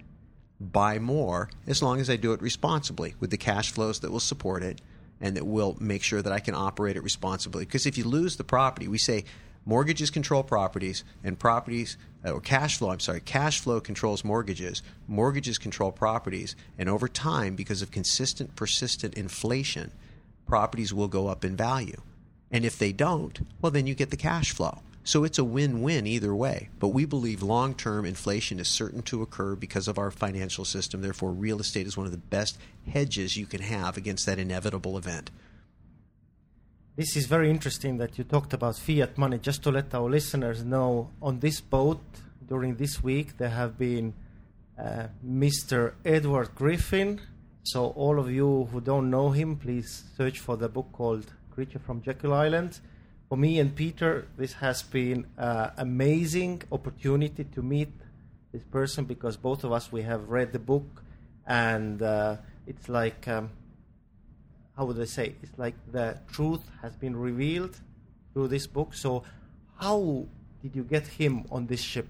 Buy 0.61 0.99
more 0.99 1.51
as 1.67 1.83
long 1.83 2.01
as 2.01 2.09
I 2.09 2.17
do 2.17 2.33
it 2.33 2.41
responsibly 2.41 3.15
with 3.19 3.31
the 3.31 3.37
cash 3.37 3.73
flows 3.73 4.01
that 4.01 4.13
will 4.13 4.21
support 4.21 4.63
it 4.63 4.81
and 5.21 5.37
that 5.37 5.47
will 5.47 5.77
make 5.81 6.03
sure 6.03 6.23
that 6.23 6.33
I 6.33 6.41
can 6.41 6.55
operate 6.55 6.97
it 6.97 7.03
responsibly. 7.03 7.65
Because 7.65 7.87
if 7.87 7.99
you 7.99 8.05
lose 8.05 8.37
the 8.37 8.45
property, 8.45 8.89
we 8.89 8.99
say 8.99 9.25
mortgages 9.65 10.11
control 10.11 10.43
properties 10.43 11.05
and 11.23 11.39
properties 11.39 11.97
uh, 12.25 12.33
or 12.33 12.41
cash 12.41 12.79
flow, 12.79 12.91
I'm 12.91 13.01
sorry, 13.01 13.21
cash 13.21 13.61
flow 13.61 13.81
controls 13.81 14.25
mortgages, 14.25 14.83
mortgages 15.07 15.59
control 15.59 15.93
properties, 15.93 16.57
and 16.79 16.89
over 16.89 17.09
time 17.09 17.55
because 17.55 17.83
of 17.83 17.91
consistent 17.91 18.57
persistent 18.57 19.15
inflation, 19.15 19.93
properties 20.47 20.93
will 20.93 21.09
go 21.09 21.29
up 21.29 21.45
in 21.45 21.57
value. 21.57 22.01
And 22.51 22.65
if 22.65 22.79
they 22.79 22.93
don't, 22.93 23.47
well 23.61 23.71
then 23.71 23.87
you 23.87 23.95
get 23.95 24.11
the 24.11 24.17
cash 24.17 24.53
flow. 24.53 24.79
So 25.03 25.25
it's 25.25 25.39
a 25.39 25.45
win 25.45 25.83
win 25.83 26.07
either 26.07 26.35
way. 26.35 26.69
But 26.79 26.89
we 26.89 27.05
believe 27.05 27.43
long 27.43 27.75
term 27.75 28.05
inflation 28.05 28.61
is 28.61 28.69
certain 28.69 29.03
to 29.03 29.23
occur 29.23 29.55
because 29.55 29.89
of 29.89 29.99
our 29.99 30.11
financial 30.11 30.65
system. 30.65 31.01
Therefore, 31.01 31.31
real 31.31 31.61
estate 31.61 31.87
is 31.87 31.97
one 31.97 32.07
of 32.07 32.13
the 32.13 32.19
best 32.19 32.59
hedges 32.93 33.37
you 33.37 33.47
can 33.47 33.63
have 33.63 33.97
against 33.97 34.27
that 34.27 34.39
inevitable 34.39 34.99
event. 34.99 35.31
This 36.97 37.17
is 37.17 37.27
very 37.27 37.49
interesting 37.49 37.97
that 37.97 38.19
you 38.19 38.25
talked 38.25 38.53
about 38.53 38.77
fiat 38.77 39.17
money. 39.17 39.39
Just 39.39 39.63
to 39.63 39.71
let 39.71 39.95
our 39.95 40.11
listeners 40.11 40.65
know, 40.65 41.11
on 41.23 41.41
this 41.41 41.61
boat 41.61 42.03
during 42.47 42.77
this 42.77 43.03
week, 43.03 43.39
there 43.39 43.49
have 43.49 43.79
been 43.79 44.13
uh, 44.79 45.07
Mr. 45.27 45.95
Edward 46.05 46.55
Griffin. 46.55 47.21
So, 47.63 47.87
all 47.97 48.19
of 48.19 48.31
you 48.31 48.69
who 48.71 48.81
don't 48.81 49.09
know 49.09 49.31
him, 49.31 49.57
please 49.57 50.05
search 50.17 50.41
for 50.41 50.57
the 50.57 50.69
book 50.69 50.89
called 50.93 51.33
Creature 51.51 51.79
from 51.79 52.03
Jekyll 52.03 52.35
Island 52.35 52.81
for 53.31 53.37
me 53.37 53.61
and 53.61 53.77
Peter, 53.77 54.27
this 54.37 54.55
has 54.55 54.83
been 54.83 55.25
an 55.37 55.71
amazing 55.77 56.63
opportunity 56.73 57.45
to 57.45 57.63
meet 57.63 57.93
this 58.53 58.65
person 58.65 59.05
because 59.05 59.37
both 59.37 59.63
of 59.63 59.71
us 59.71 59.93
we 59.93 60.03
have 60.03 60.29
read 60.29 60.53
the 60.53 60.59
book, 60.59 61.05
and 61.47 62.03
uh, 62.03 62.37
it's 62.67 62.89
like 62.89 63.29
um, 63.29 63.51
how 64.77 64.85
would 64.87 65.01
I 65.01 65.05
say? 65.05 65.37
It's 65.45 65.57
like 65.57 65.77
the 65.93 66.19
truth 66.33 66.63
has 66.83 66.97
been 66.97 67.15
revealed 67.15 67.79
through 68.33 68.49
this 68.49 68.67
book. 68.67 68.95
So, 68.95 69.23
how 69.79 70.27
did 70.61 70.75
you 70.75 70.83
get 70.83 71.07
him 71.07 71.45
on 71.53 71.69
this 71.69 71.81
ship? 71.81 72.09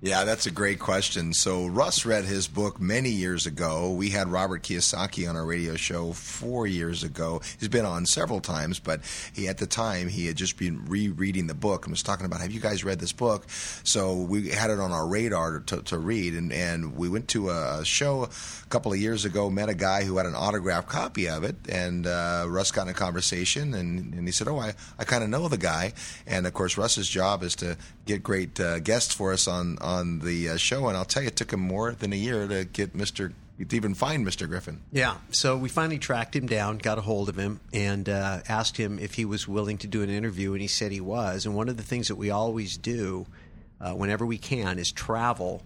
Yeah, 0.00 0.22
that's 0.22 0.46
a 0.46 0.52
great 0.52 0.78
question. 0.78 1.32
So 1.34 1.66
Russ 1.66 2.06
read 2.06 2.24
his 2.24 2.46
book 2.46 2.80
many 2.80 3.10
years 3.10 3.46
ago. 3.46 3.90
We 3.90 4.10
had 4.10 4.28
Robert 4.28 4.62
Kiyosaki 4.62 5.28
on 5.28 5.34
our 5.34 5.44
radio 5.44 5.74
show 5.74 6.12
four 6.12 6.68
years 6.68 7.02
ago. 7.02 7.40
He's 7.58 7.68
been 7.68 7.84
on 7.84 8.06
several 8.06 8.38
times, 8.38 8.78
but 8.78 9.00
he 9.32 9.48
at 9.48 9.58
the 9.58 9.66
time 9.66 10.06
he 10.06 10.26
had 10.28 10.36
just 10.36 10.56
been 10.56 10.84
rereading 10.84 11.48
the 11.48 11.54
book 11.54 11.84
and 11.84 11.90
was 11.90 12.04
talking 12.04 12.26
about, 12.26 12.40
"Have 12.40 12.52
you 12.52 12.60
guys 12.60 12.84
read 12.84 13.00
this 13.00 13.10
book?" 13.10 13.46
So 13.82 14.14
we 14.14 14.50
had 14.50 14.70
it 14.70 14.78
on 14.78 14.92
our 14.92 15.04
radar 15.04 15.58
to, 15.66 15.82
to 15.82 15.98
read, 15.98 16.34
and, 16.34 16.52
and 16.52 16.96
we 16.96 17.08
went 17.08 17.26
to 17.30 17.50
a 17.50 17.84
show 17.84 18.22
a 18.22 18.66
couple 18.68 18.92
of 18.92 19.00
years 19.00 19.24
ago. 19.24 19.50
Met 19.50 19.68
a 19.68 19.74
guy 19.74 20.04
who 20.04 20.18
had 20.18 20.26
an 20.26 20.36
autographed 20.36 20.88
copy 20.88 21.28
of 21.28 21.42
it, 21.42 21.56
and 21.68 22.06
uh, 22.06 22.44
Russ 22.46 22.70
got 22.70 22.82
in 22.82 22.90
a 22.90 22.94
conversation, 22.94 23.74
and, 23.74 24.14
and 24.14 24.28
he 24.28 24.32
said, 24.32 24.46
"Oh, 24.46 24.60
I, 24.60 24.74
I 24.96 25.02
kind 25.02 25.24
of 25.24 25.30
know 25.30 25.48
the 25.48 25.58
guy." 25.58 25.92
And 26.24 26.46
of 26.46 26.54
course, 26.54 26.78
Russ's 26.78 27.08
job 27.08 27.42
is 27.42 27.56
to 27.56 27.76
get 28.08 28.22
great 28.22 28.58
uh, 28.58 28.80
guests 28.80 29.14
for 29.14 29.32
us 29.32 29.46
on 29.46 29.78
on 29.80 30.18
the 30.20 30.50
uh, 30.50 30.56
show, 30.56 30.88
and 30.88 30.96
I'll 30.96 31.04
tell 31.04 31.22
you, 31.22 31.28
it 31.28 31.36
took 31.36 31.52
him 31.52 31.60
more 31.60 31.92
than 31.92 32.12
a 32.12 32.16
year 32.16 32.48
to 32.48 32.64
get 32.64 32.94
Mister 32.94 33.32
to 33.58 33.76
even 33.76 33.94
find 33.94 34.26
Mr. 34.26 34.48
Griffin. 34.48 34.80
Yeah, 34.92 35.16
so 35.30 35.56
we 35.56 35.68
finally 35.68 35.98
tracked 35.98 36.34
him 36.34 36.46
down, 36.46 36.78
got 36.78 36.98
a 36.98 37.00
hold 37.00 37.28
of 37.28 37.36
him, 37.36 37.60
and 37.72 38.08
uh, 38.08 38.40
asked 38.48 38.76
him 38.76 38.98
if 38.98 39.14
he 39.14 39.24
was 39.24 39.48
willing 39.48 39.78
to 39.78 39.86
do 39.86 40.02
an 40.02 40.10
interview, 40.10 40.52
and 40.52 40.62
he 40.62 40.68
said 40.68 40.92
he 40.92 41.00
was. 41.00 41.44
And 41.44 41.54
one 41.54 41.68
of 41.68 41.76
the 41.76 41.82
things 41.82 42.08
that 42.08 42.16
we 42.16 42.30
always 42.30 42.76
do 42.76 43.26
uh, 43.80 43.92
whenever 43.92 44.24
we 44.24 44.38
can 44.38 44.78
is 44.78 44.92
travel 44.92 45.62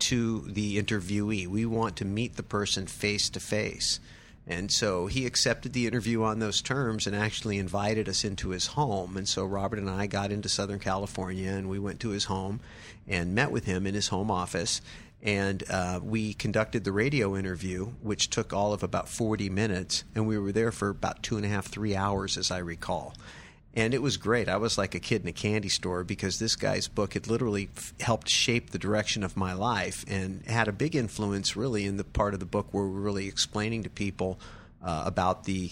to 0.00 0.40
the 0.42 0.82
interviewee. 0.82 1.46
We 1.46 1.64
want 1.64 1.96
to 1.96 2.04
meet 2.04 2.36
the 2.36 2.42
person 2.42 2.86
face 2.86 3.30
to 3.30 3.40
face. 3.40 3.98
And 4.46 4.72
so 4.72 5.06
he 5.06 5.24
accepted 5.24 5.72
the 5.72 5.86
interview 5.86 6.24
on 6.24 6.40
those 6.40 6.62
terms 6.62 7.06
and 7.06 7.14
actually 7.14 7.58
invited 7.58 8.08
us 8.08 8.24
into 8.24 8.50
his 8.50 8.68
home. 8.68 9.16
And 9.16 9.28
so 9.28 9.44
Robert 9.44 9.78
and 9.78 9.88
I 9.88 10.06
got 10.06 10.32
into 10.32 10.48
Southern 10.48 10.80
California 10.80 11.50
and 11.50 11.68
we 11.68 11.78
went 11.78 12.00
to 12.00 12.10
his 12.10 12.24
home 12.24 12.60
and 13.06 13.34
met 13.34 13.52
with 13.52 13.64
him 13.64 13.86
in 13.86 13.94
his 13.94 14.08
home 14.08 14.30
office. 14.30 14.80
And 15.22 15.62
uh, 15.70 16.00
we 16.02 16.34
conducted 16.34 16.82
the 16.82 16.90
radio 16.90 17.36
interview, 17.36 17.92
which 18.02 18.30
took 18.30 18.52
all 18.52 18.72
of 18.72 18.82
about 18.82 19.08
40 19.08 19.48
minutes. 19.48 20.02
And 20.16 20.26
we 20.26 20.36
were 20.36 20.50
there 20.50 20.72
for 20.72 20.88
about 20.88 21.22
two 21.22 21.36
and 21.36 21.46
a 21.46 21.48
half, 21.48 21.66
three 21.66 21.94
hours, 21.94 22.36
as 22.36 22.50
I 22.50 22.58
recall 22.58 23.14
and 23.74 23.94
it 23.94 24.02
was 24.02 24.18
great. 24.18 24.48
I 24.48 24.56
was 24.56 24.76
like 24.76 24.94
a 24.94 25.00
kid 25.00 25.22
in 25.22 25.28
a 25.28 25.32
candy 25.32 25.70
store 25.70 26.04
because 26.04 26.38
this 26.38 26.56
guy's 26.56 26.88
book 26.88 27.14
had 27.14 27.26
literally 27.26 27.70
f- 27.74 27.94
helped 28.00 28.28
shape 28.28 28.70
the 28.70 28.78
direction 28.78 29.24
of 29.24 29.36
my 29.36 29.54
life 29.54 30.04
and 30.08 30.44
had 30.46 30.68
a 30.68 30.72
big 30.72 30.94
influence, 30.94 31.56
really, 31.56 31.86
in 31.86 31.96
the 31.96 32.04
part 32.04 32.34
of 32.34 32.40
the 32.40 32.46
book 32.46 32.68
where 32.72 32.84
we're 32.84 33.00
really 33.00 33.28
explaining 33.28 33.82
to 33.84 33.90
people 33.90 34.38
uh, 34.82 35.04
about 35.06 35.44
the 35.44 35.70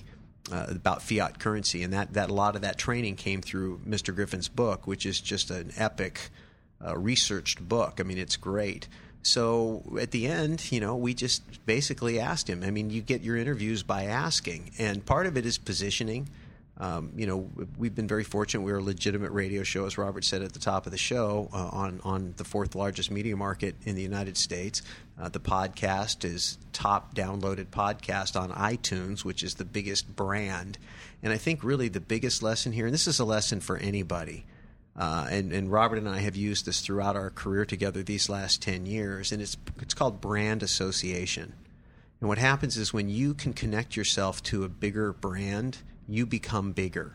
uh, 0.50 0.66
about 0.70 1.02
fiat 1.02 1.38
currency, 1.38 1.82
and 1.82 1.92
that 1.92 2.14
that 2.14 2.30
a 2.30 2.34
lot 2.34 2.56
of 2.56 2.62
that 2.62 2.78
training 2.78 3.16
came 3.16 3.42
through 3.42 3.78
Mr. 3.86 4.14
Griffin's 4.14 4.48
book, 4.48 4.86
which 4.86 5.04
is 5.04 5.20
just 5.20 5.50
an 5.50 5.70
epic, 5.76 6.30
uh, 6.84 6.96
researched 6.96 7.60
book. 7.68 8.00
I 8.00 8.02
mean, 8.04 8.18
it's 8.18 8.36
great. 8.36 8.88
So 9.22 9.82
at 10.00 10.12
the 10.12 10.26
end, 10.26 10.72
you 10.72 10.80
know, 10.80 10.96
we 10.96 11.12
just 11.12 11.42
basically 11.66 12.18
asked 12.18 12.48
him. 12.48 12.64
I 12.64 12.70
mean, 12.70 12.88
you 12.88 13.02
get 13.02 13.20
your 13.20 13.36
interviews 13.36 13.82
by 13.82 14.04
asking, 14.04 14.70
and 14.78 15.04
part 15.04 15.26
of 15.26 15.36
it 15.36 15.44
is 15.44 15.58
positioning 15.58 16.30
um, 16.80 17.12
you 17.14 17.26
know, 17.26 17.46
we've 17.76 17.94
been 17.94 18.08
very 18.08 18.24
fortunate. 18.24 18.62
We're 18.62 18.78
a 18.78 18.82
legitimate 18.82 19.32
radio 19.32 19.62
show, 19.62 19.84
as 19.84 19.98
Robert 19.98 20.24
said 20.24 20.40
at 20.40 20.54
the 20.54 20.58
top 20.58 20.86
of 20.86 20.92
the 20.92 20.98
show, 20.98 21.50
uh, 21.52 21.68
on 21.72 22.00
on 22.04 22.32
the 22.38 22.44
fourth 22.44 22.74
largest 22.74 23.10
media 23.10 23.36
market 23.36 23.76
in 23.84 23.96
the 23.96 24.02
United 24.02 24.38
States. 24.38 24.80
Uh, 25.20 25.28
the 25.28 25.40
podcast 25.40 26.24
is 26.24 26.56
top 26.72 27.14
downloaded 27.14 27.66
podcast 27.66 28.40
on 28.40 28.50
iTunes, 28.52 29.26
which 29.26 29.42
is 29.42 29.56
the 29.56 29.64
biggest 29.66 30.16
brand. 30.16 30.78
And 31.22 31.34
I 31.34 31.36
think 31.36 31.62
really 31.62 31.88
the 31.88 32.00
biggest 32.00 32.42
lesson 32.42 32.72
here, 32.72 32.86
and 32.86 32.94
this 32.94 33.06
is 33.06 33.18
a 33.18 33.26
lesson 33.26 33.60
for 33.60 33.76
anybody. 33.76 34.46
Uh, 34.96 35.26
and, 35.30 35.52
and 35.52 35.70
Robert 35.70 35.98
and 35.98 36.08
I 36.08 36.20
have 36.20 36.34
used 36.34 36.64
this 36.64 36.80
throughout 36.80 37.14
our 37.14 37.30
career 37.30 37.66
together 37.66 38.02
these 38.02 38.30
last 38.30 38.62
10 38.62 38.86
years, 38.86 39.32
and 39.32 39.40
it's, 39.40 39.56
it's 39.80 39.94
called 39.94 40.20
brand 40.20 40.62
association. 40.62 41.52
And 42.20 42.28
what 42.28 42.38
happens 42.38 42.76
is 42.76 42.92
when 42.92 43.08
you 43.08 43.34
can 43.34 43.52
connect 43.52 43.96
yourself 43.96 44.42
to 44.44 44.64
a 44.64 44.68
bigger 44.68 45.12
brand, 45.12 45.78
you 46.10 46.26
become 46.26 46.72
bigger. 46.72 47.14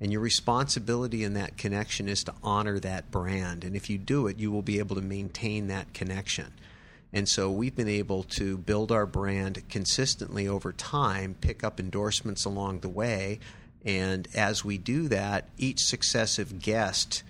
And 0.00 0.12
your 0.12 0.20
responsibility 0.20 1.24
in 1.24 1.34
that 1.34 1.56
connection 1.56 2.08
is 2.08 2.22
to 2.24 2.34
honor 2.42 2.78
that 2.80 3.10
brand. 3.10 3.64
And 3.64 3.74
if 3.74 3.88
you 3.88 3.96
do 3.96 4.26
it, 4.26 4.38
you 4.38 4.52
will 4.52 4.62
be 4.62 4.78
able 4.78 4.96
to 4.96 5.02
maintain 5.02 5.68
that 5.68 5.94
connection. 5.94 6.52
And 7.12 7.28
so 7.28 7.50
we've 7.50 7.74
been 7.74 7.88
able 7.88 8.24
to 8.24 8.58
build 8.58 8.92
our 8.92 9.06
brand 9.06 9.62
consistently 9.70 10.46
over 10.46 10.72
time, 10.72 11.34
pick 11.40 11.64
up 11.64 11.80
endorsements 11.80 12.44
along 12.44 12.80
the 12.80 12.90
way. 12.90 13.40
And 13.86 14.28
as 14.34 14.64
we 14.64 14.76
do 14.76 15.08
that, 15.08 15.48
each 15.56 15.84
successive 15.84 16.58
guest 16.58 17.22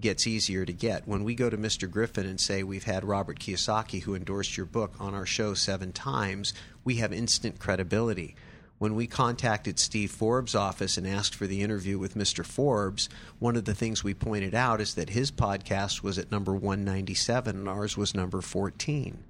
gets 0.00 0.26
easier 0.26 0.64
to 0.64 0.72
get. 0.72 1.06
When 1.06 1.22
we 1.22 1.34
go 1.34 1.50
to 1.50 1.58
Mr. 1.58 1.88
Griffin 1.88 2.26
and 2.26 2.40
say 2.40 2.62
we've 2.62 2.84
had 2.84 3.04
Robert 3.04 3.38
Kiyosaki, 3.38 4.02
who 4.02 4.14
endorsed 4.14 4.56
your 4.56 4.66
book, 4.66 4.94
on 4.98 5.14
our 5.14 5.26
show 5.26 5.54
seven 5.54 5.92
times, 5.92 6.52
we 6.82 6.96
have 6.96 7.12
instant 7.12 7.60
credibility 7.60 8.34
when 8.82 8.96
we 8.96 9.06
contacted 9.06 9.78
Steve 9.78 10.10
Forbes' 10.10 10.56
office 10.56 10.96
and 10.96 11.06
asked 11.06 11.36
for 11.36 11.46
the 11.46 11.62
interview 11.62 12.00
with 12.00 12.16
Mr. 12.16 12.44
Forbes, 12.44 13.08
one 13.38 13.54
of 13.54 13.64
the 13.64 13.76
things 13.76 14.02
we 14.02 14.12
pointed 14.12 14.56
out 14.56 14.80
is 14.80 14.94
that 14.94 15.10
his 15.10 15.30
podcast 15.30 16.02
was 16.02 16.18
at 16.18 16.32
number 16.32 16.52
197 16.52 17.56
and 17.56 17.68
ours 17.68 17.96
was 17.96 18.12
number 18.12 18.40
14. 18.40 19.22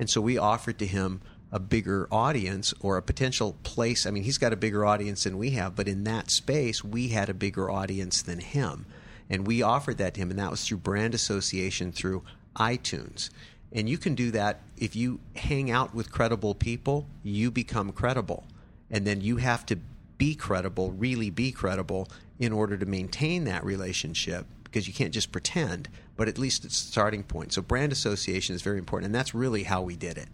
And 0.00 0.10
so 0.10 0.20
we 0.20 0.36
offered 0.36 0.80
to 0.80 0.86
him 0.86 1.20
a 1.52 1.60
bigger 1.60 2.08
audience 2.10 2.74
or 2.80 2.96
a 2.96 3.02
potential 3.02 3.54
place. 3.62 4.04
I 4.04 4.10
mean, 4.10 4.24
he's 4.24 4.36
got 4.36 4.52
a 4.52 4.56
bigger 4.56 4.84
audience 4.84 5.22
than 5.22 5.38
we 5.38 5.50
have, 5.50 5.76
but 5.76 5.86
in 5.86 6.02
that 6.02 6.28
space, 6.32 6.82
we 6.82 7.06
had 7.06 7.28
a 7.28 7.34
bigger 7.34 7.70
audience 7.70 8.20
than 8.20 8.40
him. 8.40 8.84
And 9.30 9.46
we 9.46 9.62
offered 9.62 9.98
that 9.98 10.14
to 10.14 10.22
him, 10.22 10.30
and 10.30 10.40
that 10.40 10.50
was 10.50 10.64
through 10.64 10.78
brand 10.78 11.14
association 11.14 11.92
through 11.92 12.24
iTunes. 12.56 13.30
And 13.72 13.88
you 13.88 13.96
can 13.96 14.16
do 14.16 14.32
that 14.32 14.58
if 14.76 14.96
you 14.96 15.20
hang 15.36 15.70
out 15.70 15.94
with 15.94 16.10
credible 16.10 16.56
people, 16.56 17.06
you 17.22 17.52
become 17.52 17.92
credible 17.92 18.42
and 18.90 19.06
then 19.06 19.20
you 19.20 19.36
have 19.36 19.66
to 19.66 19.76
be 20.16 20.34
credible, 20.34 20.90
really 20.92 21.30
be 21.30 21.52
credible, 21.52 22.08
in 22.38 22.52
order 22.52 22.76
to 22.76 22.86
maintain 22.86 23.44
that 23.44 23.64
relationship 23.64 24.46
because 24.64 24.86
you 24.86 24.92
can't 24.92 25.14
just 25.14 25.32
pretend, 25.32 25.88
but 26.16 26.28
at 26.28 26.38
least 26.38 26.64
it's 26.64 26.80
a 26.80 26.86
starting 26.86 27.22
point. 27.22 27.52
So 27.52 27.62
brand 27.62 27.90
association 27.90 28.54
is 28.54 28.62
very 28.62 28.78
important, 28.78 29.06
and 29.06 29.14
that's 29.14 29.34
really 29.34 29.62
how 29.64 29.82
we 29.82 29.96
did 29.96 30.18
it. 30.18 30.28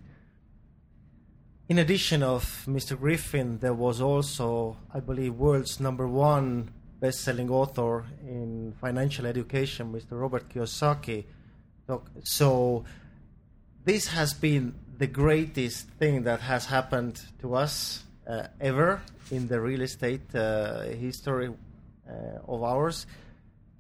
In 1.68 1.78
addition 1.78 2.22
of 2.22 2.64
Mr. 2.66 2.98
Griffin, 2.98 3.59
there 3.61 3.72
was 3.72 4.00
also, 4.00 4.76
I 4.92 5.00
believe, 5.00 5.34
world's 5.34 5.80
number 5.80 6.07
one 6.07 6.70
best-selling 7.00 7.48
author 7.48 8.05
in 8.22 8.74
financial 8.80 9.24
education, 9.24 9.92
Mr. 9.92 10.20
Robert 10.20 10.48
Kiyosaki. 10.48 11.24
So 12.22 12.84
this 13.84 14.09
has 14.09 14.34
been 14.34 14.74
the 14.98 15.07
greatest 15.07 15.88
thing 15.90 16.24
that 16.24 16.40
has 16.40 16.66
happened 16.66 17.22
to 17.40 17.55
us 17.55 18.05
uh, 18.27 18.49
ever 18.61 19.01
in 19.31 19.49
the 19.49 19.61
real 19.61 19.83
estate 19.83 20.35
uh, 20.35 20.83
history 20.83 21.49
uh, 21.49 22.12
of 22.47 22.62
ours. 22.62 23.07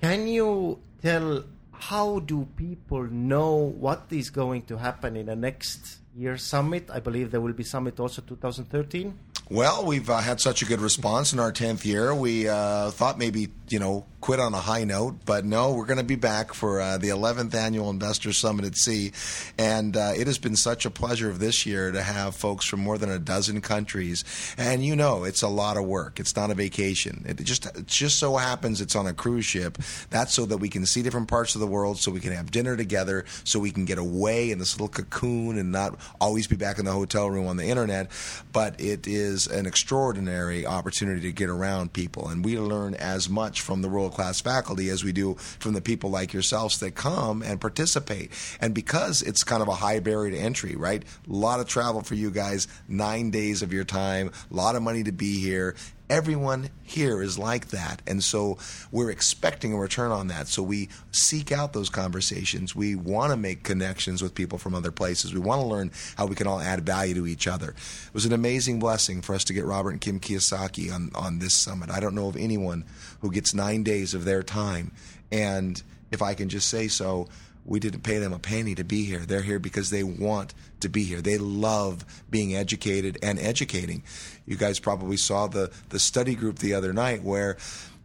Can 0.00 0.26
you 0.26 0.80
tell 1.02 1.44
how 1.72 2.20
do 2.20 2.46
people 2.56 3.04
know 3.04 3.56
what 3.56 4.06
is 4.10 4.30
going 4.30 4.62
to 4.62 4.78
happen 4.78 5.16
in 5.16 5.26
the 5.26 5.36
next 5.36 5.98
year 6.14 6.36
summit? 6.36 6.88
I 6.92 7.00
believe 7.00 7.30
there 7.30 7.40
will 7.40 7.52
be 7.52 7.64
summit 7.64 7.98
also 8.00 8.22
2013. 8.22 9.18
Well, 9.50 9.84
we've 9.84 10.08
uh, 10.08 10.18
had 10.20 10.40
such 10.40 10.62
a 10.62 10.64
good 10.64 10.80
response 10.80 11.34
in 11.34 11.38
our 11.38 11.52
10th 11.52 11.84
year. 11.84 12.14
We 12.14 12.48
uh, 12.48 12.90
thought 12.92 13.18
maybe, 13.18 13.48
you 13.68 13.78
know, 13.78 14.06
quit 14.24 14.40
on 14.40 14.54
a 14.54 14.58
high 14.58 14.84
note, 14.84 15.16
but 15.26 15.44
no, 15.44 15.74
we're 15.74 15.84
going 15.84 15.98
to 15.98 16.02
be 16.02 16.16
back 16.16 16.54
for 16.54 16.80
uh, 16.80 16.96
the 16.96 17.08
11th 17.08 17.54
annual 17.54 17.90
Investor 17.90 18.32
Summit 18.32 18.64
at 18.64 18.74
Sea. 18.74 19.12
And 19.58 19.98
uh, 19.98 20.12
it 20.16 20.26
has 20.28 20.38
been 20.38 20.56
such 20.56 20.86
a 20.86 20.90
pleasure 20.90 21.28
of 21.28 21.40
this 21.40 21.66
year 21.66 21.92
to 21.92 22.00
have 22.00 22.34
folks 22.34 22.64
from 22.64 22.80
more 22.80 22.96
than 22.96 23.10
a 23.10 23.18
dozen 23.18 23.60
countries. 23.60 24.24
And 24.56 24.82
you 24.82 24.96
know, 24.96 25.24
it's 25.24 25.42
a 25.42 25.48
lot 25.48 25.76
of 25.76 25.84
work. 25.84 26.18
It's 26.18 26.34
not 26.34 26.50
a 26.50 26.54
vacation. 26.54 27.26
It 27.28 27.44
just, 27.44 27.66
it 27.66 27.86
just 27.86 28.18
so 28.18 28.38
happens 28.38 28.80
it's 28.80 28.96
on 28.96 29.06
a 29.06 29.12
cruise 29.12 29.44
ship. 29.44 29.76
That's 30.08 30.32
so 30.32 30.46
that 30.46 30.56
we 30.56 30.70
can 30.70 30.86
see 30.86 31.02
different 31.02 31.28
parts 31.28 31.54
of 31.54 31.60
the 31.60 31.66
world, 31.66 31.98
so 31.98 32.10
we 32.10 32.20
can 32.20 32.32
have 32.32 32.50
dinner 32.50 32.78
together, 32.78 33.26
so 33.44 33.60
we 33.60 33.72
can 33.72 33.84
get 33.84 33.98
away 33.98 34.50
in 34.50 34.58
this 34.58 34.72
little 34.72 34.88
cocoon 34.88 35.58
and 35.58 35.70
not 35.70 35.98
always 36.18 36.46
be 36.46 36.56
back 36.56 36.78
in 36.78 36.86
the 36.86 36.92
hotel 36.92 37.28
room 37.28 37.46
on 37.46 37.58
the 37.58 37.66
internet. 37.66 38.10
But 38.54 38.80
it 38.80 39.06
is 39.06 39.33
an 39.46 39.66
extraordinary 39.66 40.64
opportunity 40.66 41.20
to 41.22 41.32
get 41.32 41.50
around 41.50 41.92
people. 41.92 42.28
And 42.28 42.44
we 42.44 42.58
learn 42.58 42.94
as 42.94 43.28
much 43.28 43.60
from 43.60 43.82
the 43.82 43.88
world 43.88 44.14
class 44.14 44.40
faculty 44.40 44.88
as 44.88 45.02
we 45.02 45.12
do 45.12 45.34
from 45.34 45.74
the 45.74 45.80
people 45.80 46.10
like 46.10 46.32
yourselves 46.32 46.78
that 46.78 46.94
come 46.94 47.42
and 47.42 47.60
participate. 47.60 48.30
And 48.60 48.74
because 48.74 49.22
it's 49.22 49.44
kind 49.44 49.62
of 49.62 49.68
a 49.68 49.74
high 49.74 50.00
barrier 50.00 50.30
to 50.30 50.38
entry, 50.38 50.76
right? 50.76 51.02
A 51.02 51.32
lot 51.32 51.60
of 51.60 51.66
travel 51.66 52.02
for 52.02 52.14
you 52.14 52.30
guys, 52.30 52.68
nine 52.88 53.30
days 53.30 53.62
of 53.62 53.72
your 53.72 53.84
time, 53.84 54.30
a 54.50 54.54
lot 54.54 54.76
of 54.76 54.82
money 54.82 55.02
to 55.04 55.12
be 55.12 55.40
here, 55.40 55.74
Everyone 56.14 56.70
here 56.84 57.20
is 57.20 57.40
like 57.40 57.70
that. 57.70 58.00
And 58.06 58.22
so 58.22 58.56
we're 58.92 59.10
expecting 59.10 59.72
a 59.72 59.76
return 59.76 60.12
on 60.12 60.28
that. 60.28 60.46
So 60.46 60.62
we 60.62 60.88
seek 61.10 61.50
out 61.50 61.72
those 61.72 61.90
conversations. 61.90 62.72
We 62.72 62.94
want 62.94 63.32
to 63.32 63.36
make 63.36 63.64
connections 63.64 64.22
with 64.22 64.32
people 64.32 64.56
from 64.56 64.76
other 64.76 64.92
places. 64.92 65.34
We 65.34 65.40
want 65.40 65.62
to 65.62 65.66
learn 65.66 65.90
how 66.16 66.26
we 66.26 66.36
can 66.36 66.46
all 66.46 66.60
add 66.60 66.86
value 66.86 67.14
to 67.14 67.26
each 67.26 67.48
other. 67.48 67.70
It 67.70 68.14
was 68.14 68.26
an 68.26 68.32
amazing 68.32 68.78
blessing 68.78 69.22
for 69.22 69.34
us 69.34 69.42
to 69.42 69.52
get 69.52 69.64
Robert 69.64 69.90
and 69.90 70.00
Kim 70.00 70.20
Kiyosaki 70.20 70.94
on, 70.94 71.10
on 71.16 71.40
this 71.40 71.54
summit. 71.54 71.90
I 71.90 71.98
don't 71.98 72.14
know 72.14 72.28
of 72.28 72.36
anyone 72.36 72.84
who 73.20 73.32
gets 73.32 73.52
nine 73.52 73.82
days 73.82 74.14
of 74.14 74.24
their 74.24 74.44
time. 74.44 74.92
And 75.32 75.82
if 76.12 76.22
I 76.22 76.34
can 76.34 76.48
just 76.48 76.68
say 76.68 76.86
so, 76.86 77.26
we 77.64 77.80
didn't 77.80 78.02
pay 78.02 78.18
them 78.18 78.32
a 78.32 78.38
penny 78.38 78.74
to 78.74 78.84
be 78.84 79.04
here. 79.04 79.20
They're 79.20 79.42
here 79.42 79.58
because 79.58 79.90
they 79.90 80.02
want 80.02 80.54
to 80.80 80.88
be 80.88 81.04
here. 81.04 81.20
They 81.20 81.38
love 81.38 82.04
being 82.30 82.54
educated 82.54 83.18
and 83.22 83.38
educating. 83.38 84.02
You 84.46 84.56
guys 84.56 84.78
probably 84.78 85.16
saw 85.16 85.46
the 85.46 85.70
the 85.88 85.98
study 85.98 86.34
group 86.34 86.58
the 86.58 86.74
other 86.74 86.92
night 86.92 87.22
where 87.22 87.56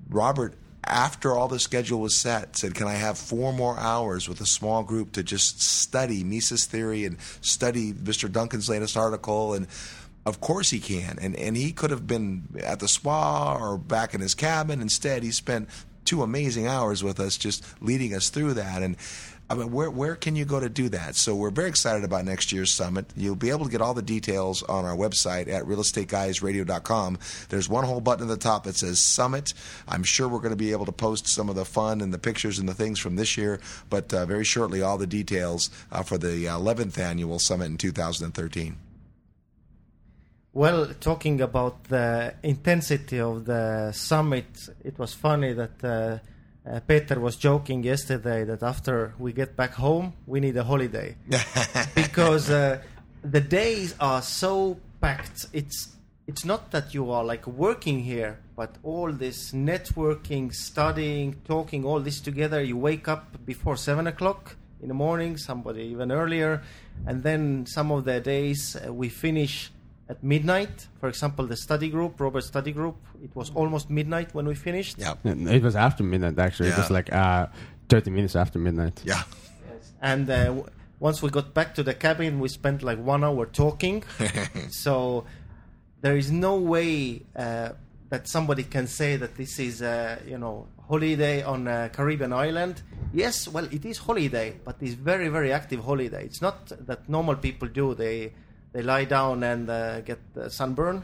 Robert 0.09 0.55
after 0.83 1.35
all 1.35 1.47
the 1.47 1.59
schedule 1.59 1.99
was 1.99 2.17
set, 2.17 2.57
said, 2.57 2.73
Can 2.73 2.87
I 2.87 2.93
have 2.93 3.17
four 3.17 3.53
more 3.53 3.77
hours 3.77 4.27
with 4.27 4.41
a 4.41 4.45
small 4.45 4.83
group 4.83 5.11
to 5.13 5.23
just 5.23 5.61
study 5.61 6.23
Mises 6.23 6.65
theory 6.65 7.05
and 7.05 7.19
study 7.41 7.93
Mr. 7.93 8.31
Duncan's 8.31 8.69
latest 8.69 8.97
article? 8.97 9.53
And 9.53 9.67
of 10.25 10.41
course 10.41 10.69
he 10.69 10.79
can. 10.79 11.17
And, 11.21 11.35
and 11.35 11.55
he 11.55 11.71
could 11.71 11.91
have 11.91 12.07
been 12.07 12.47
at 12.63 12.79
the 12.79 12.87
spa 12.87 13.57
or 13.59 13.77
back 13.77 14.13
in 14.13 14.21
his 14.21 14.33
cabin. 14.33 14.81
Instead, 14.81 15.21
he 15.23 15.31
spent 15.31 15.69
two 16.05 16.23
amazing 16.23 16.65
hours 16.65 17.03
with 17.03 17.19
us 17.19 17.37
just 17.37 17.63
leading 17.81 18.13
us 18.15 18.29
through 18.29 18.55
that. 18.55 18.81
And 18.81 18.97
I 19.51 19.55
mean, 19.55 19.71
where 19.71 19.89
where 19.89 20.15
can 20.15 20.35
you 20.35 20.45
go 20.45 20.59
to 20.59 20.69
do 20.69 20.89
that? 20.89 21.15
So 21.15 21.35
we're 21.35 21.49
very 21.49 21.69
excited 21.69 22.03
about 22.03 22.23
next 22.23 22.51
year's 22.51 22.71
summit. 22.71 23.07
You'll 23.17 23.35
be 23.35 23.49
able 23.49 23.65
to 23.65 23.71
get 23.71 23.81
all 23.81 23.95
the 23.95 24.03
details 24.03 24.61
on 24.63 24.85
our 24.85 24.95
website 24.95 25.47
at 25.47 25.63
realestateguysradio.com. 25.63 27.17
There's 27.49 27.67
one 27.67 27.83
whole 27.83 27.99
button 27.99 28.25
at 28.25 28.29
the 28.29 28.37
top 28.37 28.65
that 28.65 28.75
says 28.75 29.01
Summit. 29.01 29.53
I'm 29.87 30.03
sure 30.03 30.27
we're 30.27 30.39
going 30.39 30.51
to 30.51 30.55
be 30.55 30.71
able 30.71 30.85
to 30.85 30.91
post 30.91 31.27
some 31.27 31.49
of 31.49 31.55
the 31.55 31.65
fun 31.65 32.01
and 32.01 32.13
the 32.13 32.19
pictures 32.19 32.59
and 32.59 32.69
the 32.69 32.75
things 32.75 32.99
from 32.99 33.15
this 33.15 33.37
year, 33.37 33.59
but 33.89 34.13
uh, 34.13 34.25
very 34.27 34.45
shortly, 34.45 34.83
all 34.83 34.99
the 34.99 35.07
details 35.07 35.71
uh, 35.91 36.03
for 36.03 36.19
the 36.19 36.45
11th 36.45 36.99
annual 36.99 37.39
summit 37.39 37.65
in 37.65 37.77
2013. 37.77 38.77
Well, 40.53 40.93
talking 40.99 41.41
about 41.41 41.85
the 41.85 42.35
intensity 42.43 43.19
of 43.19 43.45
the 43.45 43.91
summit, 43.93 44.69
it 44.83 44.99
was 44.99 45.13
funny 45.13 45.53
that 45.53 45.83
uh, 45.83 46.19
uh, 46.65 46.79
Peter 46.81 47.19
was 47.19 47.35
joking 47.35 47.83
yesterday 47.83 48.43
that 48.43 48.63
after 48.63 49.13
we 49.17 49.33
get 49.33 49.55
back 49.55 49.73
home, 49.73 50.13
we 50.27 50.39
need 50.39 50.57
a 50.57 50.63
holiday 50.63 51.15
because 51.95 52.49
uh, 52.49 52.79
the 53.23 53.41
days 53.41 53.95
are 53.99 54.21
so 54.21 54.77
packed. 55.01 55.47
It's 55.53 55.95
it's 56.27 56.45
not 56.45 56.69
that 56.71 56.93
you 56.93 57.09
are 57.09 57.23
like 57.23 57.47
working 57.47 58.01
here, 58.01 58.37
but 58.55 58.75
all 58.83 59.11
this 59.11 59.51
networking, 59.51 60.53
studying, 60.53 61.35
talking, 61.45 61.83
all 61.83 61.99
this 61.99 62.19
together. 62.19 62.61
You 62.61 62.77
wake 62.77 63.07
up 63.07 63.45
before 63.45 63.75
seven 63.75 64.05
o'clock 64.05 64.55
in 64.81 64.89
the 64.89 64.93
morning, 64.93 65.37
somebody 65.37 65.83
even 65.85 66.11
earlier, 66.11 66.61
and 67.07 67.23
then 67.23 67.65
some 67.65 67.91
of 67.91 68.05
the 68.05 68.19
days 68.19 68.75
uh, 68.75 68.93
we 68.93 69.09
finish 69.09 69.71
at 70.09 70.23
midnight. 70.23 70.87
For 70.99 71.07
example, 71.07 71.45
the 71.45 71.55
study 71.55 71.89
group, 71.89 72.19
Robert 72.19 72.43
study 72.43 72.71
group, 72.71 72.97
it 73.23 73.33
was 73.35 73.51
almost 73.51 73.89
midnight 73.89 74.33
when 74.33 74.47
we 74.47 74.55
finished. 74.55 74.97
Yeah. 74.97 75.13
It 75.23 75.61
was 75.61 75.75
after 75.75 76.03
midnight, 76.03 76.37
actually. 76.39 76.69
It 76.69 76.77
was 76.77 76.89
like 76.89 77.13
uh, 77.13 77.47
30 77.89 78.09
minutes 78.11 78.35
after 78.35 78.57
midnight. 78.59 79.01
Yeah. 79.05 79.21
And 80.01 80.29
uh, 80.29 80.45
w- 80.45 80.65
once 80.99 81.21
we 81.21 81.29
got 81.29 81.53
back 81.53 81.75
to 81.75 81.83
the 81.83 81.93
cabin, 81.93 82.39
we 82.39 82.49
spent 82.49 82.81
like 82.83 82.97
one 82.97 83.23
hour 83.23 83.45
talking. 83.45 84.03
so 84.69 85.25
there 86.01 86.17
is 86.17 86.31
no 86.31 86.55
way 86.57 87.21
uh, 87.35 87.69
that 88.09 88.27
somebody 88.27 88.63
can 88.63 88.87
say 88.87 89.15
that 89.15 89.35
this 89.35 89.59
is, 89.59 89.81
uh, 89.81 90.19
you 90.27 90.37
know, 90.37 90.67
holiday 90.87 91.43
on 91.43 91.67
a 91.67 91.89
Caribbean 91.89 92.33
island. 92.33 92.81
Yes, 93.13 93.47
well, 93.47 93.65
it 93.65 93.85
is 93.85 93.99
holiday, 93.99 94.55
but 94.63 94.77
it's 94.81 94.95
very, 94.95 95.29
very 95.29 95.51
active 95.53 95.83
holiday. 95.83 96.25
It's 96.25 96.41
not 96.41 96.71
that 96.87 97.07
normal 97.07 97.35
people 97.35 97.67
do. 97.67 97.93
They 97.93 98.33
they 98.71 98.81
lie 98.81 99.05
down 99.05 99.43
and 99.43 99.69
uh, 99.69 100.01
get 100.01 100.19
sunburn. 100.49 101.03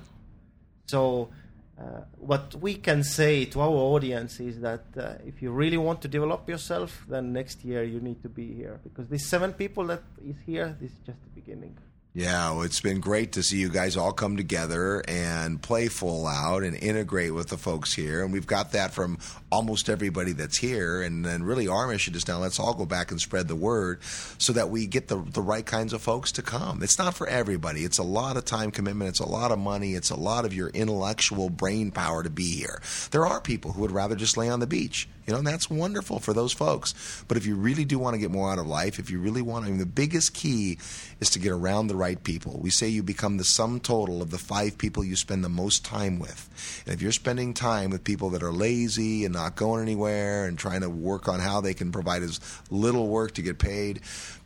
So, 0.88 1.30
uh, 1.78 2.02
what 2.18 2.56
we 2.56 2.76
can 2.76 3.04
say 3.04 3.46
to 3.46 3.60
our 3.60 3.68
audience 3.68 4.40
is 4.40 4.62
that 4.62 4.86
uh, 4.98 5.16
if 5.26 5.42
you 5.42 5.52
really 5.52 5.78
want 5.78 6.02
to 6.02 6.08
develop 6.08 6.48
yourself, 6.48 7.06
then 7.10 7.34
next 7.34 7.66
year 7.66 7.84
you 7.84 8.00
need 8.00 8.22
to 8.24 8.30
be 8.30 8.54
here 8.54 8.80
because 8.84 9.10
these 9.10 9.26
seven 9.28 9.52
people 9.52 9.86
that 9.88 10.04
is 10.26 10.36
here, 10.46 10.78
this 10.80 10.92
is 10.92 11.00
just 11.06 11.20
the 11.22 11.42
beginning. 11.42 11.78
Yeah, 12.18 12.52
well, 12.52 12.62
it's 12.62 12.80
been 12.80 13.02
great 13.02 13.34
to 13.34 13.44
see 13.44 13.58
you 13.58 13.68
guys 13.68 13.98
all 13.98 14.14
come 14.14 14.38
together 14.38 15.04
and 15.06 15.62
play 15.62 15.90
full 15.90 16.26
out 16.26 16.64
and 16.64 16.74
integrate 16.74 17.34
with 17.34 17.50
the 17.50 17.58
folks 17.58 17.94
here. 17.94 18.24
And 18.24 18.32
we've 18.32 18.48
got 18.48 18.72
that 18.72 18.94
from 18.94 19.18
almost 19.52 19.90
everybody 19.90 20.32
that's 20.32 20.58
here. 20.58 21.02
And 21.02 21.26
then 21.26 21.44
really 21.44 21.68
our 21.68 21.90
mission 21.90 22.16
is 22.16 22.26
now 22.26 22.38
let's 22.38 22.58
all 22.58 22.74
go 22.74 22.86
back 22.86 23.12
and 23.12 23.20
spread 23.20 23.50
the 23.50 23.56
word 23.56 24.02
so 24.38 24.54
that 24.54 24.70
we 24.70 24.88
get 24.88 25.10
the, 25.10 25.18
the 25.18 25.42
right 25.42 25.66
kinds 25.66 25.92
of 25.92 26.02
folks 26.02 26.32
to 26.32 26.42
come. 26.42 26.82
It's 26.84 26.98
not 26.98 27.16
for 27.16 27.28
everybody. 27.28 27.84
It's 27.84 27.98
a 27.98 28.04
lot 28.04 28.38
of 28.38 28.46
time 28.46 28.72
commitment. 28.72 29.10
It's 29.10 29.20
a 29.20 29.28
lot 29.28 29.52
of 29.52 29.60
money. 29.60 29.94
It's 29.94 30.10
a 30.10 30.18
lot 30.18 30.46
of 30.46 30.54
your 30.54 30.70
intellectual 30.70 31.50
brain 31.50 31.92
power 31.92 32.24
to 32.24 32.30
be 32.30 32.50
here. 32.56 32.82
There 33.12 33.26
are 33.26 33.42
people 33.42 33.74
who 33.74 33.82
would 33.82 33.92
rather 33.92 34.16
just 34.16 34.38
lay 34.38 34.48
on 34.48 34.62
the 34.62 34.68
beach. 34.68 35.10
You 35.26 35.34
know, 35.34 35.40
and 35.40 35.48
that's 35.48 35.70
wonderful 35.70 36.20
for 36.20 36.34
those 36.34 36.54
folks. 36.54 37.24
But 37.28 37.38
if 37.38 37.48
you 37.48 37.56
really 37.56 37.84
do 37.84 37.98
want 37.98 38.14
to 38.14 38.20
get 38.20 38.30
more 38.30 38.52
out 38.52 38.60
of 38.60 38.68
life, 38.68 39.00
if 39.00 39.10
you 39.10 39.20
really 39.20 39.42
want, 39.42 39.66
I 39.66 39.70
mean, 39.70 39.80
the 39.80 39.86
biggest 39.86 40.36
key 40.36 40.78
is 41.20 41.32
to 41.32 41.40
get 41.40 41.52
around 41.52 41.88
the 41.88 41.96
right 41.96 42.24
people. 42.24 42.60
We 42.60 42.70
say 42.70 42.90
you 42.90 43.02
become 43.02 43.38
the 43.38 43.44
sum 43.44 43.80
total 43.80 44.22
of 44.22 44.30
the 44.30 44.38
five 44.38 44.78
people 44.78 45.04
you 45.04 45.16
spend 45.16 45.44
the 45.44 45.50
most 45.50 45.84
time 45.84 46.20
with. 46.20 46.84
And 46.86 46.94
if 46.94 47.02
you're 47.02 47.12
spending 47.12 47.56
time 47.56 47.90
with 47.90 48.04
people 48.04 48.30
that 48.32 48.44
are 48.44 48.52
lazy 48.52 49.26
and 49.26 49.34
not 49.34 49.56
going 49.56 49.82
anywhere 49.82 50.46
and 50.46 50.60
trying 50.60 50.82
to 50.82 50.90
work 50.90 51.28
on 51.28 51.40
how 51.40 51.60
they 51.60 51.74
can 51.74 51.92
provide 51.92 52.22
as 52.22 52.40
little 52.70 53.08
work 53.08 53.34
to 53.34 53.42
get 53.42 53.58
paid, 53.58 54.02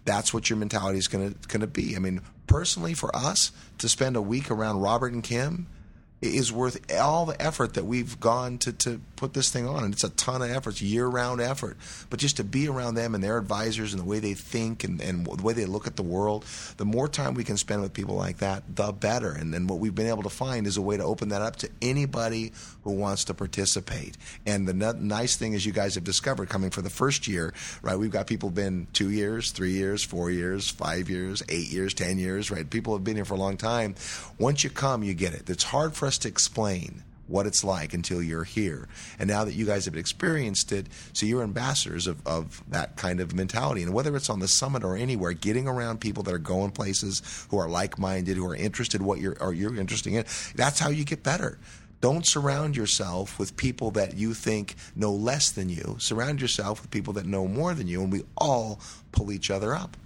that's 0.06 0.34
what 0.34 0.50
your 0.50 0.58
mentality 0.58 0.98
is 0.98 1.10
going 1.10 1.34
to 1.34 1.48
going 1.50 1.62
to 1.62 1.68
be. 1.68 1.96
I 1.96 2.00
mean, 2.00 2.22
personally, 2.48 2.94
for 2.94 3.14
us 3.16 3.52
to 3.80 3.90
spend 3.90 4.16
a 4.16 4.22
week 4.22 4.50
around 4.50 4.80
Robert 4.80 5.12
and 5.12 5.24
Kim 5.24 5.68
is 6.22 6.51
worth 6.51 6.80
all 6.93 7.26
the 7.26 7.41
effort 7.41 7.76
that 7.76 7.86
we've 7.86 8.20
gone 8.20 8.57
to, 8.59 8.74
to 8.74 8.99
put 9.15 9.34
this 9.34 9.49
thing 9.49 9.67
on. 9.67 9.84
And 9.84 9.93
it's 9.93 10.03
a 10.03 10.09
ton 10.09 10.41
of 10.41 10.49
effort, 10.49 10.72
it's 10.72 10.82
year 10.82 11.07
round 11.07 11.39
effort. 11.39 11.78
But 12.09 12.20
just 12.20 12.38
to 12.38 12.43
be 12.43 12.67
around 12.67 12.95
them 12.95 13.15
and 13.15 13.24
their 13.24 13.38
advisors 13.38 13.93
and 13.93 14.01
the 14.01 14.05
way 14.05 14.20
they 14.20 14.34
think 14.34 14.84
and, 14.84 15.01
and 15.01 15.26
the 15.26 15.43
way 15.43 15.53
they 15.53 15.65
look 15.65 15.88
at 15.88 15.95
the 15.95 16.03
world, 16.03 16.45
the 16.78 16.86
more 16.86 17.07
time 17.07 17.34
we 17.34 17.43
can 17.43 17.57
spend 17.57 17.82
with 17.82 17.93
people 17.93 18.15
like 18.15 18.38
that, 18.38 18.63
the 18.76 18.91
better. 18.91 19.32
And 19.32 19.53
then 19.53 19.67
what 19.67 19.80
we've 19.80 19.95
been 19.95 20.07
able 20.07 20.24
to 20.24 20.30
find 20.30 20.67
is 20.67 20.78
a 20.78 20.82
way 20.82 20.97
to 20.97 21.03
open 21.03 21.30
that 21.30 21.41
up 21.41 21.55
to 21.57 21.70
anybody 21.82 22.51
who 22.90 22.98
wants 23.00 23.24
to 23.26 23.34
participate. 23.34 24.18
And 24.46 24.68
the 24.68 24.88
n- 24.88 25.08
nice 25.08 25.36
thing 25.36 25.54
is, 25.54 25.66
you 25.66 25.72
guys 25.72 25.96
have 25.96 26.04
discovered 26.04 26.50
coming 26.50 26.70
for 26.70 26.82
the 26.82 26.90
first 26.90 27.28
year, 27.28 27.54
right? 27.82 27.98
We've 27.98 28.12
got 28.12 28.28
people 28.28 28.50
been 28.50 28.88
two 28.94 29.12
years, 29.12 29.52
three 29.52 29.74
years, 29.74 30.04
four 30.04 30.32
years, 30.32 30.70
five 30.70 31.10
years, 31.10 31.44
eight 31.50 31.70
years, 31.70 31.94
ten 31.94 32.18
years, 32.18 32.52
right? 32.52 32.70
People 32.70 32.94
have 32.94 33.04
been 33.04 33.16
here 33.16 33.26
for 33.26 33.36
a 33.36 33.38
long 33.38 33.58
time. 33.58 33.96
Once 34.38 34.64
you 34.64 34.70
come, 34.70 35.04
you 35.04 35.14
get 35.14 35.34
it. 35.34 35.50
It's 35.50 35.64
hard 35.64 35.94
for 35.96 36.08
us 36.08 36.18
to 36.20 36.28
explain 36.28 37.04
what 37.30 37.46
it's 37.46 37.64
like 37.64 37.94
until 37.94 38.22
you're 38.22 38.44
here. 38.44 38.88
And 39.20 39.30
now 39.30 39.46
that 39.46 39.54
you 39.54 39.66
guys 39.66 39.86
have 39.86 39.96
experienced 39.96 40.72
it, 40.72 40.88
so 41.14 41.26
you're 41.26 41.44
ambassadors 41.44 42.08
of, 42.08 42.26
of 42.26 42.64
that 42.70 42.96
kind 42.98 43.20
of 43.20 43.36
mentality. 43.36 43.84
And 43.84 43.94
whether 43.94 44.16
it's 44.16 44.30
on 44.30 44.40
the 44.40 44.48
summit 44.48 44.84
or 44.84 44.98
anywhere, 44.98 45.34
getting 45.34 45.68
around 45.68 46.02
people 46.02 46.24
that 46.24 46.34
are 46.34 46.40
going 46.40 46.72
places 46.72 47.46
who 47.50 47.60
are 47.60 47.70
like 47.70 48.00
minded, 48.00 48.36
who 48.36 48.48
are 48.48 48.56
interested 48.56 49.02
in 49.02 49.08
what 49.08 49.20
you're 49.20 49.38
or 49.40 49.54
you're 49.54 49.78
interested 49.78 50.12
in, 50.12 50.26
that's 50.56 50.80
how 50.80 50.90
you 50.90 51.06
get 51.06 51.22
better. 51.22 51.60
Don't 52.02 52.26
surround 52.26 52.78
yourself 52.78 53.38
with 53.38 53.58
people 53.58 53.91
that 53.91 54.16
you 54.16 54.34
think 54.34 54.76
know 54.95 55.12
less 55.12 55.52
than 55.52 55.70
you. 55.70 55.97
Surround 56.00 56.41
yourself 56.41 56.82
with 56.82 56.91
people 56.91 57.14
that 57.14 57.26
know 57.26 57.47
more 57.47 57.74
than 57.74 57.88
you, 57.88 58.02
and 58.02 58.12
we 58.12 58.24
all 58.38 58.80
pull 59.12 59.32
each 59.32 59.52
other 59.52 59.76
up. 59.76 59.97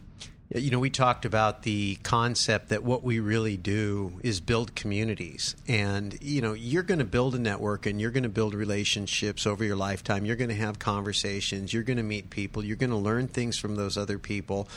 You 0.56 0.70
know, 0.70 0.80
we 0.80 0.92
talked 0.92 1.26
about 1.26 1.64
the 1.64 1.96
concept 2.04 2.70
that 2.70 2.84
what 2.84 3.04
we 3.04 3.20
really 3.20 3.58
do 3.58 4.20
is 4.22 4.40
build 4.40 4.76
communities. 4.76 5.56
And, 5.68 6.16
you 6.22 6.42
know, 6.42 6.54
you're 6.54 6.84
going 6.84 7.00
to 7.00 7.06
build 7.06 7.34
a 7.34 7.40
network 7.40 7.88
and 7.88 8.00
you're 8.00 8.12
going 8.12 8.24
to 8.24 8.30
build 8.30 8.54
relationships 8.54 9.48
over 9.48 9.64
your 9.64 9.76
lifetime. 9.76 10.26
You're 10.26 10.36
going 10.36 10.52
to 10.52 10.56
have 10.56 10.78
conversations. 10.78 11.74
You're 11.74 11.82
going 11.82 11.98
to 11.98 12.04
meet 12.04 12.30
people. 12.30 12.64
You're 12.64 12.76
going 12.78 12.92
to 12.92 12.98
learn 12.98 13.28
things 13.30 13.58
from 13.58 13.78
those 13.78 13.98
other 13.98 14.20
people. 14.20 14.68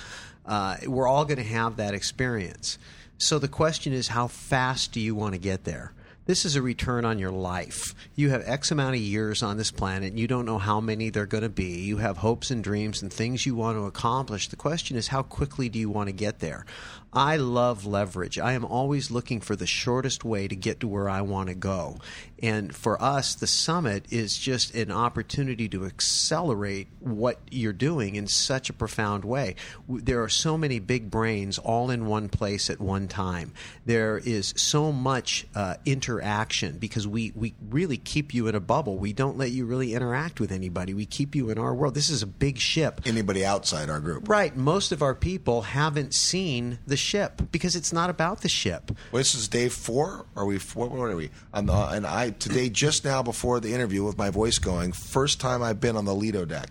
Uh, 0.46 0.76
we're 0.86 1.08
all 1.08 1.26
going 1.26 1.38
to 1.38 1.44
have 1.44 1.76
that 1.76 1.92
experience. 1.92 2.78
So 3.18 3.38
the 3.38 3.48
question 3.48 3.92
is, 3.92 4.08
how 4.08 4.28
fast 4.28 4.92
do 4.92 5.00
you 5.00 5.14
want 5.14 5.34
to 5.34 5.38
get 5.38 5.64
there? 5.64 5.92
This 6.26 6.44
is 6.44 6.56
a 6.56 6.62
return 6.62 7.04
on 7.04 7.20
your 7.20 7.30
life. 7.30 7.94
You 8.16 8.30
have 8.30 8.42
X 8.44 8.72
amount 8.72 8.96
of 8.96 9.00
years 9.00 9.44
on 9.44 9.56
this 9.56 9.70
planet. 9.70 10.10
And 10.10 10.18
you 10.18 10.26
don't 10.26 10.44
know 10.44 10.58
how 10.58 10.80
many 10.80 11.08
they're 11.08 11.24
going 11.24 11.44
to 11.44 11.48
be. 11.48 11.80
You 11.82 11.98
have 11.98 12.16
hopes 12.16 12.50
and 12.50 12.64
dreams 12.64 13.00
and 13.00 13.12
things 13.12 13.46
you 13.46 13.54
want 13.54 13.78
to 13.78 13.86
accomplish. 13.86 14.48
The 14.48 14.56
question 14.56 14.96
is, 14.96 15.06
how 15.08 15.22
quickly 15.22 15.68
do 15.68 15.78
you 15.78 15.88
want 15.88 16.08
to 16.08 16.12
get 16.12 16.40
there? 16.40 16.66
I 17.12 17.36
love 17.36 17.86
leverage. 17.86 18.38
I 18.38 18.52
am 18.52 18.64
always 18.64 19.10
looking 19.10 19.40
for 19.40 19.56
the 19.56 19.66
shortest 19.66 20.24
way 20.24 20.48
to 20.48 20.56
get 20.56 20.80
to 20.80 20.88
where 20.88 21.08
I 21.08 21.22
want 21.22 21.48
to 21.48 21.54
go. 21.54 21.98
And 22.42 22.74
for 22.74 23.02
us, 23.02 23.34
the 23.34 23.46
summit 23.46 24.04
is 24.10 24.36
just 24.36 24.74
an 24.74 24.92
opportunity 24.92 25.68
to 25.70 25.86
accelerate 25.86 26.88
what 27.00 27.40
you're 27.50 27.72
doing 27.72 28.16
in 28.16 28.26
such 28.26 28.68
a 28.68 28.74
profound 28.74 29.24
way. 29.24 29.54
There 29.88 30.22
are 30.22 30.28
so 30.28 30.58
many 30.58 30.78
big 30.78 31.10
brains 31.10 31.58
all 31.58 31.90
in 31.90 32.06
one 32.06 32.28
place 32.28 32.68
at 32.68 32.80
one 32.80 33.08
time. 33.08 33.52
There 33.86 34.18
is 34.18 34.52
so 34.56 34.92
much 34.92 35.46
uh, 35.54 35.76
interaction 35.86 36.76
because 36.76 37.08
we, 37.08 37.32
we 37.34 37.54
really 37.70 37.96
keep 37.96 38.34
you 38.34 38.48
in 38.48 38.54
a 38.54 38.60
bubble. 38.60 38.98
We 38.98 39.14
don't 39.14 39.38
let 39.38 39.50
you 39.50 39.64
really 39.64 39.94
interact 39.94 40.38
with 40.38 40.52
anybody. 40.52 40.92
We 40.92 41.06
keep 41.06 41.34
you 41.34 41.48
in 41.48 41.58
our 41.58 41.74
world. 41.74 41.94
This 41.94 42.10
is 42.10 42.22
a 42.22 42.26
big 42.26 42.58
ship. 42.58 43.00
Anybody 43.06 43.46
outside 43.46 43.88
our 43.88 44.00
group. 44.00 44.28
Right. 44.28 44.54
Most 44.54 44.92
of 44.92 45.00
our 45.00 45.14
people 45.14 45.62
haven't 45.62 46.12
seen 46.12 46.78
the 46.86 46.95
ship 46.96 47.42
because 47.52 47.76
it's 47.76 47.92
not 47.92 48.10
about 48.10 48.42
the 48.42 48.48
ship. 48.48 48.90
Well, 49.12 49.20
this 49.20 49.34
is 49.34 49.48
day 49.48 49.68
four. 49.68 50.26
Are 50.36 50.46
we? 50.46 50.58
What, 50.58 50.90
what 50.90 51.10
are 51.10 51.16
we? 51.16 51.30
On 51.52 51.66
the, 51.66 51.72
and 51.72 52.06
I 52.06 52.30
today 52.30 52.68
just 52.68 53.04
now 53.04 53.22
before 53.22 53.60
the 53.60 53.72
interview 53.72 54.04
with 54.04 54.18
my 54.18 54.30
voice 54.30 54.58
going. 54.58 54.92
First 54.92 55.40
time 55.40 55.62
I've 55.62 55.80
been 55.80 55.96
on 55.96 56.04
the 56.04 56.14
Lido 56.14 56.44
deck. 56.44 56.70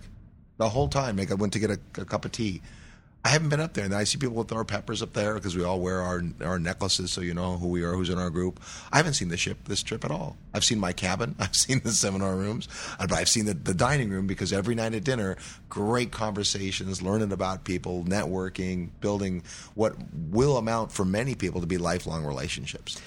The 0.58 0.70
whole 0.70 0.88
time, 0.88 1.18
like 1.18 1.32
I 1.32 1.34
went 1.34 1.54
to 1.54 1.60
get 1.60 1.70
a, 1.70 1.80
a 2.00 2.06
cup 2.06 2.26
of 2.26 2.32
tea. 2.32 2.62
I 3.26 3.30
haven't 3.30 3.50
been 3.50 3.60
up 3.60 3.74
there, 3.74 3.86
and 3.86 3.96
I 3.96 4.04
see 4.04 4.20
people 4.20 4.36
with 4.36 4.52
our 4.52 4.64
peppers 4.64 5.02
up 5.02 5.14
there 5.14 5.34
because 5.34 5.58
we 5.58 5.64
all 5.64 5.80
wear 5.80 6.00
our 6.00 6.22
our 6.44 6.60
necklaces, 6.60 7.12
so 7.12 7.22
you 7.22 7.34
know 7.34 7.58
who 7.58 7.70
we 7.70 7.84
are, 7.84 7.94
who's 7.94 8.12
in 8.12 8.20
our 8.20 8.30
group. 8.30 8.62
I 8.94 8.98
haven't 8.98 9.16
seen 9.16 9.30
the 9.30 9.36
ship 9.36 9.58
this 9.68 9.82
trip 9.82 10.06
at 10.06 10.12
all. 10.12 10.38
I've 10.54 10.64
seen 10.64 10.80
my 10.80 10.94
cabin, 10.94 11.36
I've 11.40 11.56
seen 11.56 11.82
the 11.84 11.92
seminar 11.92 12.36
rooms, 12.36 12.68
but 13.00 13.14
I've 13.14 13.28
seen 13.28 13.46
the, 13.46 13.56
the 13.56 13.74
dining 13.74 14.12
room 14.12 14.28
because 14.28 14.54
every 14.54 14.76
night 14.76 14.94
at 14.94 15.04
dinner, 15.04 15.38
great 15.70 16.12
conversations, 16.12 17.02
learning 17.02 17.32
about 17.32 17.64
people, 17.64 18.04
networking, 18.04 18.90
building 19.02 19.42
what 19.74 19.96
will 20.14 20.58
amount 20.58 20.92
for 20.92 21.04
many 21.04 21.34
people 21.34 21.62
to 21.62 21.68
be 21.68 21.80
lifelong 21.80 22.26
relationships. 22.26 23.02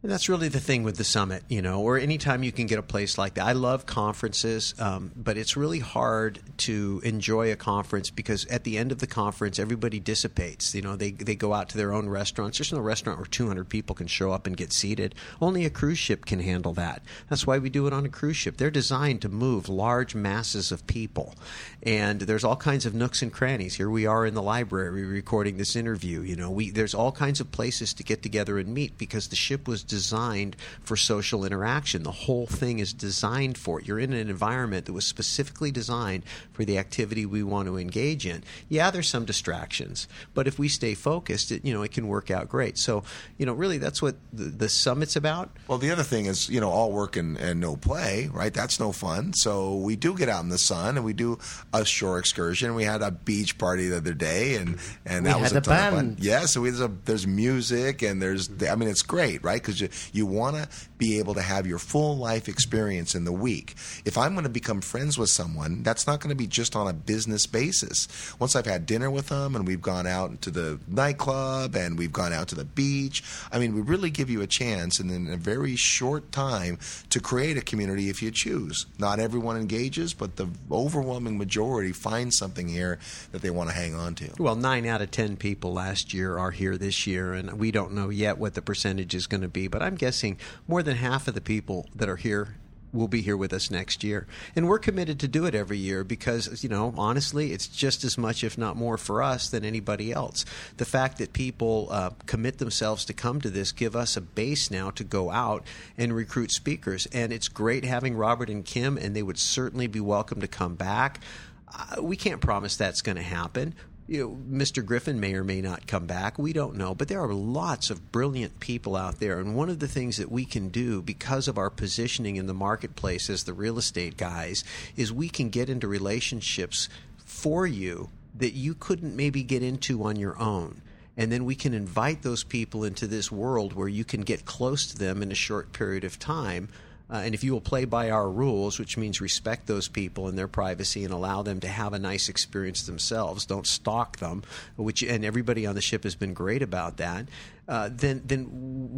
And 0.00 0.12
that's 0.12 0.28
really 0.28 0.46
the 0.46 0.60
thing 0.60 0.84
with 0.84 0.96
the 0.96 1.02
summit, 1.02 1.42
you 1.48 1.60
know, 1.60 1.80
or 1.80 1.98
anytime 1.98 2.44
you 2.44 2.52
can 2.52 2.68
get 2.68 2.78
a 2.78 2.84
place 2.84 3.18
like 3.18 3.34
that. 3.34 3.44
I 3.44 3.50
love 3.50 3.84
conferences, 3.84 4.72
um, 4.78 5.10
but 5.16 5.36
it's 5.36 5.56
really 5.56 5.80
hard 5.80 6.38
to 6.58 7.00
enjoy 7.02 7.50
a 7.50 7.56
conference 7.56 8.08
because 8.08 8.46
at 8.46 8.62
the 8.62 8.78
end 8.78 8.92
of 8.92 9.00
the 9.00 9.08
conference, 9.08 9.58
everybody 9.58 9.98
dissipates. 9.98 10.72
You 10.72 10.82
know, 10.82 10.94
they, 10.94 11.10
they 11.10 11.34
go 11.34 11.52
out 11.52 11.70
to 11.70 11.76
their 11.76 11.92
own 11.92 12.08
restaurants. 12.08 12.58
There's 12.58 12.72
no 12.72 12.78
restaurant 12.78 13.18
where 13.18 13.26
200 13.26 13.68
people 13.68 13.96
can 13.96 14.06
show 14.06 14.30
up 14.30 14.46
and 14.46 14.56
get 14.56 14.72
seated. 14.72 15.16
Only 15.40 15.64
a 15.64 15.70
cruise 15.70 15.98
ship 15.98 16.26
can 16.26 16.38
handle 16.38 16.74
that. 16.74 17.02
That's 17.28 17.44
why 17.44 17.58
we 17.58 17.68
do 17.68 17.88
it 17.88 17.92
on 17.92 18.06
a 18.06 18.08
cruise 18.08 18.36
ship. 18.36 18.56
They're 18.56 18.70
designed 18.70 19.22
to 19.22 19.28
move 19.28 19.68
large 19.68 20.14
masses 20.14 20.70
of 20.70 20.86
people. 20.86 21.34
And 21.82 22.20
there's 22.20 22.44
all 22.44 22.54
kinds 22.54 22.86
of 22.86 22.94
nooks 22.94 23.20
and 23.20 23.32
crannies. 23.32 23.74
Here 23.74 23.90
we 23.90 24.06
are 24.06 24.24
in 24.24 24.34
the 24.34 24.42
library 24.42 25.04
recording 25.04 25.56
this 25.56 25.74
interview. 25.74 26.20
You 26.20 26.36
know, 26.36 26.52
we, 26.52 26.70
there's 26.70 26.94
all 26.94 27.10
kinds 27.10 27.40
of 27.40 27.50
places 27.50 27.92
to 27.94 28.04
get 28.04 28.22
together 28.22 28.60
and 28.60 28.72
meet 28.72 28.96
because 28.96 29.26
the 29.26 29.34
ship 29.34 29.66
was 29.66 29.87
designed 29.88 30.54
for 30.82 30.96
social 30.96 31.44
interaction. 31.44 32.04
The 32.04 32.12
whole 32.12 32.46
thing 32.46 32.78
is 32.78 32.92
designed 32.92 33.58
for 33.58 33.80
it. 33.80 33.86
You're 33.88 33.98
in 33.98 34.12
an 34.12 34.28
environment 34.30 34.86
that 34.86 34.92
was 34.92 35.04
specifically 35.06 35.72
designed 35.72 36.22
for 36.52 36.64
the 36.64 36.78
activity 36.78 37.26
we 37.26 37.42
want 37.42 37.66
to 37.66 37.76
engage 37.76 38.24
in. 38.24 38.44
Yeah, 38.68 38.92
there's 38.92 39.08
some 39.08 39.24
distractions, 39.24 40.06
but 40.34 40.46
if 40.46 40.58
we 40.58 40.68
stay 40.68 40.94
focused, 40.94 41.50
it, 41.50 41.64
you 41.64 41.72
know, 41.74 41.82
it 41.82 41.90
can 41.90 42.06
work 42.06 42.30
out 42.30 42.48
great. 42.48 42.78
So, 42.78 43.02
you 43.38 43.46
know, 43.46 43.54
really 43.54 43.78
that's 43.78 44.00
what 44.00 44.14
the, 44.32 44.44
the 44.44 44.68
summit's 44.68 45.16
about. 45.16 45.50
Well, 45.66 45.78
the 45.78 45.90
other 45.90 46.04
thing 46.04 46.26
is, 46.26 46.48
you 46.48 46.60
know, 46.60 46.70
all 46.70 46.92
work 46.92 47.16
and, 47.16 47.36
and 47.38 47.58
no 47.58 47.74
play, 47.76 48.28
right? 48.32 48.54
That's 48.54 48.78
no 48.78 48.92
fun. 48.92 49.32
So 49.32 49.74
we 49.76 49.96
do 49.96 50.14
get 50.16 50.28
out 50.28 50.42
in 50.44 50.50
the 50.50 50.58
sun 50.58 50.96
and 50.96 51.04
we 51.04 51.14
do 51.14 51.38
a 51.72 51.84
shore 51.84 52.18
excursion. 52.18 52.74
We 52.74 52.84
had 52.84 53.02
a 53.02 53.10
beach 53.10 53.56
party 53.58 53.88
the 53.88 53.96
other 53.96 54.12
day, 54.14 54.56
and 54.56 54.78
and 55.06 55.24
We 55.24 55.30
that 55.30 55.40
was 55.40 55.52
had 55.52 55.56
a 55.56 55.58
a 55.58 55.62
ton 55.62 55.76
of 55.88 55.94
fun. 55.94 56.06
band. 56.10 56.20
Yeah, 56.20 56.44
so 56.46 56.60
we, 56.60 56.68
there's, 56.70 56.82
a, 56.82 56.92
there's 57.06 57.26
music 57.26 58.02
and 58.02 58.20
there's, 58.20 58.50
I 58.68 58.74
mean, 58.74 58.88
it's 58.88 59.02
great, 59.02 59.42
right? 59.42 59.60
Because 59.62 59.77
you, 59.80 60.26
want 60.26 60.56
to 60.56 60.68
be 60.98 61.18
able 61.18 61.34
to 61.34 61.42
have 61.42 61.66
your 61.66 61.78
full 61.78 62.16
life 62.16 62.48
experience 62.48 63.14
in 63.14 63.24
the 63.24 63.32
week. 63.32 63.74
If 64.04 64.18
I'm 64.18 64.34
going 64.34 64.44
to 64.44 64.50
become 64.50 64.80
friends 64.80 65.18
with 65.18 65.30
someone, 65.30 65.82
that's 65.82 66.06
not 66.06 66.20
going 66.20 66.30
to 66.30 66.36
be 66.36 66.46
just 66.46 66.76
on 66.76 66.86
a 66.86 66.92
business 66.92 67.46
basis. 67.46 68.08
Once 68.38 68.54
I've 68.54 68.66
had 68.66 68.86
dinner 68.86 69.10
with 69.10 69.28
them 69.28 69.56
and 69.56 69.66
we've 69.66 69.82
gone 69.82 70.06
out 70.06 70.42
to 70.42 70.50
the 70.50 70.78
nightclub 70.86 71.74
and 71.74 71.98
we've 71.98 72.12
gone 72.12 72.32
out 72.32 72.48
to 72.48 72.54
the 72.54 72.64
beach, 72.64 73.22
I 73.50 73.58
mean, 73.58 73.74
we 73.74 73.80
really 73.80 74.10
give 74.10 74.28
you 74.28 74.42
a 74.42 74.46
chance 74.46 75.00
and 75.00 75.10
in 75.10 75.32
a 75.32 75.36
very 75.36 75.76
short 75.76 76.30
time 76.32 76.78
to 77.10 77.20
create 77.20 77.56
a 77.56 77.62
community 77.62 78.08
if 78.08 78.22
you 78.22 78.30
choose. 78.30 78.86
Not 78.98 79.18
everyone 79.18 79.56
engages, 79.56 80.14
but 80.14 80.36
the 80.36 80.48
overwhelming 80.70 81.38
majority 81.38 81.92
find 81.92 82.32
something 82.32 82.68
here 82.68 82.98
that 83.32 83.42
they 83.42 83.50
want 83.50 83.70
to 83.70 83.76
hang 83.76 83.94
on 83.94 84.14
to. 84.16 84.30
Well, 84.38 84.56
nine 84.56 84.86
out 84.86 85.02
of 85.02 85.10
ten 85.10 85.36
people 85.36 85.72
last 85.72 86.12
year 86.12 86.38
are 86.38 86.50
here 86.50 86.76
this 86.76 87.06
year, 87.06 87.32
and 87.32 87.58
we 87.58 87.70
don't 87.70 87.92
know 87.92 88.08
yet 88.08 88.38
what 88.38 88.54
the 88.54 88.62
percentage 88.62 89.14
is 89.14 89.26
going 89.26 89.42
to 89.42 89.48
be. 89.48 89.67
But 89.68 89.82
I'm 89.82 89.94
guessing 89.94 90.38
more 90.66 90.82
than 90.82 90.96
half 90.96 91.28
of 91.28 91.34
the 91.34 91.40
people 91.40 91.86
that 91.94 92.08
are 92.08 92.16
here 92.16 92.56
will 92.92 93.08
be 93.08 93.20
here 93.20 93.36
with 93.36 93.52
us 93.52 93.70
next 93.70 94.02
year. 94.02 94.26
And 94.56 94.66
we're 94.66 94.78
committed 94.78 95.20
to 95.20 95.28
do 95.28 95.44
it 95.44 95.54
every 95.54 95.78
year 95.78 96.04
because, 96.04 96.62
you 96.62 96.68
know, 96.68 96.94
honestly, 96.96 97.52
it's 97.52 97.68
just 97.68 98.04
as 98.04 98.16
much, 98.16 98.42
if 98.42 98.56
not 98.56 98.76
more, 98.76 98.96
for 98.96 99.22
us 99.22 99.48
than 99.48 99.64
anybody 99.64 100.12
else. 100.12 100.44
The 100.76 100.84
fact 100.84 101.18
that 101.18 101.32
people 101.32 101.88
uh, 101.90 102.10
commit 102.26 102.58
themselves 102.58 103.04
to 103.06 103.12
come 103.12 103.40
to 103.42 103.50
this 103.50 103.72
give 103.72 103.94
us 103.94 104.16
a 104.16 104.20
base 104.20 104.70
now 104.70 104.90
to 104.90 105.04
go 105.04 105.30
out 105.30 105.64
and 105.96 106.14
recruit 106.14 106.50
speakers. 106.50 107.06
And 107.12 107.32
it's 107.32 107.48
great 107.48 107.84
having 107.84 108.16
Robert 108.16 108.50
and 108.50 108.64
Kim, 108.64 108.96
and 108.96 109.14
they 109.14 109.22
would 109.22 109.38
certainly 109.38 109.86
be 109.86 110.00
welcome 110.00 110.40
to 110.40 110.48
come 110.48 110.74
back. 110.74 111.20
Uh, 111.68 112.02
we 112.02 112.16
can't 112.16 112.40
promise 112.40 112.76
that's 112.76 113.02
going 113.02 113.16
to 113.16 113.22
happen. 113.22 113.74
You 114.08 114.20
know, 114.20 114.58
Mr. 114.58 114.84
Griffin 114.84 115.20
may 115.20 115.34
or 115.34 115.44
may 115.44 115.60
not 115.60 115.86
come 115.86 116.06
back. 116.06 116.38
We 116.38 116.54
don't 116.54 116.76
know. 116.76 116.94
But 116.94 117.08
there 117.08 117.22
are 117.22 117.34
lots 117.34 117.90
of 117.90 118.10
brilliant 118.10 118.58
people 118.58 118.96
out 118.96 119.20
there. 119.20 119.38
And 119.38 119.54
one 119.54 119.68
of 119.68 119.80
the 119.80 119.86
things 119.86 120.16
that 120.16 120.32
we 120.32 120.46
can 120.46 120.70
do 120.70 121.02
because 121.02 121.46
of 121.46 121.58
our 121.58 121.68
positioning 121.68 122.36
in 122.36 122.46
the 122.46 122.54
marketplace 122.54 123.28
as 123.28 123.44
the 123.44 123.52
real 123.52 123.76
estate 123.76 124.16
guys 124.16 124.64
is 124.96 125.12
we 125.12 125.28
can 125.28 125.50
get 125.50 125.68
into 125.68 125.86
relationships 125.86 126.88
for 127.18 127.66
you 127.66 128.08
that 128.34 128.54
you 128.54 128.74
couldn't 128.74 129.14
maybe 129.14 129.42
get 129.42 129.62
into 129.62 130.02
on 130.04 130.16
your 130.16 130.38
own. 130.38 130.80
And 131.18 131.30
then 131.30 131.44
we 131.44 131.54
can 131.54 131.74
invite 131.74 132.22
those 132.22 132.44
people 132.44 132.84
into 132.84 133.06
this 133.06 133.30
world 133.30 133.74
where 133.74 133.88
you 133.88 134.04
can 134.04 134.22
get 134.22 134.46
close 134.46 134.86
to 134.86 134.98
them 134.98 135.22
in 135.22 135.30
a 135.30 135.34
short 135.34 135.72
period 135.74 136.04
of 136.04 136.18
time. 136.18 136.70
Uh, 137.10 137.22
and 137.24 137.34
if 137.34 137.42
you 137.42 137.52
will 137.52 137.60
play 137.60 137.86
by 137.86 138.10
our 138.10 138.30
rules, 138.30 138.78
which 138.78 138.98
means 138.98 139.20
respect 139.20 139.66
those 139.66 139.88
people 139.88 140.28
and 140.28 140.36
their 140.36 140.48
privacy 140.48 141.04
and 141.04 141.12
allow 141.12 141.42
them 141.42 141.58
to 141.60 141.68
have 141.68 141.94
a 141.94 141.98
nice 141.98 142.28
experience 142.28 142.82
themselves, 142.82 143.46
don't 143.46 143.66
stalk 143.66 144.18
them, 144.18 144.42
which 144.76 145.02
and 145.02 145.24
everybody 145.24 145.64
on 145.66 145.74
the 145.74 145.80
ship 145.80 146.04
has 146.04 146.14
been 146.14 146.34
great 146.34 146.60
about 146.62 146.98
that. 146.98 147.26
Uh, 147.66 147.88
then, 147.92 148.22
then 148.24 148.48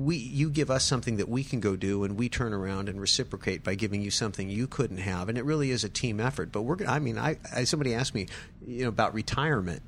we 0.04 0.16
you 0.16 0.50
give 0.50 0.70
us 0.70 0.84
something 0.84 1.16
that 1.16 1.28
we 1.28 1.44
can 1.44 1.60
go 1.60 1.76
do, 1.76 2.04
and 2.04 2.16
we 2.16 2.28
turn 2.28 2.52
around 2.52 2.88
and 2.88 3.00
reciprocate 3.00 3.62
by 3.62 3.74
giving 3.74 4.02
you 4.02 4.10
something 4.10 4.48
you 4.48 4.66
couldn't 4.66 4.98
have, 4.98 5.28
and 5.28 5.38
it 5.38 5.44
really 5.44 5.70
is 5.70 5.84
a 5.84 5.88
team 5.88 6.20
effort. 6.20 6.50
But 6.50 6.62
we're 6.62 6.76
I 6.86 6.98
mean, 6.98 7.18
I, 7.18 7.38
I 7.54 7.64
somebody 7.64 7.94
asked 7.94 8.14
me, 8.14 8.26
you 8.66 8.82
know, 8.82 8.88
about 8.88 9.14
retirement. 9.14 9.82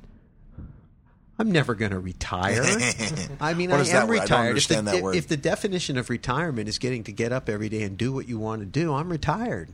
I'm 1.43 1.51
never 1.51 1.75
going 1.75 1.91
to 1.91 1.99
retire. 1.99 2.63
I 3.41 3.55
mean, 3.55 3.71
What 3.71 3.81
I 3.81 3.83
am 3.83 3.87
that 3.89 4.09
word? 4.09 4.21
I 4.21 4.27
don't 4.27 4.47
retired. 4.47 4.57
if, 4.59 4.69
the, 4.69 4.83
that 4.83 4.95
if- 4.95 5.03
word. 5.03 5.17
if 5.17 5.27
the 5.27 5.37
definition 5.37 5.99
of 5.99 6.09
retirement 6.09 6.69
is 6.69 6.79
getting 6.79 7.03
to 7.05 7.13
get 7.13 7.33
up 7.33 7.49
every 7.49 7.69
day 7.69 7.83
and 7.83 7.99
do 7.99 8.13
what 8.13 8.29
you 8.29 8.39
want 8.39 8.61
to 8.63 8.67
do, 8.67 8.95
I'm 8.95 9.11
retired. 9.11 9.71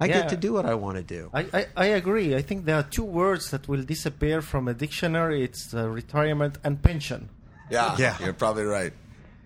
I 0.00 0.06
Yeah. 0.06 0.22
get 0.22 0.28
to 0.30 0.36
do 0.36 0.52
what 0.52 0.66
I 0.66 0.74
want 0.74 0.96
to 0.96 1.04
do. 1.04 1.30
I, 1.32 1.46
I, 1.54 1.66
I 1.76 1.86
agree. 2.00 2.34
I 2.34 2.42
think 2.42 2.64
there 2.64 2.74
are 2.76 2.82
two 2.82 3.04
words 3.04 3.50
that 3.52 3.68
will 3.68 3.84
disappear 3.84 4.42
from 4.42 4.66
a 4.66 4.74
dictionary. 4.74 5.44
It's 5.44 5.72
uh, 5.72 5.88
retirement 5.88 6.58
and 6.64 6.82
pension. 6.82 7.28
Yeah, 7.70 7.94
Yeah. 7.96 8.16
you're 8.22 8.32
probably 8.32 8.64
right. 8.64 8.92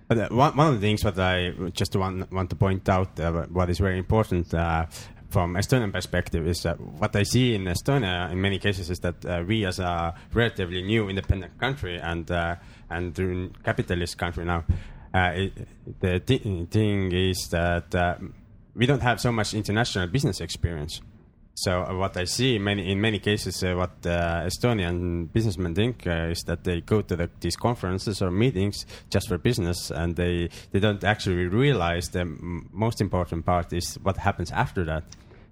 But 0.09 0.17
uh, 0.19 0.29
one, 0.31 0.57
one 0.57 0.69
of 0.69 0.75
the 0.81 0.81
things 0.81 1.03
that 1.03 1.19
I 1.21 1.51
just 1.73 1.95
want, 1.95 2.33
want 2.33 2.49
to 2.49 2.57
point 2.57 2.89
out, 2.89 3.21
uh, 3.21 3.43
what 3.53 3.69
is 3.69 3.79
very 3.79 3.99
important 3.99 4.55
uh, 4.55 4.87
from 5.31 5.55
Estonian 5.55 5.93
perspective, 5.93 6.47
is 6.47 6.63
that 6.63 6.81
what 6.81 7.15
I 7.15 7.23
see 7.23 7.55
in 7.55 7.65
Estonia 7.65 8.31
in 8.33 8.41
many 8.41 8.59
cases 8.59 8.91
is 8.91 8.99
that 9.01 9.25
uh, 9.25 9.45
we, 9.47 9.65
as 9.65 9.79
a 9.79 10.15
relatively 10.33 10.83
new 10.83 11.09
independent 11.09 11.59
country 11.59 11.99
and 11.99 12.31
uh, 12.31 12.57
and 12.91 13.15
capitalist 13.63 14.17
country 14.17 14.45
now, 14.45 14.65
uh, 15.15 15.33
it, 15.35 15.69
the 16.01 16.21
thi- 16.21 16.67
thing 16.71 17.13
is 17.13 17.49
that 17.51 17.95
uh, 17.95 18.17
we 18.75 18.87
don't 18.87 19.03
have 19.03 19.21
so 19.21 19.33
much 19.33 19.55
international 19.55 20.07
business 20.07 20.41
experience. 20.41 21.01
So 21.63 21.83
uh, 21.83 21.95
what 21.97 22.17
I 22.17 22.25
see 22.25 22.57
many 22.59 22.89
in 22.89 23.01
many 23.01 23.19
cases, 23.19 23.65
uh, 23.65 23.75
what 23.75 23.91
uh, 24.07 24.47
Estonian 24.47 25.33
businessmen 25.33 25.75
think 25.75 26.07
uh, 26.07 26.31
is 26.31 26.43
that 26.47 26.63
they 26.63 26.81
go 26.83 27.03
to 27.03 27.17
the, 27.17 27.29
these 27.41 27.57
conferences 27.57 28.23
or 28.23 28.31
meetings 28.31 28.87
just 29.11 29.27
for 29.27 29.39
business, 29.39 29.91
and 29.91 30.15
they 30.15 30.51
they 30.71 30.79
don't 30.79 31.03
actually 31.03 31.49
realize 31.49 32.11
the 32.11 32.21
m- 32.21 32.69
most 32.73 33.01
important 33.01 33.45
part 33.45 33.73
is 33.73 33.99
what 34.05 34.19
happens 34.19 34.53
after 34.53 34.85
that. 34.85 35.03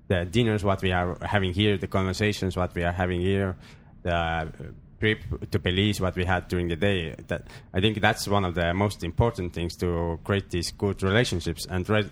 The 0.06 0.24
dinners, 0.24 0.62
what 0.62 0.80
we 0.80 0.92
are 0.92 1.18
having 1.22 1.52
here, 1.52 1.76
the 1.76 1.88
conversations, 1.88 2.56
what 2.56 2.72
we 2.76 2.84
are 2.84 2.92
having 2.92 3.20
here, 3.20 3.56
the 4.02 4.48
trip 4.98 5.20
to 5.50 5.58
Belize, 5.58 6.00
what 6.00 6.16
we 6.16 6.24
had 6.24 6.48
during 6.48 6.68
the 6.68 6.76
day. 6.76 7.14
That 7.28 7.46
I 7.72 7.80
think 7.80 8.00
that's 8.00 8.26
one 8.28 8.44
of 8.44 8.54
the 8.54 8.72
most 8.74 9.04
important 9.04 9.52
things 9.52 9.76
to 9.76 10.18
create 10.24 10.50
these 10.50 10.72
good 10.72 11.02
relationships. 11.02 11.66
And 11.68 11.88
right, 11.88 12.06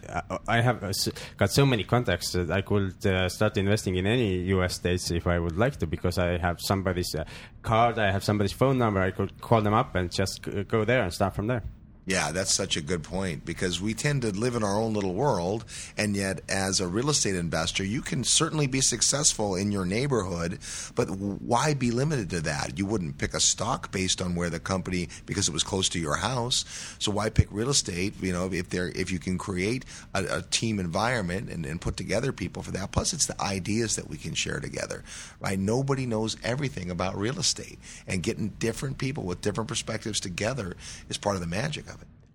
I- 0.49 0.61
have 0.61 0.82
uh, 0.82 0.93
got 1.37 1.51
so 1.51 1.66
many 1.66 1.85
contacts 1.85 2.32
that 2.32 2.51
I 2.51 2.62
could 2.62 3.05
uh, 3.07 3.28
start 3.28 3.57
investing 3.57 3.97
in 3.97 4.07
any 4.07 4.37
U.S. 4.57 4.74
states 4.74 5.11
if 5.11 5.26
I 5.26 5.39
would 5.39 5.57
like 5.57 5.76
to, 5.78 5.87
because 5.87 6.18
I 6.18 6.39
have 6.39 6.61
somebody's 6.61 7.14
uh, 7.14 7.24
card, 7.62 7.99
I 7.99 8.11
have 8.11 8.24
somebody's 8.24 8.53
phone 8.53 8.78
number, 8.78 9.01
I 9.01 9.11
could 9.11 9.41
call 9.41 9.61
them 9.61 9.74
up 9.74 9.95
and 9.95 10.11
just 10.11 10.41
go 10.68 10.85
there 10.85 11.03
and 11.03 11.12
start 11.12 11.35
from 11.35 11.49
there. 11.49 11.62
Yeah, 12.07 12.32
that's 12.32 12.52
such 12.52 12.76
a 12.76 12.82
good 12.82 13.02
point 13.02 13.46
because 13.46 13.80
we 13.80 13.94
tend 13.94 14.22
to 14.22 14.30
live 14.30 14.57
in 14.57 14.62
our 14.62 14.78
own 14.78 14.92
little 14.92 15.14
world, 15.14 15.64
and 15.96 16.14
yet, 16.14 16.42
as 16.50 16.78
a 16.78 16.86
real 16.86 17.09
estate 17.09 17.34
investor, 17.34 17.82
you 17.82 18.02
can 18.02 18.24
certainly 18.24 18.66
be 18.66 18.82
successful 18.82 19.55
in 19.55 19.72
your 19.72 19.86
neighborhood, 19.86 20.59
but 20.94 21.07
why 21.09 21.72
be 21.72 21.90
limited 21.90 22.28
to 22.30 22.42
that? 22.42 22.78
You 22.78 22.84
wouldn't 22.84 23.16
pick 23.16 23.32
a 23.32 23.40
stock 23.40 23.90
based 23.90 24.20
on 24.20 24.34
where 24.34 24.50
the 24.50 24.61
company 24.61 25.09
because 25.24 25.48
it 25.48 25.55
was 25.55 25.62
close 25.62 25.88
to 25.90 25.98
your 25.98 26.16
house. 26.16 26.66
So 26.98 27.11
why 27.11 27.30
pick 27.30 27.48
real 27.50 27.70
estate? 27.70 28.12
You 28.20 28.34
know, 28.34 28.52
if 28.52 28.68
there 28.68 28.88
if 28.88 29.11
you 29.11 29.18
can 29.18 29.38
create 29.38 29.86
a, 30.12 30.38
a 30.38 30.42
team 30.42 30.78
environment 30.78 31.48
and, 31.48 31.64
and 31.64 31.80
put 31.80 31.96
together 31.96 32.32
people 32.32 32.62
for 32.62 32.72
that. 32.72 32.92
Plus, 32.92 33.14
it's 33.14 33.26
the 33.26 33.40
ideas 33.40 33.96
that 33.96 34.11
we 34.11 34.18
can 34.18 34.34
share 34.34 34.61
together, 34.61 35.05
right? 35.40 35.59
Nobody 35.59 36.05
knows 36.05 36.36
everything 36.44 36.90
about 36.90 37.16
real 37.16 37.38
estate, 37.38 37.78
and 38.07 38.22
getting 38.22 38.48
different 38.59 38.98
people 38.98 39.24
with 39.24 39.40
different 39.40 39.68
perspectives 39.68 40.20
together 40.20 40.76
is 41.09 41.16
part 41.16 41.36
of 41.36 41.40
the 41.40 41.46
magic. 41.46 41.86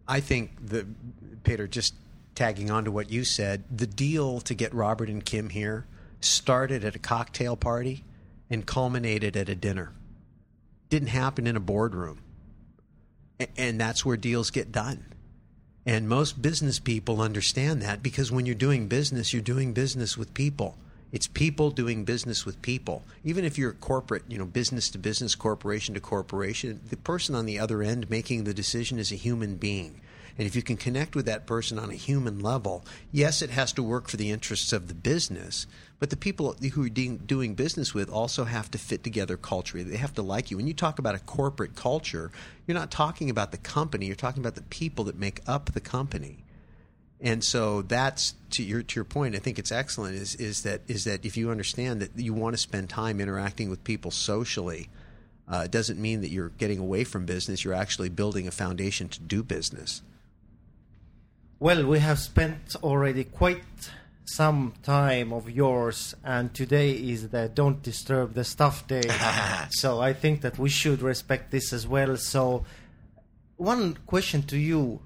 I 0.09 0.19
think 0.21 0.51
the 0.67 0.87
Peter 1.43 1.67
just 1.67 1.93
tagging 2.33 2.71
on 2.71 2.85
to 2.85 2.91
what 2.91 3.11
you 3.11 3.23
said, 3.23 3.63
the 3.69 3.85
deal 3.85 4.39
to 4.41 4.55
get 4.55 4.73
Robert 4.73 5.07
and 5.07 5.23
Kim 5.23 5.49
here 5.49 5.85
started 6.19 6.83
at 6.83 6.95
a 6.95 6.99
cocktail 6.99 7.55
party 7.55 8.03
and 8.49 8.65
culminated 8.65 9.37
at 9.37 9.49
a 9.49 9.55
dinner. 9.55 9.93
Didn't 10.89 11.09
happen 11.09 11.45
in 11.45 11.55
a 11.55 11.59
boardroom. 11.59 12.21
And 13.55 13.79
that's 13.79 14.03
where 14.03 14.17
deals 14.17 14.49
get 14.49 14.71
done. 14.71 15.05
And 15.85 16.09
most 16.09 16.41
business 16.41 16.79
people 16.79 17.21
understand 17.21 17.81
that 17.83 18.01
because 18.01 18.31
when 18.31 18.45
you're 18.45 18.55
doing 18.55 18.87
business, 18.87 19.31
you're 19.31 19.41
doing 19.41 19.73
business 19.73 20.17
with 20.17 20.33
people. 20.33 20.75
It's 21.11 21.27
people 21.27 21.71
doing 21.71 22.05
business 22.05 22.45
with 22.45 22.61
people. 22.61 23.03
Even 23.23 23.43
if 23.43 23.57
you're 23.57 23.71
a 23.71 23.75
corporate, 23.75 24.23
you 24.27 24.37
know, 24.37 24.45
business 24.45 24.89
to 24.91 24.99
business, 24.99 25.33
corporation 25.33 25.95
to 25.95 25.99
corporation, 25.99 26.81
the 26.89 26.97
person 26.97 27.33
on 27.33 27.45
the 27.45 27.57
other 27.57 27.81
end 27.81 28.09
making 28.09 28.43
the 28.43 28.53
decision 28.53 28.99
is 28.99 29.11
a 29.11 29.15
human 29.15 29.55
being. 29.55 30.01
And 30.37 30.47
if 30.47 30.55
you 30.55 30.61
can 30.61 30.77
connect 30.77 31.15
with 31.15 31.25
that 31.25 31.45
person 31.45 31.77
on 31.77 31.89
a 31.89 31.95
human 31.95 32.39
level, 32.39 32.85
yes, 33.11 33.41
it 33.41 33.49
has 33.49 33.73
to 33.73 33.83
work 33.83 34.07
for 34.07 34.15
the 34.15 34.31
interests 34.31 34.71
of 34.71 34.87
the 34.87 34.93
business, 34.93 35.67
but 35.99 36.11
the 36.11 36.15
people 36.15 36.55
who 36.73 36.85
are 36.85 36.89
de- 36.89 37.17
doing 37.17 37.55
business 37.55 37.93
with 37.93 38.09
also 38.09 38.45
have 38.45 38.71
to 38.71 38.77
fit 38.77 39.03
together 39.03 39.35
culturally. 39.35 39.83
They 39.83 39.97
have 39.97 40.13
to 40.13 40.21
like 40.21 40.49
you. 40.49 40.55
When 40.55 40.67
you 40.67 40.73
talk 40.73 40.97
about 40.97 41.15
a 41.15 41.19
corporate 41.19 41.75
culture, 41.75 42.31
you're 42.65 42.77
not 42.77 42.89
talking 42.89 43.29
about 43.29 43.51
the 43.51 43.57
company, 43.57 44.05
you're 44.05 44.15
talking 44.15 44.41
about 44.41 44.55
the 44.55 44.61
people 44.61 45.03
that 45.05 45.19
make 45.19 45.41
up 45.45 45.73
the 45.73 45.81
company. 45.81 46.37
And 47.21 47.43
so 47.43 47.81
that's 47.81 48.35
to 48.51 48.63
your 48.63 48.81
to 48.81 48.95
your 48.95 49.03
point. 49.05 49.35
I 49.35 49.39
think 49.39 49.59
it's 49.59 49.71
excellent. 49.71 50.15
Is 50.15 50.35
is 50.35 50.63
that 50.63 50.81
is 50.87 51.03
that 51.03 51.25
if 51.25 51.35
you 51.35 51.51
understand 51.51 52.01
that 52.01 52.11
you 52.15 52.33
want 52.33 52.53
to 52.53 52.57
spend 52.57 52.89
time 52.89 53.19
interacting 53.19 53.69
with 53.69 53.83
people 53.83 54.09
socially, 54.09 54.89
uh, 55.47 55.63
it 55.65 55.71
doesn't 55.71 55.99
mean 55.99 56.21
that 56.21 56.29
you're 56.29 56.49
getting 56.49 56.79
away 56.79 57.03
from 57.03 57.25
business. 57.25 57.65
You're 57.65 57.73
actually 57.73 58.09
building 58.09 58.47
a 58.47 58.51
foundation 58.51 59.09
to 59.09 59.19
do 59.19 59.43
business. 59.43 60.01
Well, 61.59 61.85
we 61.85 61.99
have 61.99 62.19
spent 62.19 62.75
already 62.81 63.25
quite 63.25 63.63
some 64.23 64.73
time 64.83 65.33
of 65.33 65.49
yours, 65.49 66.15
and 66.23 66.53
today 66.53 66.91
is 66.91 67.29
the 67.29 67.49
Don't 67.49 67.81
Disturb 67.81 68.33
the 68.33 68.43
Stuff 68.43 68.87
Day. 68.87 69.01
so 69.71 69.99
I 69.99 70.13
think 70.13 70.41
that 70.41 70.57
we 70.57 70.69
should 70.69 71.01
respect 71.01 71.51
this 71.51 71.73
as 71.73 71.85
well. 71.85 72.15
So, 72.15 72.63
one 73.57 73.97
question 74.05 74.43
to 74.43 74.57
you, 74.57 75.01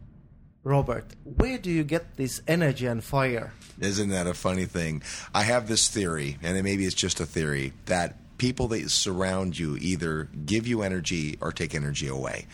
Robert 0.64 1.06
where 1.26 1.58
do 1.58 1.70
you 1.70 1.84
get 1.84 2.16
this 2.16 2.42
energy 2.48 2.86
and 2.86 3.04
fire? 3.04 3.54
Isn't 3.80 4.10
that 4.10 4.28
a 4.28 4.34
funny 4.34 4.66
thing? 4.66 5.04
I 5.34 5.44
have 5.44 5.68
this 5.68 5.90
theory, 5.90 6.38
and 6.42 6.62
maybe 6.64 6.86
it's 6.86 6.96
just 6.96 7.20
a 7.20 7.26
theory, 7.26 7.74
that 7.88 8.16
people 8.38 8.68
that 8.70 8.90
surround 8.90 9.58
you 9.58 9.78
either 9.78 10.30
give 10.46 10.68
you 10.68 10.82
energy 10.82 11.38
or 11.42 11.52
take 11.52 11.76
energy 11.76 12.08
away. 12.08 12.46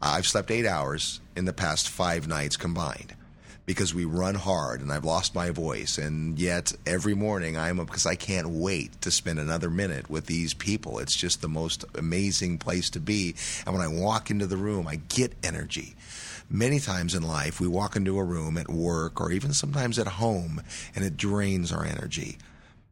I've 0.00 0.26
slept 0.26 0.50
eight 0.50 0.66
hours 0.66 1.20
in 1.36 1.44
the 1.44 1.52
past 1.52 1.88
five 1.88 2.28
nights 2.28 2.56
combined 2.56 3.14
because 3.64 3.92
we 3.92 4.04
run 4.04 4.36
hard 4.36 4.80
and 4.80 4.92
I've 4.92 5.04
lost 5.04 5.34
my 5.34 5.50
voice. 5.50 5.98
And 5.98 6.38
yet 6.38 6.72
every 6.86 7.14
morning 7.14 7.56
I'm 7.56 7.80
up 7.80 7.88
because 7.88 8.06
I 8.06 8.14
can't 8.14 8.48
wait 8.48 9.00
to 9.02 9.10
spend 9.10 9.38
another 9.38 9.68
minute 9.68 10.08
with 10.08 10.26
these 10.26 10.54
people. 10.54 11.00
It's 11.00 11.16
just 11.16 11.42
the 11.42 11.48
most 11.48 11.84
amazing 11.96 12.58
place 12.58 12.90
to 12.90 13.00
be. 13.00 13.34
And 13.66 13.74
when 13.74 13.84
I 13.84 13.88
walk 13.88 14.30
into 14.30 14.46
the 14.46 14.56
room, 14.56 14.86
I 14.86 14.96
get 15.08 15.34
energy. 15.42 15.96
Many 16.48 16.78
times 16.78 17.14
in 17.14 17.22
life, 17.22 17.60
we 17.60 17.66
walk 17.66 17.96
into 17.96 18.18
a 18.18 18.24
room 18.24 18.56
at 18.56 18.68
work 18.68 19.20
or 19.20 19.32
even 19.32 19.52
sometimes 19.52 19.98
at 19.98 20.06
home 20.06 20.62
and 20.94 21.04
it 21.04 21.16
drains 21.16 21.72
our 21.72 21.84
energy. 21.84 22.38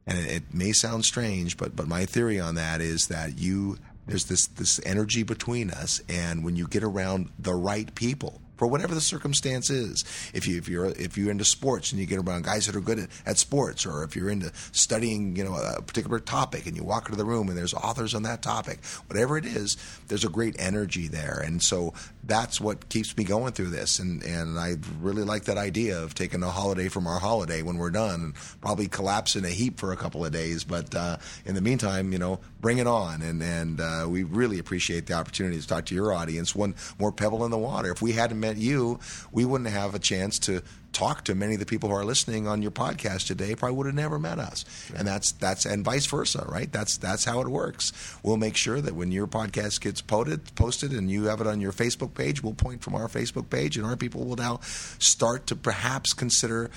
And 0.07 0.19
it, 0.19 0.31
it 0.31 0.43
may 0.55 0.73
sound 0.73 1.05
strange, 1.05 1.57
but, 1.57 1.77
but 1.77 1.89
my 1.89 2.05
theory 2.05 2.41
on 2.41 2.57
that 2.57 2.81
is 2.81 3.07
that 3.09 3.39
you 3.39 3.79
there's 4.07 4.25
this 4.25 4.47
this 4.49 4.81
energy 4.85 5.23
between 5.23 5.71
us 5.71 6.03
and 6.09 6.45
when 6.45 6.57
you 6.57 6.67
get 6.67 6.83
around 6.83 7.31
the 7.39 7.55
right 7.55 7.95
people 7.95 8.41
for 8.57 8.67
whatever 8.67 8.95
the 8.95 9.01
circumstance 9.01 9.71
is. 9.71 10.05
If 10.33 10.47
you 10.47 10.59
if 10.59 10.69
you're 10.69 10.87
if 10.87 11.17
you're 11.17 11.31
into 11.31 11.45
sports 11.45 11.91
and 11.91 12.01
you 12.01 12.07
get 12.07 12.19
around 12.19 12.45
guys 12.45 12.67
that 12.67 12.77
are 12.77 12.81
good 12.81 12.99
at, 12.99 13.09
at 13.27 13.39
sports, 13.39 13.87
or 13.87 14.05
if 14.05 14.15
you're 14.15 14.31
into 14.31 14.53
studying 14.73 15.37
you 15.37 15.45
know 15.45 15.55
a 15.55 15.83
particular 15.83 16.21
topic 16.21 16.67
and 16.67 16.77
you 16.77 16.85
walk 16.85 17.07
into 17.07 17.17
the 17.17 17.25
room 17.25 17.49
and 17.49 17.57
there's 17.57 17.75
authors 17.75 18.15
on 18.15 18.23
that 18.25 18.43
topic, 18.43 18.85
whatever 19.07 19.37
it 19.37 19.45
is, 19.45 19.77
there's 20.09 20.25
a 20.25 20.29
great 20.29 20.57
energy 20.59 21.09
there, 21.09 21.43
and 21.45 21.63
so 21.63 21.95
that's 22.27 22.61
what 22.61 22.89
keeps 22.89 23.17
me 23.17 23.25
going 23.25 23.53
through 23.53 23.71
this. 23.71 23.99
And 23.99 24.23
and 24.23 24.59
I 24.59 24.77
really 25.01 25.23
like 25.23 25.45
that 25.45 25.59
idea 25.59 26.03
of 26.03 26.15
taking 26.15 26.43
a 26.43 26.51
holiday 26.51 26.89
from 26.89 27.07
our 27.07 27.19
holiday 27.19 27.63
when 27.63 27.77
we're 27.77 27.91
done, 27.91 28.21
and 28.21 28.35
probably 28.61 28.89
collapse 28.89 29.37
in 29.37 29.45
a 29.45 29.51
heap 29.51 29.79
for 29.79 29.93
a 29.93 29.97
couple 29.97 30.25
of 30.25 30.33
days. 30.33 30.65
But 30.65 30.95
uh, 30.95 31.17
in 31.45 31.55
the 31.55 31.61
meantime, 31.61 32.13
you 32.13 32.19
know, 32.19 32.41
bring 32.61 32.79
it 32.79 32.87
on, 32.87 33.23
and 33.23 33.43
and 33.43 33.81
uh, 33.81 34.07
we 34.09 34.23
really 34.23 34.59
appreciate 34.59 35.07
the 35.07 35.15
opportunity 35.15 35.61
to 35.61 35.67
talk 35.67 35.87
to 35.87 35.95
your 35.95 36.13
audience. 36.13 36.55
One 36.55 36.75
more 36.99 37.13
pebble 37.13 37.45
in 37.45 37.51
the 37.51 37.59
water. 37.59 37.91
If 37.91 38.03
we 38.03 38.13
hadn't 38.13 38.41
met 38.41 38.57
you, 38.57 38.99
we 39.33 39.45
wouldn't 39.45 39.71
have 39.71 39.95
a 39.95 39.99
chance 39.99 40.39
to 40.41 40.63
talk 40.95 41.25
to 41.25 41.35
many 41.35 41.55
of 41.55 41.61
the 41.61 41.67
people 41.67 41.89
who 41.89 41.95
are 41.95 42.05
listening 42.05 42.47
on 42.47 42.63
your 42.63 42.71
podcast 42.71 43.27
today 43.27 43.55
probably 43.55 43.77
would 43.77 43.87
have 43.87 43.95
never 43.95 44.19
met 44.19 44.39
us. 44.39 44.65
Right. 44.91 45.01
and 45.01 45.09
that's 45.09 45.33
that's 45.33 45.67
and 45.67 45.85
vice 45.85 46.07
versa 46.07 46.45
right? 46.49 46.71
That's 46.73 46.97
that's 46.97 47.25
how 47.25 47.41
it 47.41 47.49
works. 47.49 47.93
We'll 48.23 48.37
make 48.37 48.57
sure 48.57 48.81
that 48.81 48.95
when 48.95 49.13
your 49.13 49.27
podcast 49.27 49.81
gets 49.81 50.01
posted 50.01 50.55
posted 50.55 50.93
and 50.93 51.11
you 51.11 51.25
have 51.25 51.41
it 51.41 51.47
on 51.47 51.61
your 51.61 51.73
facebook 51.73 52.15
page 52.15 52.43
we'll 52.43 52.55
point 52.55 52.83
from 52.83 52.95
our 52.95 53.09
facebook 53.09 53.51
page 53.51 53.77
and 53.77 53.85
our 53.85 53.97
people 53.97 54.25
will 54.25 54.37
now 54.37 54.61
start 54.99 55.47
to 55.49 55.57
perhaps 55.57 56.13
consider 56.15 56.71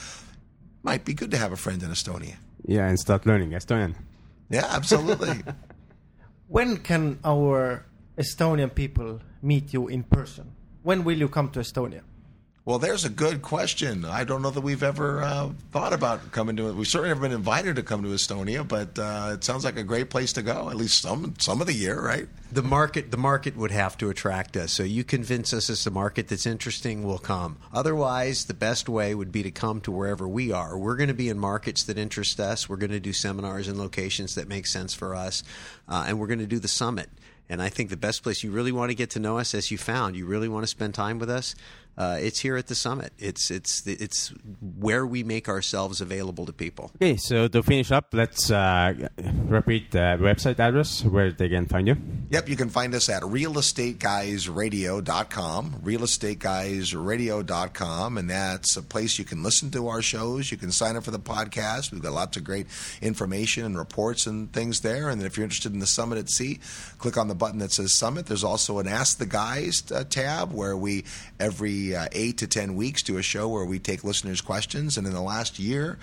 might 0.83 1.05
be 1.05 1.13
good 1.13 1.31
to 1.31 1.37
have 1.37 1.51
a 1.51 1.57
friend 1.57 1.81
in 1.83 1.89
estonia. 1.89 2.35
Yeah 2.65 2.87
and 2.87 2.99
start 2.99 3.25
learning 3.25 3.51
estonian. 3.51 3.95
Yeah 4.49 4.65
absolutely. 4.69 5.43
When 6.49 6.77
can 6.77 7.19
our 7.25 7.85
estonian 8.17 8.73
people 8.73 9.19
meet 9.41 9.73
you 9.73 9.89
in 9.89 10.03
person? 10.03 10.51
When 10.81 11.03
will 11.03 11.17
you 11.17 11.27
come 11.27 11.49
to 11.49 11.59
Estonia? 11.59 12.01
Well, 12.67 12.79
there's 12.79 13.05
a 13.05 13.09
good 13.09 13.43
question. 13.43 14.03
I 14.03 14.25
don't 14.25 14.41
know 14.41 14.49
that 14.49 14.59
we've 14.59 14.83
ever 14.83 15.23
uh, 15.23 15.51
thought 15.71 15.93
about 15.93 16.33
coming 16.33 16.57
to 16.57 16.67
it. 16.67 16.75
We've 16.75 16.85
certainly 16.85 17.11
never 17.11 17.21
been 17.21 17.31
invited 17.31 17.77
to 17.77 17.81
come 17.81 18.03
to 18.03 18.09
Estonia, 18.09 18.67
but 18.67 18.99
uh, 18.99 19.35
it 19.35 19.45
sounds 19.45 19.63
like 19.63 19.77
a 19.77 19.83
great 19.83 20.09
place 20.09 20.33
to 20.33 20.41
go. 20.41 20.69
At 20.69 20.75
least 20.75 21.01
some 21.01 21.35
some 21.39 21.61
of 21.61 21.67
the 21.67 21.73
year, 21.73 21.97
right? 21.97 22.27
The 22.51 22.63
market 22.63 23.09
the 23.09 23.15
market 23.17 23.55
would 23.55 23.71
have 23.71 23.97
to 23.99 24.09
attract 24.09 24.57
us. 24.57 24.73
So 24.73 24.83
you 24.83 25.05
convince 25.05 25.53
us 25.53 25.69
it's 25.69 25.87
a 25.87 25.91
market 25.91 26.27
that's 26.27 26.45
interesting, 26.45 27.03
we'll 27.03 27.19
come. 27.19 27.55
Otherwise, 27.71 28.43
the 28.43 28.53
best 28.53 28.89
way 28.89 29.15
would 29.15 29.31
be 29.31 29.43
to 29.43 29.51
come 29.51 29.79
to 29.79 29.91
wherever 29.93 30.27
we 30.27 30.51
are. 30.51 30.77
We're 30.77 30.97
going 30.97 31.07
to 31.07 31.13
be 31.13 31.29
in 31.29 31.39
markets 31.39 31.83
that 31.83 31.97
interest 31.97 32.37
us. 32.37 32.67
We're 32.67 32.75
going 32.75 32.91
to 32.91 32.99
do 32.99 33.13
seminars 33.13 33.69
in 33.69 33.77
locations 33.77 34.35
that 34.35 34.49
make 34.49 34.67
sense 34.67 34.93
for 34.93 35.15
us, 35.15 35.41
uh, 35.87 36.03
and 36.05 36.19
we're 36.19 36.27
going 36.27 36.39
to 36.39 36.45
do 36.45 36.59
the 36.59 36.67
summit. 36.67 37.07
And 37.49 37.61
I 37.61 37.69
think 37.69 37.89
the 37.89 37.95
best 37.95 38.23
place 38.23 38.43
you 38.43 38.51
really 38.51 38.73
want 38.73 38.91
to 38.91 38.95
get 38.95 39.11
to 39.11 39.19
know 39.19 39.37
us, 39.37 39.55
as 39.55 39.71
you 39.71 39.77
found, 39.77 40.17
you 40.17 40.25
really 40.25 40.49
want 40.49 40.63
to 40.63 40.67
spend 40.67 40.93
time 40.93 41.17
with 41.17 41.29
us. 41.29 41.55
Uh, 41.97 42.17
it's 42.21 42.39
here 42.39 42.55
at 42.57 42.67
the 42.67 42.75
summit. 42.75 43.11
It's 43.17 43.49
it's 43.49 43.87
it's 43.87 44.31
where 44.79 45.03
we 45.05 45.23
make 45.23 45.47
ourselves 45.49 45.99
available 45.99 46.45
to 46.45 46.53
people. 46.53 46.91
Okay, 46.97 47.17
so 47.17 47.47
to 47.47 47.63
finish 47.63 47.91
up, 47.91 48.09
let's 48.13 48.51
uh, 48.51 48.93
repeat 49.45 49.89
the 49.91 50.19
website 50.21 50.59
address 50.59 51.03
where 51.03 51.31
they 51.31 51.49
can 51.49 51.65
find 51.65 51.87
you. 51.87 51.97
Yep, 52.29 52.49
you 52.49 52.55
can 52.55 52.69
find 52.69 52.93
us 52.93 53.09
at 53.09 53.23
realestateguysradio.com, 53.23 55.81
realestateguysradio.com, 55.83 58.17
and 58.17 58.29
that's 58.29 58.77
a 58.77 58.83
place 58.83 59.17
you 59.17 59.25
can 59.25 59.41
listen 59.41 59.71
to 59.71 59.87
our 59.87 60.03
shows. 60.03 60.51
You 60.51 60.57
can 60.57 60.71
sign 60.71 60.97
up 60.97 61.03
for 61.03 61.11
the 61.11 61.19
podcast. 61.19 61.91
We've 61.91 62.01
got 62.01 62.13
lots 62.13 62.37
of 62.37 62.43
great 62.43 62.67
information 63.01 63.65
and 63.65 63.75
reports 63.77 64.27
and 64.27 64.53
things 64.53 64.81
there. 64.81 65.09
And 65.09 65.19
then 65.19 65.25
if 65.25 65.35
you're 65.35 65.45
interested 65.45 65.73
in 65.73 65.79
the 65.79 65.87
summit 65.87 66.19
at 66.19 66.29
sea, 66.29 66.59
click 66.99 67.17
on 67.17 67.27
the 67.27 67.33
button 67.35 67.57
that 67.59 67.71
says 67.71 67.97
Summit. 67.97 68.27
There's 68.27 68.43
also 68.43 68.77
an 68.79 68.87
Ask 68.87 69.17
the 69.17 69.25
Guys 69.25 69.81
uh, 69.91 70.03
tab 70.03 70.53
where 70.53 70.77
we 70.77 71.05
every 71.39 71.86
uh, 71.95 72.07
eight 72.11 72.37
to 72.39 72.47
ten 72.47 72.75
weeks 72.75 73.03
do 73.03 73.17
a 73.17 73.21
show 73.23 73.47
where 73.47 73.65
we 73.65 73.79
take 73.79 74.03
listeners' 74.03 74.41
questions. 74.41 74.97
And 74.97 75.07
in 75.07 75.13
the 75.13 75.21
last 75.21 75.59
year, 75.59 75.97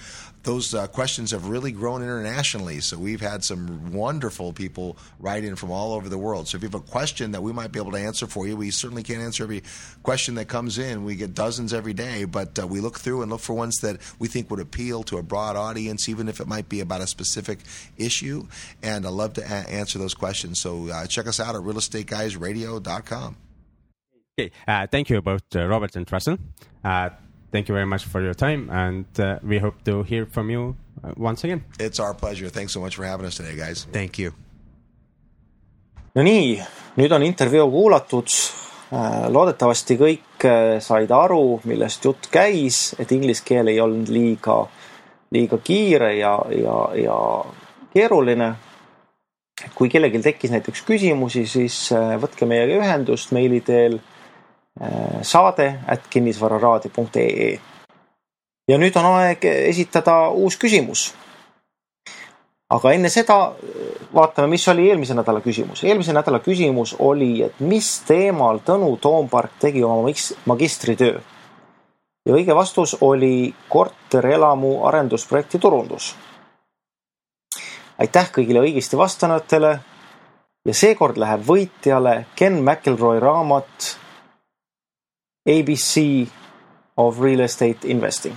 those 0.45 0.74
uh, 0.74 0.87
questions 0.87 1.30
have 1.30 1.49
really 1.49 1.72
grown 1.72 2.03
internationally. 2.03 2.80
So 2.80 2.99
we've 2.99 3.20
had 3.20 3.43
some 3.43 3.93
wonderful 3.93 4.53
people 4.53 4.97
write 5.18 5.43
in 5.43 5.57
from 5.57 5.70
all 5.70 5.95
over 5.95 6.09
the 6.09 6.18
world. 6.18 6.49
So 6.49 6.57
if 6.57 6.62
you 6.62 6.68
have 6.68 6.74
a 6.74 6.80
question 6.80 7.32
that 7.32 7.43
we 7.43 7.53
might 7.53 7.72
be 7.72 7.78
able 7.78 7.93
to 7.93 7.99
answer 7.99 8.26
for 8.26 8.47
you, 8.47 8.57
we 8.57 8.70
certainly 8.70 9.03
can't 9.03 9.22
answer 9.22 9.43
every 9.43 9.62
question 10.03 10.35
that 10.37 10.47
comes 10.47 10.78
in. 10.78 11.05
We 11.05 11.16
get 11.16 11.35
dozens 11.35 11.72
every 11.72 11.95
day, 11.95 12.24
but 12.24 12.59
uh, 12.59 12.66
we 12.66 12.80
look 12.80 13.01
through 13.01 13.22
and 13.22 13.30
look 13.30 13.41
for 13.41 13.55
ones 13.55 13.76
that 13.80 13.99
we 14.18 14.28
think 14.28 14.51
would 14.51 14.61
appeal 14.61 15.03
to 15.05 15.16
a 15.16 15.22
broad 15.22 15.57
audience, 15.57 16.09
even 16.09 16.28
if 16.28 16.41
it 16.41 16.47
might 16.47 16.68
be 16.68 16.80
about 16.80 17.01
a 17.01 17.07
specific 17.07 17.61
issue. 17.97 18.47
And 18.82 19.07
I 19.07 19.11
love 19.11 19.32
to 19.35 19.43
a- 19.43 19.70
answer 19.70 19.99
those 19.99 20.14
questions. 20.14 20.61
So 20.61 20.89
uh, 20.91 21.07
check 21.07 21.26
us 21.26 21.41
out 21.41 21.55
at 21.55 21.62
realestateguysradio.com. 21.62 23.37
Okay, 24.37 24.51
uh, 24.66 24.85
thank 24.89 25.11
you 25.11 25.22
both 25.22 25.45
uh, 25.55 25.64
Robert 25.64 25.95
and 25.95 26.11
Russell. 26.11 26.39
Uh, 26.85 27.11
thank 27.53 27.68
you 27.68 27.74
very 27.74 27.87
much 27.87 28.05
for 28.05 28.20
your 28.20 28.35
time, 28.35 28.68
and 28.68 29.07
uh, 29.20 29.39
we 29.45 29.61
hope 29.61 29.85
to 29.85 30.03
hear 30.03 30.26
from 30.26 30.51
you 30.51 30.74
uh, 31.05 31.12
once 31.16 31.45
again. 31.45 31.62
It's 31.78 32.01
our 32.01 32.14
pleasure. 32.14 32.49
Thanks 32.49 32.72
so 32.72 32.80
much 32.80 32.97
for 32.97 33.05
having 33.05 33.26
us 33.26 33.37
today, 33.37 33.55
guys. 33.55 33.87
Thank 33.93 34.18
you. 34.18 34.32
no 36.14 36.22
nii, 36.22 36.59
nüüd 36.99 37.12
on 37.14 37.22
intervjuu 37.22 37.68
kuulatud. 37.70 38.35
Äh, 38.95 39.24
loodetavasti 39.30 39.97
kõik 39.99 40.47
said 40.82 41.11
aru, 41.14 41.61
millest 41.66 42.05
jutt 42.07 42.26
käis, 42.30 42.93
et 42.99 43.11
inglise 43.14 43.43
keel 43.47 43.70
ei 43.70 43.78
olnud 43.82 44.11
liiga, 44.11 44.57
liiga 45.35 45.59
kiire 45.62 46.11
ja, 46.18 46.35
ja, 46.55 46.78
ja 46.99 47.18
keeruline. 47.95 48.55
kui 49.74 49.89
kellelgi 49.89 50.18
tekkis 50.22 50.51
näiteks 50.51 50.82
küsimusi, 50.82 51.47
siis 51.47 51.76
võtke 52.20 52.47
meiega 52.47 52.74
ühendust 52.82 53.30
meili 53.32 53.61
teel 53.62 54.01
saade 55.22 55.81
at 55.87 56.07
kinnisvararaadio.ee. 56.11 57.59
ja 58.68 58.79
nüüd 58.79 58.97
on 58.99 59.07
aeg 59.20 59.45
esitada 59.45 60.29
uus 60.31 60.57
küsimus. 60.59 61.12
aga 62.75 62.93
enne 62.93 63.09
seda 63.09 63.37
äh, 63.53 63.85
vaatame, 64.14 64.49
mis 64.49 64.66
oli 64.68 64.89
eelmise 64.89 65.14
nädala 65.14 65.41
küsimus. 65.41 65.85
eelmise 65.85 66.12
nädala 66.12 66.41
küsimus 66.41 66.97
oli, 66.99 67.43
et 67.43 67.61
mis 67.61 68.01
teemal 68.07 68.59
Tõnu 68.66 68.97
Toompark 69.01 69.59
tegi 69.61 69.85
oma 69.85 70.11
magistritöö. 70.45 71.20
ja 72.27 72.35
õige 72.35 72.55
vastus 72.55 72.97
oli 73.01 73.55
korterelamu 73.68 74.85
arendusprojekti 74.87 75.59
turundus. 75.59 76.16
aitäh 77.99 78.31
kõigile 78.33 78.61
õigesti 78.61 78.99
vastanutele 78.99 79.79
ja 80.66 80.75
seekord 80.75 81.16
läheb 81.16 81.47
võitjale 81.47 82.25
Ken 82.35 82.62
McElroy 82.64 83.20
raamat 83.20 84.03
ABC 85.49 86.26
of 86.97 87.20
real 87.20 87.40
estate 87.40 87.78
investing. 87.84 88.36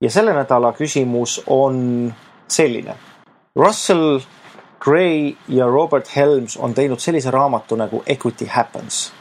ja 0.00 0.10
selle 0.10 0.32
nädala 0.32 0.72
küsimus 0.72 1.42
on 1.46 2.14
selline. 2.48 2.96
Russell 3.56 4.20
Gray 4.80 5.36
ja 5.48 5.66
Robert 5.66 6.16
Helms 6.16 6.56
on 6.56 6.74
teinud 6.74 6.98
sellise 6.98 7.30
raamatu 7.30 7.76
nagu 7.76 8.02
Equity 8.06 8.46
Happens. 8.46 9.12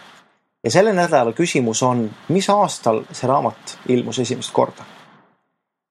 ja 0.63 0.71
selle 0.71 0.93
nädala 0.93 1.31
küsimus 1.31 1.83
on, 1.83 2.11
mis 2.27 2.49
aastal 2.49 3.03
see 3.11 3.27
raamat 3.27 3.77
ilmus 3.87 4.19
esimest 4.19 4.53
korda? 4.53 4.83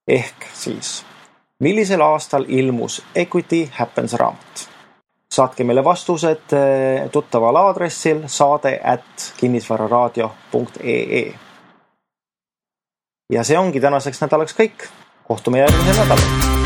ehk 0.08 0.46
siis, 0.54 1.04
millisel 1.60 2.00
aastal 2.00 2.44
ilmus 2.48 3.02
Equity 3.14 3.68
Happens 3.72 4.12
raamat? 4.12 4.71
Saatke 5.32 5.64
meile 5.64 5.84
vastused 5.84 6.52
eh, 6.56 7.10
tuttaval 7.12 7.56
aadressil 7.56 8.24
saade 8.26 8.80
at 8.84 9.32
kinnisvararaadio.ee. 9.36 11.24
ja 13.32 13.44
see 13.44 13.58
ongi 13.58 13.80
tänaseks 13.80 14.20
nädalaks 14.26 14.58
kõik. 14.58 14.90
kohtume 15.28 15.64
järgmisel 15.64 16.04
nädalal 16.04 16.61